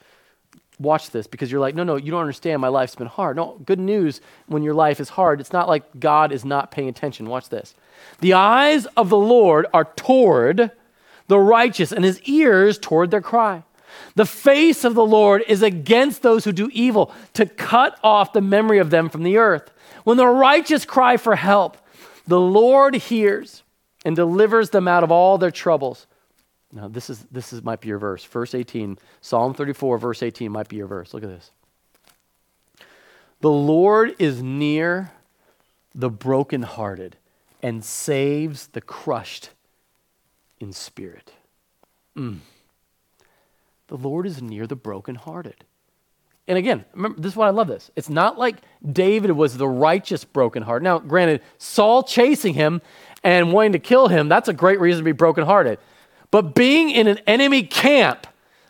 watch 0.79 1.11
this 1.11 1.27
because 1.27 1.51
you're 1.51 1.61
like, 1.61 1.75
no, 1.75 1.83
no, 1.83 1.97
you 1.97 2.11
don't 2.11 2.21
understand. 2.21 2.61
My 2.61 2.69
life's 2.69 2.95
been 2.95 3.07
hard. 3.07 3.35
No, 3.35 3.59
good 3.65 3.79
news 3.79 4.21
when 4.47 4.63
your 4.63 4.73
life 4.73 4.99
is 4.99 5.09
hard. 5.09 5.39
It's 5.41 5.53
not 5.53 5.67
like 5.67 5.99
God 5.99 6.31
is 6.31 6.45
not 6.45 6.71
paying 6.71 6.89
attention. 6.89 7.27
Watch 7.27 7.49
this. 7.49 7.75
The 8.21 8.33
eyes 8.33 8.85
of 8.97 9.09
the 9.09 9.17
Lord 9.17 9.67
are 9.73 9.85
toward 9.85 10.71
the 11.27 11.39
righteous, 11.39 11.91
and 11.91 12.03
his 12.03 12.19
ears 12.23 12.79
toward 12.79 13.11
their 13.11 13.21
cry. 13.21 13.63
The 14.15 14.25
face 14.25 14.83
of 14.83 14.95
the 14.95 15.05
Lord 15.05 15.43
is 15.47 15.61
against 15.61 16.21
those 16.23 16.43
who 16.43 16.51
do 16.51 16.69
evil, 16.73 17.13
to 17.33 17.45
cut 17.45 17.99
off 18.03 18.33
the 18.33 18.41
memory 18.41 18.79
of 18.79 18.89
them 18.89 19.09
from 19.09 19.23
the 19.23 19.37
earth. 19.37 19.71
When 20.03 20.17
the 20.17 20.27
righteous 20.27 20.85
cry 20.85 21.17
for 21.17 21.35
help, 21.35 21.77
the 22.27 22.39
Lord 22.39 22.95
hears 22.95 23.63
and 24.03 24.15
delivers 24.15 24.71
them 24.71 24.87
out 24.87 25.03
of 25.03 25.11
all 25.11 25.37
their 25.37 25.51
troubles. 25.51 26.07
Now, 26.71 26.87
this 26.87 27.09
is 27.09 27.25
this 27.31 27.51
is 27.51 27.63
might 27.63 27.81
be 27.81 27.87
your 27.87 27.97
verse. 27.97 28.23
Verse 28.23 28.53
18, 28.53 28.97
Psalm 29.21 29.53
34, 29.53 29.97
verse 29.97 30.21
18 30.21 30.51
might 30.51 30.67
be 30.67 30.75
your 30.75 30.87
verse. 30.87 31.13
Look 31.13 31.23
at 31.23 31.29
this. 31.29 31.51
The 33.41 33.49
Lord 33.49 34.15
is 34.19 34.43
near 34.43 35.11
the 35.95 36.09
brokenhearted 36.09 37.15
and 37.63 37.83
saves 37.83 38.67
the 38.67 38.81
crushed 38.81 39.49
in 40.59 40.73
spirit. 40.73 41.33
Mm. 42.15 42.39
The 43.87 43.97
Lord 43.97 44.27
is 44.27 44.41
near 44.41 44.67
the 44.67 44.75
brokenhearted. 44.75 45.65
And 46.47 46.57
again, 46.57 46.85
remember, 46.93 47.21
this 47.21 47.33
is 47.33 47.35
why 47.35 47.47
I 47.47 47.51
love 47.51 47.67
this. 47.67 47.91
It's 47.95 48.09
not 48.09 48.37
like 48.37 48.57
David 48.91 49.31
was 49.31 49.57
the 49.57 49.67
righteous 49.67 50.23
brokenhearted. 50.23 50.83
Now, 50.83 50.99
granted, 50.99 51.41
Saul 51.57 52.03
chasing 52.03 52.55
him 52.55 52.81
and 53.23 53.53
wanting 53.53 53.73
to 53.73 53.79
kill 53.79 54.07
him, 54.07 54.29
that's 54.29 54.47
a 54.47 54.53
great 54.53 54.79
reason 54.79 55.01
to 55.01 55.05
be 55.05 55.11
brokenhearted. 55.11 55.79
But 56.31 56.53
being 56.53 56.89
in 56.89 57.07
an 57.07 57.19
enemy 57.25 57.63
camp 57.63 58.27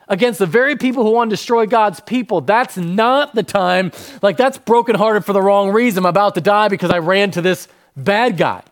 against 0.07 0.39
the 0.39 0.45
very 0.45 0.75
people 0.75 1.03
who 1.03 1.11
want 1.11 1.29
to 1.29 1.35
destroy 1.35 1.65
God's 1.65 1.99
people, 1.99 2.41
that's 2.41 2.77
not 2.77 3.35
the 3.35 3.43
time. 3.43 3.91
Like, 4.21 4.37
that's 4.37 4.57
brokenhearted 4.57 5.25
for 5.25 5.33
the 5.33 5.41
wrong 5.41 5.71
reason. 5.71 5.99
I'm 5.99 6.09
about 6.09 6.35
to 6.35 6.41
die 6.41 6.67
because 6.67 6.89
I 6.89 6.99
ran 6.99 7.31
to 7.31 7.41
this 7.41 7.67
bad 7.95 8.37
guy. 8.37 8.63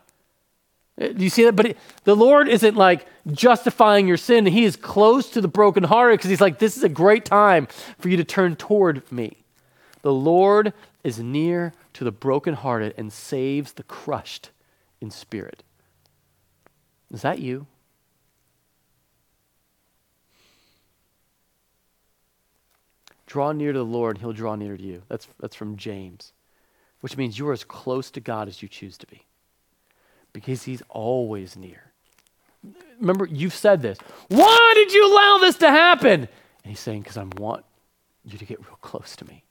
Uh, 0.99 1.09
do 1.09 1.23
you 1.23 1.29
see 1.29 1.43
that? 1.43 1.55
But 1.55 1.67
it, 1.67 1.77
the 2.05 2.15
Lord 2.15 2.47
isn't 2.47 2.75
like 2.75 3.05
justifying 3.31 4.07
your 4.07 4.17
sin. 4.17 4.45
He 4.45 4.63
is 4.63 4.75
close 4.75 5.29
to 5.31 5.41
the 5.41 5.47
brokenhearted 5.47 6.17
because 6.17 6.29
He's 6.29 6.41
like, 6.41 6.59
this 6.59 6.77
is 6.77 6.83
a 6.83 6.89
great 6.89 7.25
time 7.25 7.67
for 7.99 8.09
you 8.09 8.17
to 8.17 8.23
turn 8.23 8.55
toward 8.55 9.09
me. 9.11 9.37
The 10.01 10.13
Lord 10.13 10.73
is 11.03 11.19
near 11.19 11.73
to 11.93 12.03
the 12.03 12.11
brokenhearted 12.11 12.93
and 12.97 13.11
saves 13.11 13.73
the 13.73 13.83
crushed 13.83 14.49
in 15.01 15.11
spirit. 15.11 15.63
Is 17.11 17.21
that 17.21 17.39
you? 17.39 17.67
Draw 23.27 23.51
near 23.51 23.73
to 23.73 23.79
the 23.79 23.85
Lord, 23.85 24.15
and 24.15 24.21
he'll 24.21 24.33
draw 24.33 24.55
near 24.55 24.75
to 24.75 24.83
you. 24.83 25.03
That's, 25.09 25.27
that's 25.39 25.55
from 25.55 25.75
James, 25.77 26.33
which 27.01 27.17
means 27.17 27.37
you 27.37 27.47
are 27.49 27.53
as 27.53 27.63
close 27.63 28.09
to 28.11 28.19
God 28.19 28.47
as 28.47 28.61
you 28.61 28.67
choose 28.67 28.97
to 28.97 29.07
be 29.07 29.25
because 30.33 30.63
he's 30.63 30.81
always 30.89 31.55
near. 31.55 31.91
Remember, 32.99 33.25
you've 33.25 33.53
said 33.53 33.81
this. 33.81 33.97
Why 34.27 34.71
did 34.75 34.93
you 34.93 35.11
allow 35.11 35.37
this 35.39 35.57
to 35.57 35.69
happen? 35.69 36.21
And 36.21 36.29
he's 36.65 36.79
saying, 36.79 37.01
because 37.01 37.17
I 37.17 37.25
want 37.37 37.65
you 38.23 38.37
to 38.37 38.45
get 38.45 38.59
real 38.59 38.77
close 38.81 39.15
to 39.17 39.25
me, 39.25 39.43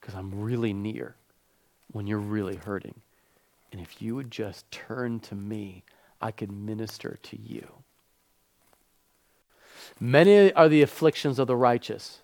because 0.00 0.14
I'm 0.14 0.40
really 0.42 0.72
near 0.72 1.16
when 1.92 2.06
you're 2.06 2.18
really 2.18 2.56
hurting. 2.56 2.94
And 3.72 3.80
if 3.80 4.00
you 4.02 4.14
would 4.14 4.30
just 4.30 4.70
turn 4.70 5.20
to 5.20 5.34
me, 5.34 5.84
I 6.20 6.30
could 6.30 6.50
minister 6.50 7.18
to 7.22 7.40
you. 7.40 7.68
Many 10.00 10.52
are 10.54 10.68
the 10.68 10.82
afflictions 10.82 11.38
of 11.38 11.46
the 11.46 11.56
righteous 11.56 12.21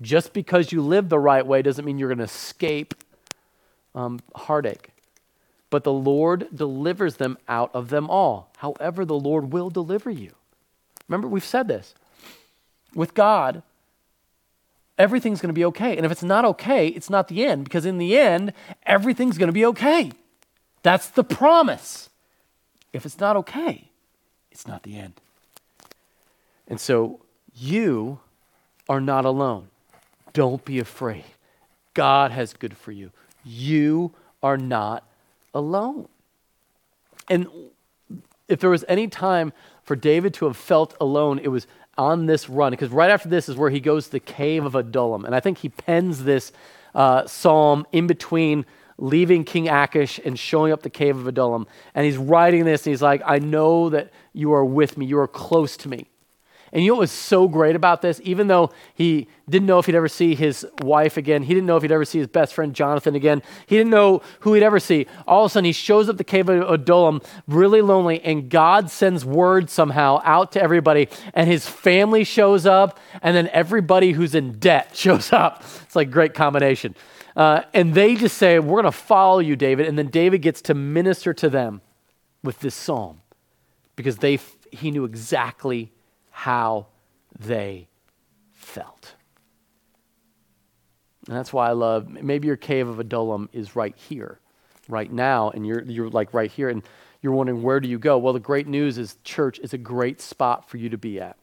just 0.00 0.32
because 0.32 0.72
you 0.72 0.80
live 0.80 1.08
the 1.08 1.18
right 1.18 1.46
way 1.46 1.62
doesn't 1.62 1.84
mean 1.84 1.98
you're 1.98 2.08
going 2.08 2.18
to 2.18 2.24
escape 2.24 2.94
um, 3.94 4.20
heartache. 4.34 4.90
But 5.68 5.84
the 5.84 5.92
Lord 5.92 6.48
delivers 6.54 7.16
them 7.16 7.38
out 7.48 7.70
of 7.74 7.90
them 7.90 8.10
all. 8.10 8.50
However, 8.58 9.04
the 9.04 9.18
Lord 9.18 9.52
will 9.52 9.70
deliver 9.70 10.10
you. 10.10 10.32
Remember, 11.08 11.28
we've 11.28 11.44
said 11.44 11.68
this. 11.68 11.94
With 12.94 13.14
God, 13.14 13.62
everything's 14.98 15.40
going 15.40 15.48
to 15.48 15.58
be 15.58 15.64
okay. 15.66 15.96
And 15.96 16.04
if 16.04 16.12
it's 16.12 16.22
not 16.22 16.44
okay, 16.44 16.88
it's 16.88 17.10
not 17.10 17.28
the 17.28 17.44
end, 17.44 17.64
because 17.64 17.86
in 17.86 17.98
the 17.98 18.18
end, 18.18 18.52
everything's 18.84 19.38
going 19.38 19.48
to 19.48 19.52
be 19.52 19.64
okay. 19.66 20.12
That's 20.82 21.08
the 21.08 21.24
promise. 21.24 22.10
If 22.92 23.06
it's 23.06 23.20
not 23.20 23.36
okay, 23.36 23.90
it's 24.50 24.66
not 24.66 24.82
the 24.82 24.98
end. 24.98 25.14
And 26.66 26.80
so 26.80 27.20
you 27.54 28.20
are 28.88 29.00
not 29.00 29.24
alone. 29.24 29.68
Don't 30.32 30.64
be 30.64 30.78
afraid. 30.78 31.24
God 31.94 32.30
has 32.30 32.52
good 32.52 32.76
for 32.76 32.92
you. 32.92 33.10
You 33.44 34.12
are 34.42 34.56
not 34.56 35.04
alone. 35.54 36.08
And 37.28 37.46
if 38.48 38.60
there 38.60 38.70
was 38.70 38.84
any 38.88 39.08
time 39.08 39.52
for 39.82 39.96
David 39.96 40.34
to 40.34 40.46
have 40.46 40.56
felt 40.56 40.96
alone, 41.00 41.38
it 41.38 41.48
was 41.48 41.66
on 41.96 42.26
this 42.26 42.48
run. 42.48 42.70
Because 42.70 42.90
right 42.90 43.10
after 43.10 43.28
this 43.28 43.48
is 43.48 43.56
where 43.56 43.70
he 43.70 43.80
goes 43.80 44.06
to 44.06 44.12
the 44.12 44.20
cave 44.20 44.64
of 44.64 44.74
Adullam. 44.74 45.24
And 45.24 45.34
I 45.34 45.40
think 45.40 45.58
he 45.58 45.68
pens 45.68 46.24
this 46.24 46.52
uh, 46.94 47.26
psalm 47.26 47.86
in 47.92 48.06
between 48.06 48.66
leaving 48.98 49.44
King 49.44 49.68
Achish 49.68 50.20
and 50.24 50.38
showing 50.38 50.72
up 50.72 50.82
the 50.82 50.90
cave 50.90 51.16
of 51.16 51.26
Adullam. 51.26 51.66
And 51.94 52.04
he's 52.04 52.18
writing 52.18 52.64
this 52.64 52.86
and 52.86 52.92
he's 52.92 53.02
like, 53.02 53.22
I 53.24 53.38
know 53.38 53.88
that 53.88 54.12
you 54.32 54.52
are 54.52 54.64
with 54.64 54.98
me, 54.98 55.06
you 55.06 55.18
are 55.18 55.28
close 55.28 55.76
to 55.78 55.88
me. 55.88 56.06
And 56.72 56.84
you 56.84 56.90
know 56.90 56.94
what 56.94 57.00
was 57.00 57.10
so 57.10 57.48
great 57.48 57.74
about 57.74 58.00
this? 58.00 58.20
Even 58.22 58.46
though 58.46 58.70
he 58.94 59.26
didn't 59.48 59.66
know 59.66 59.80
if 59.80 59.86
he'd 59.86 59.94
ever 59.96 60.08
see 60.08 60.36
his 60.36 60.64
wife 60.82 61.16
again, 61.16 61.42
he 61.42 61.52
didn't 61.52 61.66
know 61.66 61.76
if 61.76 61.82
he'd 61.82 61.90
ever 61.90 62.04
see 62.04 62.18
his 62.18 62.28
best 62.28 62.54
friend 62.54 62.74
Jonathan 62.74 63.16
again, 63.16 63.42
he 63.66 63.76
didn't 63.76 63.90
know 63.90 64.22
who 64.40 64.54
he'd 64.54 64.62
ever 64.62 64.78
see. 64.78 65.06
All 65.26 65.44
of 65.44 65.50
a 65.50 65.52
sudden, 65.52 65.64
he 65.64 65.72
shows 65.72 66.08
up 66.08 66.16
the 66.16 66.24
cave 66.24 66.48
of 66.48 66.70
Adullam 66.70 67.22
really 67.48 67.82
lonely, 67.82 68.20
and 68.20 68.48
God 68.48 68.90
sends 68.90 69.24
word 69.24 69.68
somehow 69.68 70.20
out 70.24 70.52
to 70.52 70.62
everybody, 70.62 71.08
and 71.34 71.48
his 71.48 71.66
family 71.66 72.22
shows 72.22 72.66
up, 72.66 73.00
and 73.20 73.36
then 73.36 73.48
everybody 73.48 74.12
who's 74.12 74.34
in 74.34 74.58
debt 74.58 74.90
shows 74.96 75.32
up. 75.32 75.64
It's 75.82 75.96
like 75.96 76.10
great 76.10 76.34
combination. 76.34 76.94
Uh, 77.34 77.62
and 77.74 77.94
they 77.94 78.14
just 78.14 78.38
say, 78.38 78.58
We're 78.58 78.82
going 78.82 78.92
to 78.92 78.98
follow 78.98 79.40
you, 79.40 79.56
David. 79.56 79.86
And 79.86 79.98
then 79.98 80.08
David 80.08 80.42
gets 80.42 80.62
to 80.62 80.74
minister 80.74 81.32
to 81.34 81.48
them 81.48 81.80
with 82.42 82.60
this 82.60 82.74
psalm 82.74 83.20
because 83.96 84.16
they, 84.18 84.38
he 84.70 84.90
knew 84.90 85.04
exactly 85.04 85.92
how 86.40 86.86
they 87.38 87.86
felt. 88.52 89.14
And 91.26 91.36
that's 91.36 91.52
why 91.52 91.68
I 91.68 91.72
love 91.72 92.08
maybe 92.08 92.46
your 92.46 92.56
cave 92.56 92.88
of 92.88 92.98
Adullam 92.98 93.50
is 93.52 93.76
right 93.76 93.94
here, 93.94 94.40
right 94.88 95.12
now, 95.12 95.50
and 95.50 95.66
you're, 95.66 95.82
you're 95.82 96.08
like 96.08 96.32
right 96.32 96.50
here, 96.50 96.70
and 96.70 96.82
you're 97.20 97.34
wondering, 97.34 97.62
where 97.62 97.78
do 97.78 97.88
you 97.88 97.98
go? 97.98 98.16
Well, 98.16 98.32
the 98.32 98.40
great 98.40 98.66
news 98.66 98.96
is 98.96 99.18
church 99.22 99.58
is 99.58 99.74
a 99.74 99.78
great 99.78 100.22
spot 100.22 100.66
for 100.70 100.78
you 100.78 100.88
to 100.88 100.96
be 100.96 101.20
at. 101.20 101.36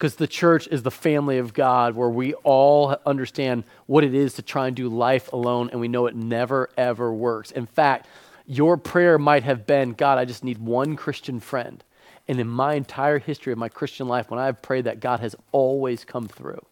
because 0.00 0.14
the 0.14 0.26
church 0.26 0.66
is 0.68 0.82
the 0.82 0.90
family 0.90 1.36
of 1.36 1.52
God 1.52 1.94
where 1.94 2.08
we 2.08 2.32
all 2.42 2.96
understand 3.04 3.64
what 3.84 4.02
it 4.02 4.14
is 4.14 4.32
to 4.32 4.42
try 4.42 4.66
and 4.66 4.74
do 4.74 4.88
life 4.88 5.30
alone 5.30 5.68
and 5.70 5.78
we 5.78 5.88
know 5.88 6.06
it 6.06 6.16
never 6.16 6.70
ever 6.78 7.12
works. 7.12 7.50
In 7.50 7.66
fact, 7.66 8.08
your 8.46 8.78
prayer 8.78 9.18
might 9.18 9.42
have 9.42 9.66
been, 9.66 9.92
God, 9.92 10.16
I 10.16 10.24
just 10.24 10.42
need 10.42 10.56
one 10.56 10.96
Christian 10.96 11.38
friend. 11.38 11.84
And 12.30 12.38
in 12.38 12.46
my 12.46 12.74
entire 12.74 13.18
history 13.18 13.52
of 13.52 13.58
my 13.58 13.68
Christian 13.68 14.06
life, 14.06 14.30
when 14.30 14.38
I've 14.38 14.62
prayed 14.62 14.84
that, 14.84 15.00
God 15.00 15.18
has 15.18 15.34
always 15.50 16.04
come 16.04 16.28
through. 16.28 16.64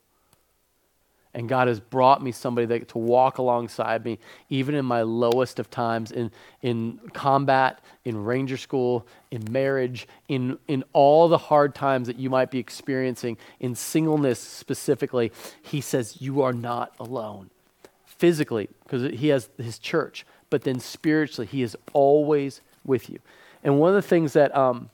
And 1.34 1.48
God 1.48 1.66
has 1.66 1.80
brought 1.80 2.22
me 2.22 2.30
somebody 2.30 2.64
that, 2.68 2.86
to 2.90 2.98
walk 2.98 3.38
alongside 3.38 4.04
me, 4.04 4.20
even 4.50 4.76
in 4.76 4.84
my 4.84 5.02
lowest 5.02 5.59
of 5.59 5.68
times, 5.68 6.12
in, 6.12 6.30
in 6.62 7.00
combat, 7.12 7.80
in 8.04 8.24
ranger 8.24 8.56
school, 8.56 9.04
in 9.32 9.50
marriage, 9.50 10.06
in, 10.28 10.59
in 10.68 10.84
all 10.92 11.26
the 11.26 11.38
hard 11.38 11.74
times 11.74 12.06
that 12.06 12.20
you 12.20 12.30
might 12.30 12.52
be 12.52 12.61
experiencing, 12.61 13.36
in 13.59 13.74
singleness 13.74 14.38
specifically. 14.38 15.32
He 15.61 15.80
says, 15.80 16.22
You 16.22 16.42
are 16.42 16.52
not 16.52 16.94
alone. 17.00 17.50
Physically, 18.06 18.68
because 18.84 19.12
He 19.18 19.26
has 19.28 19.48
His 19.59 19.80
church, 19.80 20.24
but 20.50 20.62
then 20.62 20.78
spiritually, 20.78 21.48
He 21.48 21.62
is 21.62 21.76
always 21.92 22.61
with 22.84 23.11
you. 23.11 23.18
And 23.64 23.80
one 23.80 23.88
of 23.88 23.96
the 23.96 24.09
things 24.09 24.34
that 24.34 24.56
um, 24.56 24.90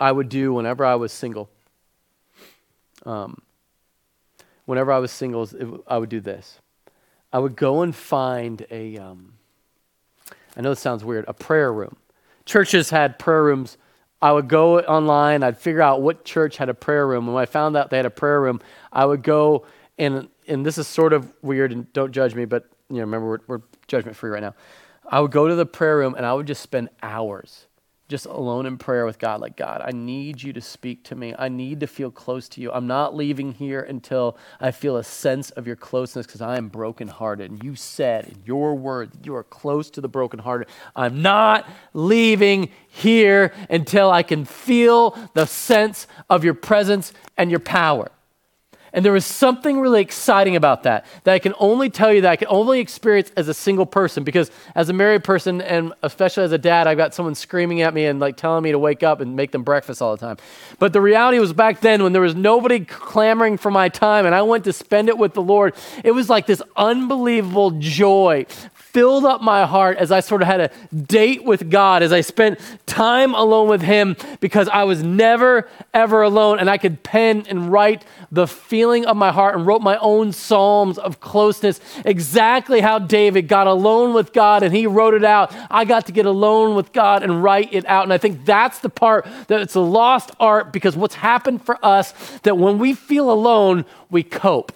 I 0.00 0.10
would 0.10 0.30
do 0.30 0.54
whenever 0.54 0.84
I 0.84 0.94
was 0.94 1.12
single, 1.12 1.50
um, 3.04 3.42
whenever 4.64 4.90
I 4.90 4.98
was 4.98 5.12
single, 5.12 5.48
I 5.86 5.98
would 5.98 6.08
do 6.08 6.20
this. 6.20 6.58
I 7.32 7.38
would 7.38 7.54
go 7.54 7.82
and 7.82 7.94
find 7.94 8.66
a. 8.70 8.96
Um, 8.96 9.34
I 10.56 10.62
know 10.62 10.70
this 10.70 10.80
sounds 10.80 11.04
weird, 11.04 11.26
a 11.28 11.34
prayer 11.34 11.72
room. 11.72 11.96
Churches 12.44 12.90
had 12.90 13.18
prayer 13.18 13.44
rooms. 13.44 13.76
I 14.22 14.32
would 14.32 14.48
go 14.48 14.80
online, 14.80 15.42
I'd 15.42 15.56
figure 15.56 15.80
out 15.80 16.02
what 16.02 16.24
church 16.24 16.56
had 16.58 16.68
a 16.68 16.74
prayer 16.74 17.06
room. 17.06 17.26
When 17.26 17.40
I 17.40 17.46
found 17.46 17.76
out 17.76 17.88
they 17.88 17.96
had 17.96 18.06
a 18.06 18.10
prayer 18.10 18.40
room, 18.40 18.60
I 18.92 19.04
would 19.04 19.22
go 19.22 19.66
and 19.98 20.28
and 20.48 20.66
this 20.66 20.78
is 20.78 20.86
sort 20.86 21.12
of 21.12 21.32
weird 21.42 21.72
and 21.72 21.90
don't 21.92 22.12
judge 22.12 22.34
me, 22.34 22.44
but 22.44 22.68
you 22.88 22.96
know, 22.96 23.02
remember 23.02 23.28
we're, 23.28 23.38
we're 23.46 23.62
judgment 23.86 24.16
free 24.16 24.30
right 24.30 24.42
now. 24.42 24.54
I 25.08 25.20
would 25.20 25.30
go 25.30 25.46
to 25.48 25.54
the 25.54 25.66
prayer 25.66 25.96
room 25.96 26.14
and 26.14 26.26
I 26.26 26.34
would 26.34 26.46
just 26.46 26.62
spend 26.62 26.90
hours 27.02 27.66
just 28.10 28.26
alone 28.26 28.66
in 28.66 28.76
prayer 28.76 29.06
with 29.06 29.18
God, 29.18 29.40
like, 29.40 29.56
God, 29.56 29.80
I 29.82 29.92
need 29.92 30.42
you 30.42 30.52
to 30.52 30.60
speak 30.60 31.04
to 31.04 31.14
me. 31.14 31.32
I 31.38 31.48
need 31.48 31.80
to 31.80 31.86
feel 31.86 32.10
close 32.10 32.48
to 32.50 32.60
you. 32.60 32.70
I'm 32.72 32.86
not 32.86 33.14
leaving 33.14 33.52
here 33.52 33.80
until 33.80 34.36
I 34.60 34.72
feel 34.72 34.96
a 34.96 35.04
sense 35.04 35.50
of 35.52 35.66
your 35.66 35.76
closeness 35.76 36.26
because 36.26 36.42
I 36.42 36.58
am 36.58 36.68
brokenhearted. 36.68 37.50
And 37.50 37.62
you 37.62 37.76
said 37.76 38.26
in 38.26 38.42
your 38.44 38.74
word, 38.74 39.12
that 39.12 39.24
you 39.24 39.34
are 39.36 39.44
close 39.44 39.88
to 39.90 40.00
the 40.00 40.08
brokenhearted. 40.08 40.68
I'm 40.96 41.22
not 41.22 41.68
leaving 41.94 42.70
here 42.88 43.54
until 43.70 44.10
I 44.10 44.24
can 44.24 44.44
feel 44.44 45.16
the 45.34 45.46
sense 45.46 46.06
of 46.28 46.44
your 46.44 46.54
presence 46.54 47.12
and 47.38 47.50
your 47.50 47.60
power. 47.60 48.10
And 48.92 49.04
there 49.04 49.12
was 49.12 49.24
something 49.24 49.80
really 49.80 50.00
exciting 50.00 50.56
about 50.56 50.82
that, 50.82 51.06
that 51.24 51.32
I 51.32 51.38
can 51.38 51.54
only 51.58 51.90
tell 51.90 52.12
you 52.12 52.22
that 52.22 52.30
I 52.30 52.36
can 52.36 52.48
only 52.48 52.80
experience 52.80 53.30
as 53.36 53.48
a 53.48 53.54
single 53.54 53.86
person 53.86 54.24
because 54.24 54.50
as 54.74 54.88
a 54.88 54.92
married 54.92 55.24
person 55.24 55.60
and 55.60 55.92
especially 56.02 56.44
as 56.44 56.52
a 56.52 56.58
dad, 56.58 56.86
I've 56.86 56.96
got 56.96 57.14
someone 57.14 57.34
screaming 57.34 57.82
at 57.82 57.94
me 57.94 58.06
and 58.06 58.18
like 58.20 58.36
telling 58.36 58.62
me 58.62 58.72
to 58.72 58.78
wake 58.78 59.02
up 59.02 59.20
and 59.20 59.36
make 59.36 59.52
them 59.52 59.62
breakfast 59.62 60.02
all 60.02 60.16
the 60.16 60.26
time. 60.26 60.36
But 60.78 60.92
the 60.92 61.00
reality 61.00 61.38
was 61.38 61.52
back 61.52 61.80
then 61.80 62.02
when 62.02 62.12
there 62.12 62.22
was 62.22 62.34
nobody 62.34 62.84
clamoring 62.84 63.58
for 63.58 63.70
my 63.70 63.88
time 63.88 64.26
and 64.26 64.34
I 64.34 64.42
went 64.42 64.64
to 64.64 64.72
spend 64.72 65.08
it 65.08 65.18
with 65.18 65.34
the 65.34 65.42
Lord, 65.42 65.74
it 66.02 66.12
was 66.12 66.28
like 66.28 66.46
this 66.46 66.62
unbelievable 66.76 67.72
joy 67.72 68.46
filled 68.92 69.24
up 69.24 69.40
my 69.40 69.66
heart 69.66 69.98
as 69.98 70.10
I 70.10 70.20
sort 70.20 70.42
of 70.42 70.48
had 70.48 70.60
a 70.60 70.70
date 70.94 71.44
with 71.44 71.70
God, 71.70 72.02
as 72.02 72.12
I 72.12 72.22
spent 72.22 72.58
time 72.86 73.34
alone 73.34 73.68
with 73.68 73.82
Him 73.82 74.16
because 74.40 74.68
I 74.68 74.84
was 74.84 75.02
never, 75.02 75.68
ever 75.94 76.22
alone. 76.22 76.58
And 76.58 76.68
I 76.68 76.76
could 76.76 77.02
pen 77.02 77.44
and 77.48 77.70
write 77.70 78.04
the 78.32 78.46
feeling 78.46 79.06
of 79.06 79.16
my 79.16 79.30
heart 79.30 79.54
and 79.54 79.66
wrote 79.66 79.82
my 79.82 79.96
own 79.98 80.32
psalms 80.32 80.98
of 80.98 81.20
closeness, 81.20 81.80
exactly 82.04 82.80
how 82.80 82.98
David 82.98 83.46
got 83.46 83.66
alone 83.66 84.12
with 84.12 84.32
God 84.32 84.62
and 84.62 84.74
he 84.74 84.86
wrote 84.86 85.14
it 85.14 85.24
out. 85.24 85.54
I 85.70 85.84
got 85.84 86.06
to 86.06 86.12
get 86.12 86.26
alone 86.26 86.74
with 86.74 86.92
God 86.92 87.22
and 87.22 87.42
write 87.42 87.72
it 87.72 87.86
out. 87.86 88.02
And 88.04 88.12
I 88.12 88.18
think 88.18 88.44
that's 88.44 88.80
the 88.80 88.90
part 88.90 89.26
that 89.46 89.60
it's 89.60 89.76
a 89.76 89.80
lost 89.80 90.32
art 90.40 90.72
because 90.72 90.96
what's 90.96 91.14
happened 91.14 91.64
for 91.64 91.78
us 91.84 92.12
that 92.42 92.58
when 92.58 92.78
we 92.78 92.94
feel 92.94 93.30
alone, 93.30 93.84
we 94.10 94.24
cope. 94.24 94.72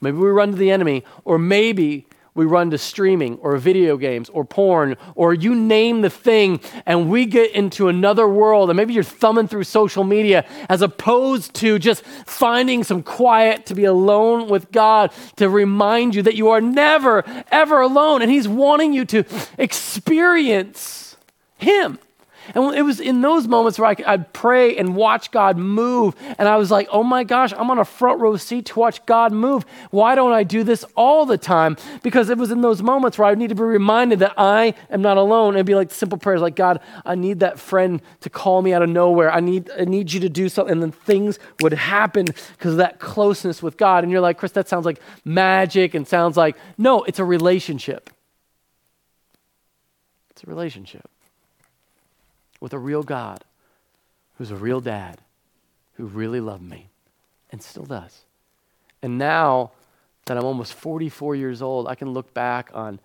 Maybe 0.00 0.16
we 0.16 0.30
run 0.30 0.50
to 0.50 0.56
the 0.56 0.70
enemy, 0.70 1.04
or 1.24 1.38
maybe 1.38 2.06
we 2.34 2.46
run 2.46 2.70
to 2.70 2.78
streaming 2.78 3.36
or 3.38 3.56
video 3.58 3.96
games 3.96 4.28
or 4.30 4.44
porn 4.44 4.96
or 5.14 5.34
you 5.34 5.54
name 5.54 6.00
the 6.00 6.10
thing 6.10 6.60
and 6.86 7.10
we 7.10 7.26
get 7.26 7.52
into 7.52 7.88
another 7.88 8.26
world 8.26 8.70
and 8.70 8.76
maybe 8.76 8.94
you're 8.94 9.02
thumbing 9.02 9.46
through 9.46 9.64
social 9.64 10.04
media 10.04 10.46
as 10.68 10.80
opposed 10.80 11.52
to 11.54 11.78
just 11.78 12.04
finding 12.04 12.84
some 12.84 13.02
quiet 13.02 13.66
to 13.66 13.74
be 13.74 13.84
alone 13.84 14.48
with 14.48 14.72
God 14.72 15.12
to 15.36 15.48
remind 15.48 16.14
you 16.14 16.22
that 16.22 16.34
you 16.34 16.48
are 16.48 16.60
never 16.60 17.22
ever 17.50 17.80
alone 17.80 18.22
and 18.22 18.30
he's 18.30 18.48
wanting 18.48 18.92
you 18.92 19.04
to 19.04 19.24
experience 19.58 21.16
him 21.58 21.98
and 22.54 22.74
it 22.74 22.82
was 22.82 23.00
in 23.00 23.20
those 23.20 23.46
moments 23.46 23.78
where 23.78 23.94
I, 24.06 24.16
would 24.16 24.32
pray 24.32 24.76
and 24.76 24.96
watch 24.96 25.30
God 25.30 25.56
move. 25.56 26.14
And 26.38 26.48
I 26.48 26.56
was 26.56 26.70
like, 26.70 26.88
oh 26.90 27.02
my 27.02 27.24
gosh, 27.24 27.52
I'm 27.56 27.70
on 27.70 27.78
a 27.78 27.84
front 27.84 28.20
row 28.20 28.36
seat 28.36 28.66
to 28.66 28.78
watch 28.78 29.04
God 29.06 29.32
move. 29.32 29.64
Why 29.90 30.14
don't 30.14 30.32
I 30.32 30.42
do 30.42 30.64
this 30.64 30.84
all 30.96 31.24
the 31.24 31.38
time? 31.38 31.76
Because 32.02 32.30
it 32.30 32.38
was 32.38 32.50
in 32.50 32.60
those 32.60 32.82
moments 32.82 33.18
where 33.18 33.28
I 33.28 33.34
need 33.34 33.48
to 33.50 33.54
be 33.54 33.62
reminded 33.62 34.18
that 34.20 34.34
I 34.36 34.74
am 34.90 35.02
not 35.02 35.16
alone 35.16 35.56
and 35.56 35.64
be 35.64 35.74
like 35.74 35.92
simple 35.92 36.18
prayers 36.18 36.40
like, 36.40 36.56
God, 36.56 36.80
I 37.04 37.14
need 37.14 37.40
that 37.40 37.58
friend 37.58 38.02
to 38.20 38.30
call 38.30 38.62
me 38.62 38.72
out 38.72 38.82
of 38.82 38.88
nowhere. 38.88 39.32
I 39.32 39.40
need, 39.40 39.70
I 39.78 39.84
need 39.84 40.12
you 40.12 40.20
to 40.20 40.28
do 40.28 40.48
something. 40.48 40.72
And 40.72 40.82
then 40.82 40.92
things 40.92 41.38
would 41.60 41.72
happen 41.72 42.26
because 42.26 42.72
of 42.72 42.78
that 42.78 42.98
closeness 42.98 43.62
with 43.62 43.76
God. 43.76 44.02
And 44.02 44.10
you're 44.10 44.20
like, 44.20 44.38
Chris, 44.38 44.52
that 44.52 44.68
sounds 44.68 44.84
like 44.84 45.00
magic 45.24 45.94
and 45.94 46.06
sounds 46.06 46.36
like, 46.36 46.56
no, 46.76 47.02
it's 47.04 47.18
a 47.18 47.24
relationship. 47.24 48.10
It's 50.30 50.42
a 50.42 50.46
relationship 50.46 51.11
with 52.62 52.72
a 52.72 52.78
real 52.78 53.02
God 53.02 53.44
who's 54.38 54.52
a 54.52 54.56
real 54.56 54.80
dad 54.80 55.18
who 55.94 56.06
really 56.06 56.38
loved 56.38 56.62
me 56.62 56.90
and 57.50 57.60
still 57.60 57.84
does. 57.84 58.24
And 59.02 59.18
now 59.18 59.72
that 60.26 60.38
I'm 60.38 60.44
almost 60.44 60.72
44 60.74 61.34
years 61.34 61.60
old, 61.60 61.88
I 61.88 61.96
can 61.96 62.12
look 62.12 62.32
back 62.32 62.70
on 62.72 63.00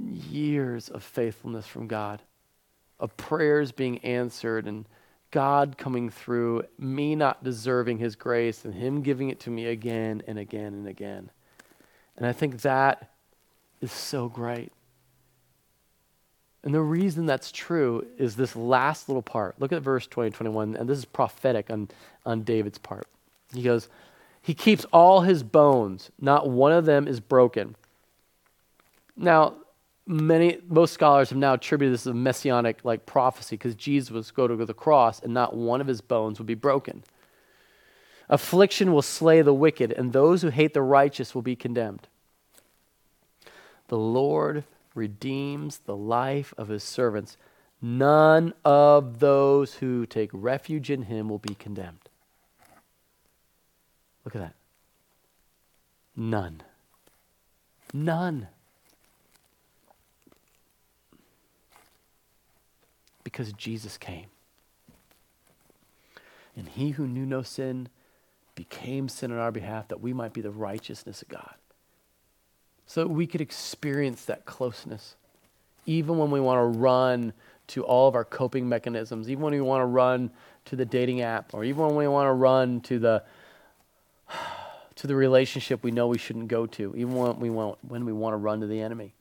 years 0.00 0.88
of 0.88 1.02
faithfulness 1.02 1.66
from 1.66 1.88
God, 1.88 2.22
of 3.00 3.16
prayers 3.16 3.72
being 3.72 3.98
answered, 3.98 4.68
and 4.68 4.86
God 5.32 5.76
coming 5.76 6.08
through, 6.08 6.62
me 6.78 7.16
not 7.16 7.42
deserving 7.42 7.98
His 7.98 8.14
grace, 8.14 8.64
and 8.64 8.72
Him 8.72 9.02
giving 9.02 9.30
it 9.30 9.40
to 9.40 9.50
me 9.50 9.66
again 9.66 10.22
and 10.28 10.38
again 10.38 10.72
and 10.72 10.86
again. 10.86 11.32
And 12.16 12.24
I 12.24 12.32
think 12.32 12.60
that 12.60 13.10
is 13.80 13.90
so 13.90 14.28
great. 14.28 14.72
And 16.62 16.74
the 16.74 16.82
reason 16.82 17.24
that's 17.24 17.50
true 17.50 18.06
is 18.18 18.36
this 18.36 18.54
last 18.54 19.08
little 19.08 19.22
part. 19.22 19.58
Look 19.58 19.72
at 19.72 19.82
verse 19.82 20.06
20, 20.06 20.30
21, 20.30 20.76
and 20.76 20.88
this 20.88 20.98
is 20.98 21.04
prophetic 21.04 21.70
on, 21.70 21.88
on 22.26 22.42
David's 22.42 22.78
part. 22.78 23.06
He 23.54 23.62
goes, 23.62 23.88
He 24.42 24.52
keeps 24.52 24.84
all 24.92 25.22
his 25.22 25.42
bones, 25.42 26.10
not 26.20 26.50
one 26.50 26.72
of 26.72 26.84
them 26.84 27.08
is 27.08 27.18
broken. 27.18 27.76
Now, 29.16 29.54
many 30.06 30.58
most 30.68 30.92
scholars 30.92 31.30
have 31.30 31.38
now 31.38 31.54
attributed 31.54 31.94
this 31.94 32.02
as 32.02 32.10
a 32.10 32.14
messianic 32.14 32.84
like 32.84 33.06
prophecy 33.06 33.56
because 33.56 33.74
Jesus 33.74 34.10
was 34.10 34.30
going 34.30 34.50
to 34.50 34.56
go 34.56 34.60
to 34.60 34.66
the 34.66 34.74
cross 34.74 35.20
and 35.20 35.32
not 35.32 35.56
one 35.56 35.80
of 35.80 35.86
his 35.86 36.00
bones 36.00 36.38
would 36.38 36.46
be 36.46 36.54
broken. 36.54 37.04
Affliction 38.28 38.92
will 38.92 39.02
slay 39.02 39.42
the 39.42 39.52
wicked, 39.52 39.90
and 39.92 40.12
those 40.12 40.42
who 40.42 40.50
hate 40.50 40.72
the 40.72 40.82
righteous 40.82 41.34
will 41.34 41.42
be 41.42 41.56
condemned. 41.56 42.06
The 43.88 43.98
Lord 43.98 44.62
redeems 44.94 45.78
the 45.78 45.96
life 45.96 46.52
of 46.58 46.68
his 46.68 46.82
servants. 46.82 47.36
None 47.80 48.52
of 48.64 49.20
those 49.20 49.74
who 49.74 50.06
take 50.06 50.30
refuge 50.32 50.90
in 50.90 51.02
him 51.02 51.28
will 51.28 51.38
be 51.38 51.54
condemned. 51.54 52.08
Look 54.24 54.34
at 54.34 54.40
that. 54.40 54.54
None. 56.16 56.62
None. 57.92 58.48
Because 63.24 63.52
Jesus 63.52 63.96
came. 63.96 64.26
And 66.56 66.68
he 66.68 66.90
who 66.90 67.06
knew 67.06 67.24
no 67.24 67.42
sin 67.42 67.88
became 68.54 69.08
sin 69.08 69.32
on 69.32 69.38
our 69.38 69.52
behalf 69.52 69.88
that 69.88 70.00
we 70.00 70.12
might 70.12 70.32
be 70.34 70.40
the 70.40 70.50
righteousness 70.50 71.22
of 71.22 71.28
God 71.28 71.54
so 72.90 73.04
that 73.04 73.08
we 73.08 73.24
could 73.24 73.40
experience 73.40 74.24
that 74.24 74.44
closeness. 74.46 75.14
Even 75.86 76.18
when 76.18 76.32
we 76.32 76.40
want 76.40 76.58
to 76.58 76.80
run 76.80 77.32
to 77.68 77.84
all 77.84 78.08
of 78.08 78.16
our 78.16 78.24
coping 78.24 78.68
mechanisms, 78.68 79.30
even 79.30 79.44
when 79.44 79.52
we 79.52 79.60
want 79.60 79.80
to 79.80 79.86
run 79.86 80.28
to 80.64 80.74
the 80.74 80.84
dating 80.84 81.20
app, 81.20 81.54
or 81.54 81.62
even 81.62 81.86
when 81.86 81.94
we 81.94 82.08
want 82.08 82.26
to 82.26 82.32
run 82.32 82.80
to 82.80 82.98
the 82.98 83.22
to 84.96 85.06
the 85.06 85.14
relationship 85.14 85.84
we 85.84 85.92
know 85.92 86.08
we 86.08 86.18
shouldn't 86.18 86.48
go 86.48 86.66
to, 86.66 86.92
even 86.96 87.14
when 87.14 87.38
we 87.38 87.48
want 87.48 87.78
when 87.86 88.04
we 88.04 88.12
want 88.12 88.32
to 88.32 88.38
run 88.38 88.60
to 88.60 88.66
the 88.66 88.80
enemy. 88.80 89.14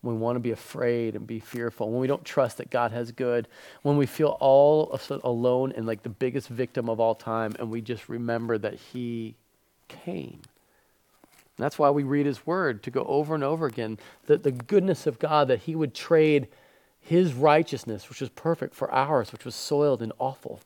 when 0.00 0.16
we 0.16 0.20
want 0.20 0.34
to 0.34 0.40
be 0.40 0.50
afraid 0.50 1.14
and 1.14 1.28
be 1.28 1.38
fearful, 1.38 1.92
when 1.92 2.00
we 2.00 2.08
don't 2.08 2.24
trust 2.24 2.58
that 2.58 2.70
God 2.70 2.90
has 2.90 3.12
good, 3.12 3.46
when 3.82 3.96
we 3.96 4.06
feel 4.06 4.36
all 4.40 4.98
alone 5.22 5.72
and 5.76 5.86
like 5.86 6.02
the 6.02 6.08
biggest 6.08 6.48
victim 6.48 6.88
of 6.88 6.98
all 6.98 7.14
time, 7.14 7.54
and 7.60 7.70
we 7.70 7.80
just 7.80 8.08
remember 8.08 8.58
that 8.58 8.74
He 8.74 9.36
came. 9.86 10.40
That's 11.56 11.78
why 11.78 11.90
we 11.90 12.02
read 12.02 12.26
His 12.26 12.46
Word 12.46 12.82
to 12.82 12.90
go 12.90 13.04
over 13.04 13.34
and 13.34 13.42
over 13.42 13.66
again 13.66 13.98
that 14.26 14.42
the 14.42 14.52
goodness 14.52 15.06
of 15.06 15.18
God, 15.18 15.48
that 15.48 15.60
He 15.60 15.74
would 15.74 15.94
trade 15.94 16.48
His 17.00 17.32
righteousness, 17.32 18.08
which 18.08 18.20
was 18.20 18.30
perfect, 18.30 18.74
for 18.74 18.90
ours, 18.92 19.32
which 19.32 19.44
was 19.44 19.54
soiled 19.54 20.02
and 20.02 20.12
awful. 20.18 20.60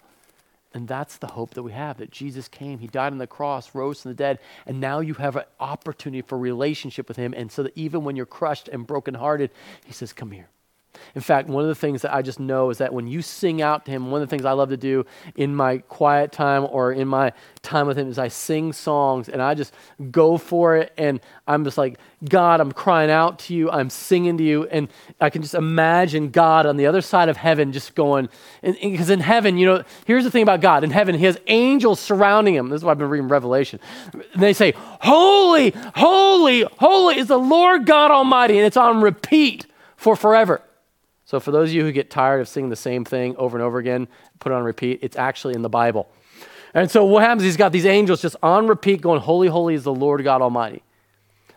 And 0.72 0.86
that's 0.86 1.16
the 1.16 1.26
hope 1.28 1.54
that 1.54 1.62
we 1.62 1.72
have 1.72 1.98
that 1.98 2.10
Jesus 2.10 2.48
came, 2.48 2.78
He 2.78 2.86
died 2.86 3.12
on 3.12 3.18
the 3.18 3.26
cross, 3.26 3.74
rose 3.74 4.02
from 4.02 4.12
the 4.12 4.16
dead, 4.16 4.38
and 4.66 4.80
now 4.80 5.00
you 5.00 5.14
have 5.14 5.36
an 5.36 5.44
opportunity 5.58 6.22
for 6.22 6.38
relationship 6.38 7.08
with 7.08 7.16
Him. 7.16 7.34
And 7.36 7.50
so 7.50 7.64
that 7.64 7.76
even 7.76 8.04
when 8.04 8.16
you're 8.16 8.26
crushed 8.26 8.68
and 8.68 8.86
brokenhearted, 8.86 9.50
He 9.84 9.92
says, 9.92 10.12
Come 10.12 10.30
here. 10.32 10.48
In 11.14 11.20
fact, 11.20 11.48
one 11.48 11.62
of 11.62 11.68
the 11.68 11.74
things 11.74 12.02
that 12.02 12.14
I 12.14 12.22
just 12.22 12.40
know 12.40 12.70
is 12.70 12.78
that 12.78 12.92
when 12.92 13.06
you 13.06 13.22
sing 13.22 13.62
out 13.62 13.84
to 13.86 13.90
Him, 13.90 14.10
one 14.10 14.22
of 14.22 14.28
the 14.28 14.30
things 14.30 14.44
I 14.44 14.52
love 14.52 14.70
to 14.70 14.76
do 14.76 15.06
in 15.36 15.54
my 15.54 15.78
quiet 15.78 16.32
time 16.32 16.66
or 16.70 16.92
in 16.92 17.08
my 17.08 17.32
time 17.62 17.86
with 17.86 17.98
Him 17.98 18.08
is 18.08 18.18
I 18.18 18.28
sing 18.28 18.72
songs 18.72 19.28
and 19.28 19.42
I 19.42 19.54
just 19.54 19.74
go 20.10 20.38
for 20.38 20.76
it. 20.76 20.92
And 20.96 21.20
I'm 21.46 21.64
just 21.64 21.78
like, 21.78 21.98
God, 22.28 22.60
I'm 22.60 22.72
crying 22.72 23.10
out 23.10 23.38
to 23.40 23.54
you. 23.54 23.70
I'm 23.70 23.90
singing 23.90 24.36
to 24.38 24.44
you. 24.44 24.66
And 24.66 24.88
I 25.20 25.30
can 25.30 25.42
just 25.42 25.54
imagine 25.54 26.30
God 26.30 26.66
on 26.66 26.76
the 26.76 26.86
other 26.86 27.00
side 27.00 27.28
of 27.28 27.36
heaven 27.36 27.72
just 27.72 27.94
going, 27.94 28.28
because 28.62 29.10
in 29.10 29.20
heaven, 29.20 29.56
you 29.56 29.66
know, 29.66 29.84
here's 30.06 30.24
the 30.24 30.30
thing 30.30 30.42
about 30.42 30.60
God. 30.60 30.84
In 30.84 30.90
heaven, 30.90 31.14
He 31.14 31.24
has 31.24 31.38
angels 31.46 32.00
surrounding 32.00 32.54
Him. 32.54 32.68
This 32.68 32.78
is 32.78 32.84
why 32.84 32.92
I've 32.92 32.98
been 32.98 33.08
reading 33.08 33.28
Revelation. 33.28 33.80
And 34.12 34.42
they 34.42 34.52
say, 34.52 34.74
Holy, 34.76 35.70
holy, 35.94 36.62
holy 36.78 37.18
is 37.18 37.28
the 37.28 37.38
Lord 37.38 37.86
God 37.86 38.10
Almighty. 38.10 38.58
And 38.58 38.66
it's 38.66 38.76
on 38.76 39.00
repeat 39.00 39.66
for 39.96 40.16
forever. 40.16 40.62
So, 41.30 41.38
for 41.38 41.52
those 41.52 41.68
of 41.68 41.76
you 41.76 41.84
who 41.84 41.92
get 41.92 42.10
tired 42.10 42.40
of 42.40 42.48
seeing 42.48 42.70
the 42.70 42.74
same 42.74 43.04
thing 43.04 43.36
over 43.36 43.56
and 43.56 43.62
over 43.64 43.78
again, 43.78 44.08
put 44.40 44.50
it 44.50 44.56
on 44.56 44.64
repeat. 44.64 44.98
It's 45.00 45.14
actually 45.14 45.54
in 45.54 45.62
the 45.62 45.68
Bible. 45.68 46.10
And 46.74 46.90
so, 46.90 47.04
what 47.04 47.22
happens? 47.22 47.44
He's 47.44 47.56
got 47.56 47.70
these 47.70 47.86
angels 47.86 48.20
just 48.20 48.34
on 48.42 48.66
repeat 48.66 49.00
going, 49.00 49.20
Holy, 49.20 49.46
holy 49.46 49.76
is 49.76 49.84
the 49.84 49.94
Lord 49.94 50.24
God 50.24 50.42
Almighty. 50.42 50.82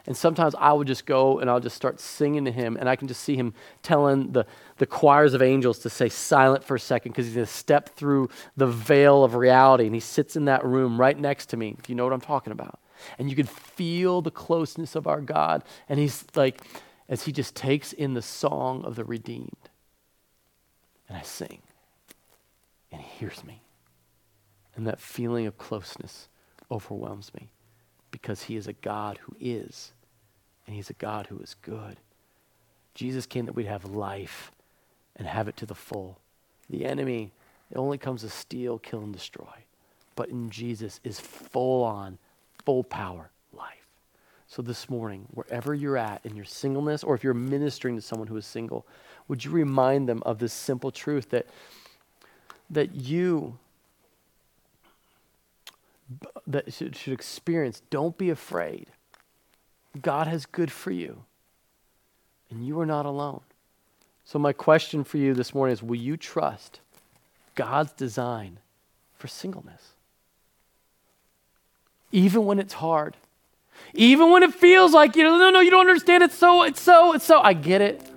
And 0.05 0.15
sometimes 0.15 0.53
I 0.59 0.73
would 0.73 0.85
just 0.85 1.07
go 1.07 1.39
and 1.39 1.49
I'll 1.49 1.59
just 1.59 1.75
start 1.75 1.99
singing 1.99 2.45
to 2.45 2.51
him, 2.51 2.77
and 2.79 2.87
I 2.87 2.95
can 2.95 3.07
just 3.07 3.23
see 3.23 3.35
him 3.35 3.55
telling 3.81 4.31
the, 4.31 4.45
the 4.77 4.85
choirs 4.85 5.33
of 5.33 5.41
angels 5.41 5.79
to 5.79 5.89
say 5.89 6.07
silent 6.07 6.63
for 6.63 6.75
a 6.75 6.79
second 6.79 7.13
because 7.13 7.25
he's 7.25 7.33
going 7.33 7.47
to 7.47 7.51
step 7.51 7.95
through 7.95 8.29
the 8.55 8.67
veil 8.67 9.23
of 9.23 9.33
reality. 9.33 9.87
And 9.87 9.95
he 9.95 10.01
sits 10.01 10.35
in 10.35 10.45
that 10.45 10.63
room 10.63 11.01
right 11.01 11.17
next 11.17 11.47
to 11.47 11.57
me, 11.57 11.75
if 11.79 11.89
you 11.89 11.95
know 11.95 12.03
what 12.03 12.13
I'm 12.13 12.21
talking 12.21 12.53
about. 12.53 12.79
And 13.17 13.27
you 13.27 13.35
can 13.35 13.47
feel 13.47 14.21
the 14.21 14.29
closeness 14.29 14.93
of 14.93 15.07
our 15.07 15.19
God. 15.19 15.63
And 15.89 15.99
he's 15.99 16.25
like, 16.35 16.61
as 17.09 17.23
he 17.23 17.31
just 17.31 17.55
takes 17.55 17.91
in 17.93 18.13
the 18.13 18.21
song 18.21 18.85
of 18.85 18.95
the 18.95 19.03
redeemed. 19.03 19.62
And 21.13 21.21
I 21.21 21.25
sing, 21.25 21.59
and 22.91 22.99
he 22.99 23.07
hears 23.19 23.43
me. 23.43 23.61
And 24.75 24.87
that 24.87 24.99
feeling 24.99 25.45
of 25.45 25.59
closeness 25.59 26.27
overwhelms 26.71 27.31
me 27.35 27.51
because 28.09 28.41
he 28.41 28.55
is 28.55 28.65
a 28.65 28.73
God 28.73 29.19
who 29.19 29.35
is, 29.39 29.93
and 30.65 30.75
he's 30.75 30.89
a 30.89 30.93
God 30.93 31.27
who 31.27 31.37
is 31.37 31.55
good. 31.61 31.97
Jesus 32.95 33.27
came 33.27 33.45
that 33.45 33.53
we'd 33.53 33.67
have 33.67 33.85
life 33.85 34.51
and 35.15 35.27
have 35.27 35.47
it 35.47 35.55
to 35.57 35.67
the 35.67 35.75
full. 35.75 36.17
The 36.67 36.83
enemy, 36.83 37.31
it 37.69 37.77
only 37.77 37.99
comes 37.99 38.21
to 38.21 38.29
steal, 38.29 38.79
kill, 38.79 39.01
and 39.03 39.13
destroy. 39.13 39.65
But 40.15 40.29
in 40.29 40.49
Jesus 40.49 40.99
is 41.03 41.19
full 41.19 41.83
on, 41.83 42.17
full 42.65 42.83
power. 42.83 43.29
So 44.53 44.61
this 44.61 44.87
morning, 44.87 45.25
wherever 45.31 45.73
you're 45.73 45.97
at 45.97 46.23
in 46.23 46.35
your 46.35 46.45
singleness, 46.45 47.03
or 47.03 47.15
if 47.15 47.23
you're 47.23 47.33
ministering 47.33 47.95
to 47.95 48.03
someone 48.03 48.27
who 48.27 48.37
is 48.37 48.45
single, 48.45 48.85
would 49.27 49.43
you 49.43 49.49
remind 49.49 50.07
them 50.07 50.21
of 50.27 50.37
this 50.37 50.53
simple 50.53 50.91
truth 50.91 51.31
that, 51.31 51.47
that 52.69 52.93
you 52.93 53.57
that 56.45 56.71
should, 56.71 56.95
should 56.95 57.13
experience, 57.13 57.81
don't 57.89 58.15
be 58.15 58.29
afraid. 58.29 58.85
God 59.99 60.27
has 60.27 60.45
good 60.45 60.71
for 60.71 60.91
you, 60.91 61.23
and 62.51 62.63
you 62.63 62.79
are 62.79 62.85
not 62.85 63.07
alone. 63.07 63.41
So, 64.23 64.37
my 64.37 64.53
question 64.53 65.03
for 65.03 65.17
you 65.17 65.33
this 65.33 65.55
morning 65.55 65.73
is 65.73 65.81
Will 65.81 65.95
you 65.95 66.15
trust 66.15 66.79
God's 67.55 67.91
design 67.93 68.59
for 69.17 69.27
singleness? 69.27 69.93
Even 72.11 72.45
when 72.45 72.59
it's 72.59 72.73
hard, 72.73 73.17
even 73.93 74.31
when 74.31 74.43
it 74.43 74.53
feels 74.53 74.93
like, 74.93 75.15
you 75.15 75.23
know, 75.23 75.37
no, 75.37 75.49
no, 75.51 75.59
you 75.59 75.71
don't 75.71 75.87
understand. 75.87 76.23
It's 76.23 76.37
so, 76.37 76.63
it's 76.63 76.81
so, 76.81 77.13
it's 77.13 77.25
so. 77.25 77.41
I 77.41 77.53
get 77.53 77.81
it. 77.81 78.09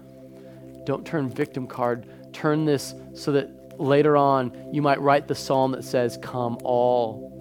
Don't 0.85 1.07
turn 1.07 1.29
victim 1.29 1.67
card. 1.67 2.07
Turn 2.33 2.65
this 2.65 2.95
so 3.15 3.33
that 3.33 3.81
later 3.81 4.17
on 4.17 4.71
you 4.73 4.81
might 4.81 5.01
write 5.01 5.29
the 5.29 5.35
psalm 5.35 5.73
that 5.73 5.85
says, 5.85 6.19
Come 6.23 6.59
all. 6.63 7.33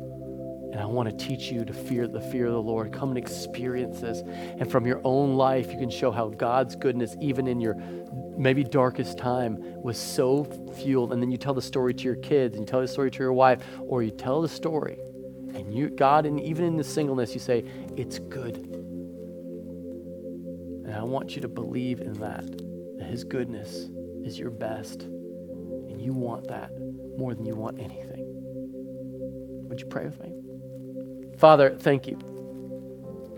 And 0.74 0.82
I 0.82 0.86
want 0.86 1.08
to 1.08 1.26
teach 1.26 1.50
you 1.50 1.64
to 1.64 1.72
fear 1.72 2.06
the 2.06 2.20
fear 2.20 2.48
of 2.48 2.52
the 2.52 2.62
Lord. 2.62 2.92
Come 2.92 3.10
and 3.10 3.18
experience 3.18 4.02
this. 4.02 4.20
And 4.60 4.70
from 4.70 4.86
your 4.86 5.00
own 5.06 5.36
life, 5.36 5.72
you 5.72 5.80
can 5.80 5.90
show 5.90 6.12
how 6.12 6.28
God's 6.28 6.76
goodness, 6.76 7.16
even 7.22 7.48
in 7.48 7.62
your 7.62 7.76
maybe 8.38 8.62
darkest 8.62 9.18
time, 9.18 9.58
was 9.82 9.98
so 9.98 10.44
fueled. 10.76 11.14
And 11.14 11.22
then 11.22 11.32
you 11.32 11.38
tell 11.38 11.54
the 11.54 11.62
story 11.62 11.94
to 11.94 12.04
your 12.04 12.18
kids, 12.18 12.58
and 12.58 12.64
you 12.64 12.70
tell 12.70 12.82
the 12.82 12.90
story 12.90 13.10
to 13.10 13.20
your 13.20 13.32
wife, 13.32 13.64
or 13.88 14.04
you 14.04 14.12
tell 14.12 14.42
the 14.42 14.50
story 14.50 14.98
and 15.56 15.74
you, 15.74 15.90
God, 15.90 16.26
and 16.26 16.40
even 16.40 16.66
in 16.66 16.78
the 16.78 16.84
singleness, 16.84 17.34
you 17.34 17.40
say, 17.40 17.64
it's 17.96 18.20
good. 18.20 18.58
And 20.86 20.94
I 20.94 21.04
want 21.04 21.36
you 21.36 21.42
to 21.42 21.48
believe 21.48 22.02
in 22.02 22.14
that, 22.14 22.46
that 22.98 23.08
His 23.08 23.24
goodness 23.24 23.90
is 24.24 24.38
your 24.38 24.52
best. 24.52 25.04
And 25.04 26.02
you 26.02 26.14
want 26.14 26.48
that 26.50 26.72
more 27.18 27.34
than 27.34 27.46
you 27.46 27.56
want 27.56 27.80
anything. 27.80 28.26
Would 29.70 29.80
you 29.80 29.88
pray 29.88 30.06
with 30.06 30.22
me? 30.22 30.34
Father, 31.38 31.76
thank 31.80 32.08
you. 32.08 32.20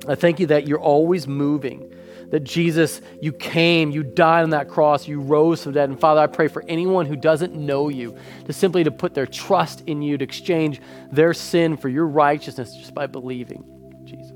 I 0.07 0.15
thank 0.15 0.39
you 0.39 0.47
that 0.47 0.67
you're 0.67 0.79
always 0.79 1.27
moving 1.27 1.93
that 2.29 2.43
Jesus, 2.43 3.01
you 3.21 3.31
came, 3.31 3.91
you 3.91 4.03
died 4.03 4.43
on 4.43 4.49
that 4.51 4.67
cross, 4.67 5.07
you 5.07 5.21
rose 5.21 5.63
from 5.63 5.73
dead. 5.73 5.89
And 5.89 5.99
Father, 5.99 6.21
I 6.21 6.27
pray 6.27 6.47
for 6.47 6.63
anyone 6.67 7.05
who 7.05 7.15
doesn't 7.15 7.55
know 7.55 7.89
you 7.89 8.17
to 8.45 8.53
simply 8.53 8.83
to 8.83 8.91
put 8.91 9.13
their 9.13 9.25
trust 9.25 9.83
in 9.87 10.01
you, 10.01 10.17
to 10.17 10.23
exchange 10.23 10.81
their 11.11 11.33
sin 11.33 11.77
for 11.77 11.89
your 11.89 12.07
righteousness 12.07 12.75
just 12.75 12.93
by 12.93 13.07
believing 13.07 13.63
Jesus. 14.03 14.33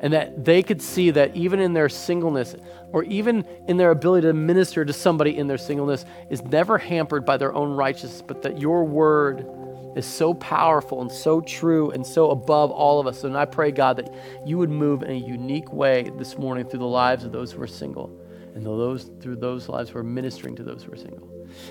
And 0.00 0.12
that 0.12 0.44
they 0.44 0.62
could 0.62 0.80
see 0.80 1.10
that 1.10 1.36
even 1.36 1.60
in 1.60 1.72
their 1.72 1.88
singleness, 1.88 2.54
or 2.92 3.04
even 3.04 3.44
in 3.66 3.76
their 3.76 3.90
ability 3.90 4.26
to 4.26 4.32
minister 4.32 4.84
to 4.84 4.92
somebody 4.92 5.36
in 5.36 5.46
their 5.46 5.58
singleness, 5.58 6.04
is 6.30 6.42
never 6.42 6.78
hampered 6.78 7.24
by 7.24 7.36
their 7.36 7.54
own 7.54 7.72
righteousness, 7.72 8.22
but 8.26 8.42
that 8.42 8.60
your 8.60 8.84
word 8.84 9.46
is 9.96 10.06
so 10.06 10.34
powerful 10.34 11.00
and 11.00 11.10
so 11.10 11.40
true 11.40 11.90
and 11.90 12.06
so 12.06 12.30
above 12.30 12.70
all 12.70 13.00
of 13.00 13.06
us. 13.06 13.24
And 13.24 13.36
I 13.36 13.46
pray, 13.46 13.72
God, 13.72 13.96
that 13.96 14.14
you 14.44 14.58
would 14.58 14.70
move 14.70 15.02
in 15.02 15.10
a 15.10 15.14
unique 15.14 15.72
way 15.72 16.10
this 16.18 16.36
morning 16.38 16.66
through 16.66 16.80
the 16.80 16.86
lives 16.86 17.24
of 17.24 17.32
those 17.32 17.50
who 17.50 17.62
are 17.62 17.66
single 17.66 18.20
and 18.54 18.64
those, 18.64 19.10
through 19.20 19.36
those 19.36 19.68
lives 19.68 19.90
who 19.90 19.98
are 19.98 20.04
ministering 20.04 20.54
to 20.56 20.62
those 20.62 20.82
who 20.82 20.92
are 20.92 20.96
single. 20.96 21.28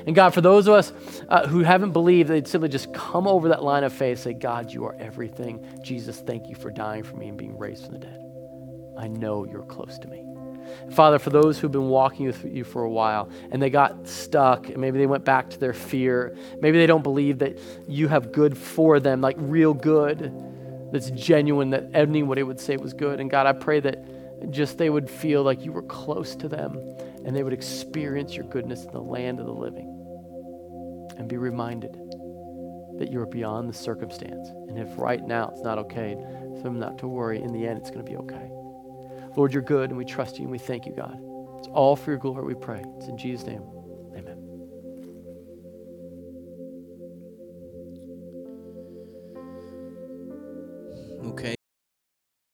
And 0.08 0.16
God, 0.16 0.34
for 0.34 0.42
those 0.42 0.68
of 0.68 0.74
us 0.74 0.94
uh, 1.30 1.48
who 1.48 1.60
haven't 1.60 1.92
believed, 1.92 2.30
they'd 2.30 2.48
simply 2.48 2.70
just 2.70 2.94
come 2.94 3.28
over 3.28 3.50
that 3.50 3.64
line 3.64 3.84
of 3.84 3.94
faith, 3.94 4.20
say, 4.20 4.34
God, 4.34 4.72
you 4.72 4.86
are 4.86 4.96
everything. 5.00 5.64
Jesus, 5.84 6.20
thank 6.20 6.48
you 6.48 6.56
for 6.56 6.72
dying 6.72 7.04
for 7.04 7.16
me 7.16 7.28
and 7.28 7.38
being 7.38 7.58
raised 7.58 7.86
from 7.86 7.94
the 7.94 8.00
dead. 8.00 8.20
I 8.98 9.08
know 9.08 9.46
you're 9.46 9.66
close 9.66 10.00
to 10.00 10.08
me. 10.08 10.25
Father, 10.92 11.20
for 11.20 11.30
those 11.30 11.60
who've 11.60 11.72
been 11.72 11.90
walking 11.90 12.28
with 12.28 12.46
you 12.46 12.64
for 12.64 12.84
a 12.84 12.90
while 12.90 13.30
and 13.52 13.62
they 13.62 13.70
got 13.70 14.08
stuck, 14.08 14.68
and 14.70 14.78
maybe 14.78 14.98
they 14.98 15.08
went 15.08 15.26
back 15.26 15.50
to 15.52 15.60
their 15.60 15.74
fear, 15.74 16.36
maybe 16.62 16.78
they 16.78 16.88
don't 16.88 17.04
believe 17.04 17.40
that 17.40 17.60
you 17.88 18.08
have 18.08 18.32
good 18.32 18.58
for 18.58 19.00
them, 19.00 19.22
like 19.22 19.36
real 19.40 19.74
good 19.74 20.34
that's 20.92 21.10
genuine, 21.12 21.72
that 21.72 21.90
anybody 21.94 22.44
would 22.44 22.60
say 22.60 22.78
was 22.78 22.94
good. 22.94 23.20
And 23.20 23.30
God, 23.30 23.48
I 23.48 23.54
pray 23.54 23.80
that 23.82 24.52
just 24.52 24.78
they 24.78 24.90
would 24.90 25.10
feel 25.10 25.44
like 25.44 25.64
you 25.64 25.72
were 25.72 25.84
close 25.84 26.36
to 26.36 26.48
them 26.48 26.78
and 27.26 27.36
they 27.36 27.44
would 27.44 27.54
experience 27.54 28.36
your 28.36 28.46
goodness 28.46 28.84
in 28.84 28.92
the 28.92 29.02
land 29.02 29.40
of 29.40 29.46
the 29.46 29.54
living 29.54 29.92
and 31.18 31.28
be 31.28 31.38
reminded 31.38 31.94
that 33.00 33.12
you 33.12 33.20
are 33.20 33.26
beyond 33.26 33.68
the 33.68 33.74
circumstance. 33.74 34.50
And 34.70 34.78
if 34.78 34.88
right 34.98 35.26
now 35.26 35.50
it's 35.52 35.62
not 35.62 35.78
okay, 35.80 36.16
for 36.58 36.64
them 36.64 36.80
not 36.80 36.98
to 37.00 37.08
worry, 37.08 37.42
in 37.42 37.52
the 37.52 37.68
end 37.68 37.80
it's 37.80 37.90
going 37.90 38.06
to 38.06 38.10
be 38.10 38.18
okay. 38.18 38.50
Lord, 39.36 39.54
you're 39.54 39.62
good, 39.62 39.90
and 39.90 39.98
we 39.98 40.06
trust 40.06 40.38
you, 40.38 40.44
and 40.44 40.52
we 40.52 40.58
thank 40.58 40.86
you, 40.86 40.94
God. 40.94 41.18
It's 41.60 41.68
all 41.70 41.96
for 41.96 42.12
your 42.12 42.20
glory, 42.20 42.46
we 42.46 42.56
pray. 42.56 42.84
It's 42.98 43.08
in 43.08 43.18
Jesus' 43.18 43.46
name. 43.46 43.64
Amen. 44.16 44.38
Okay. 51.26 51.55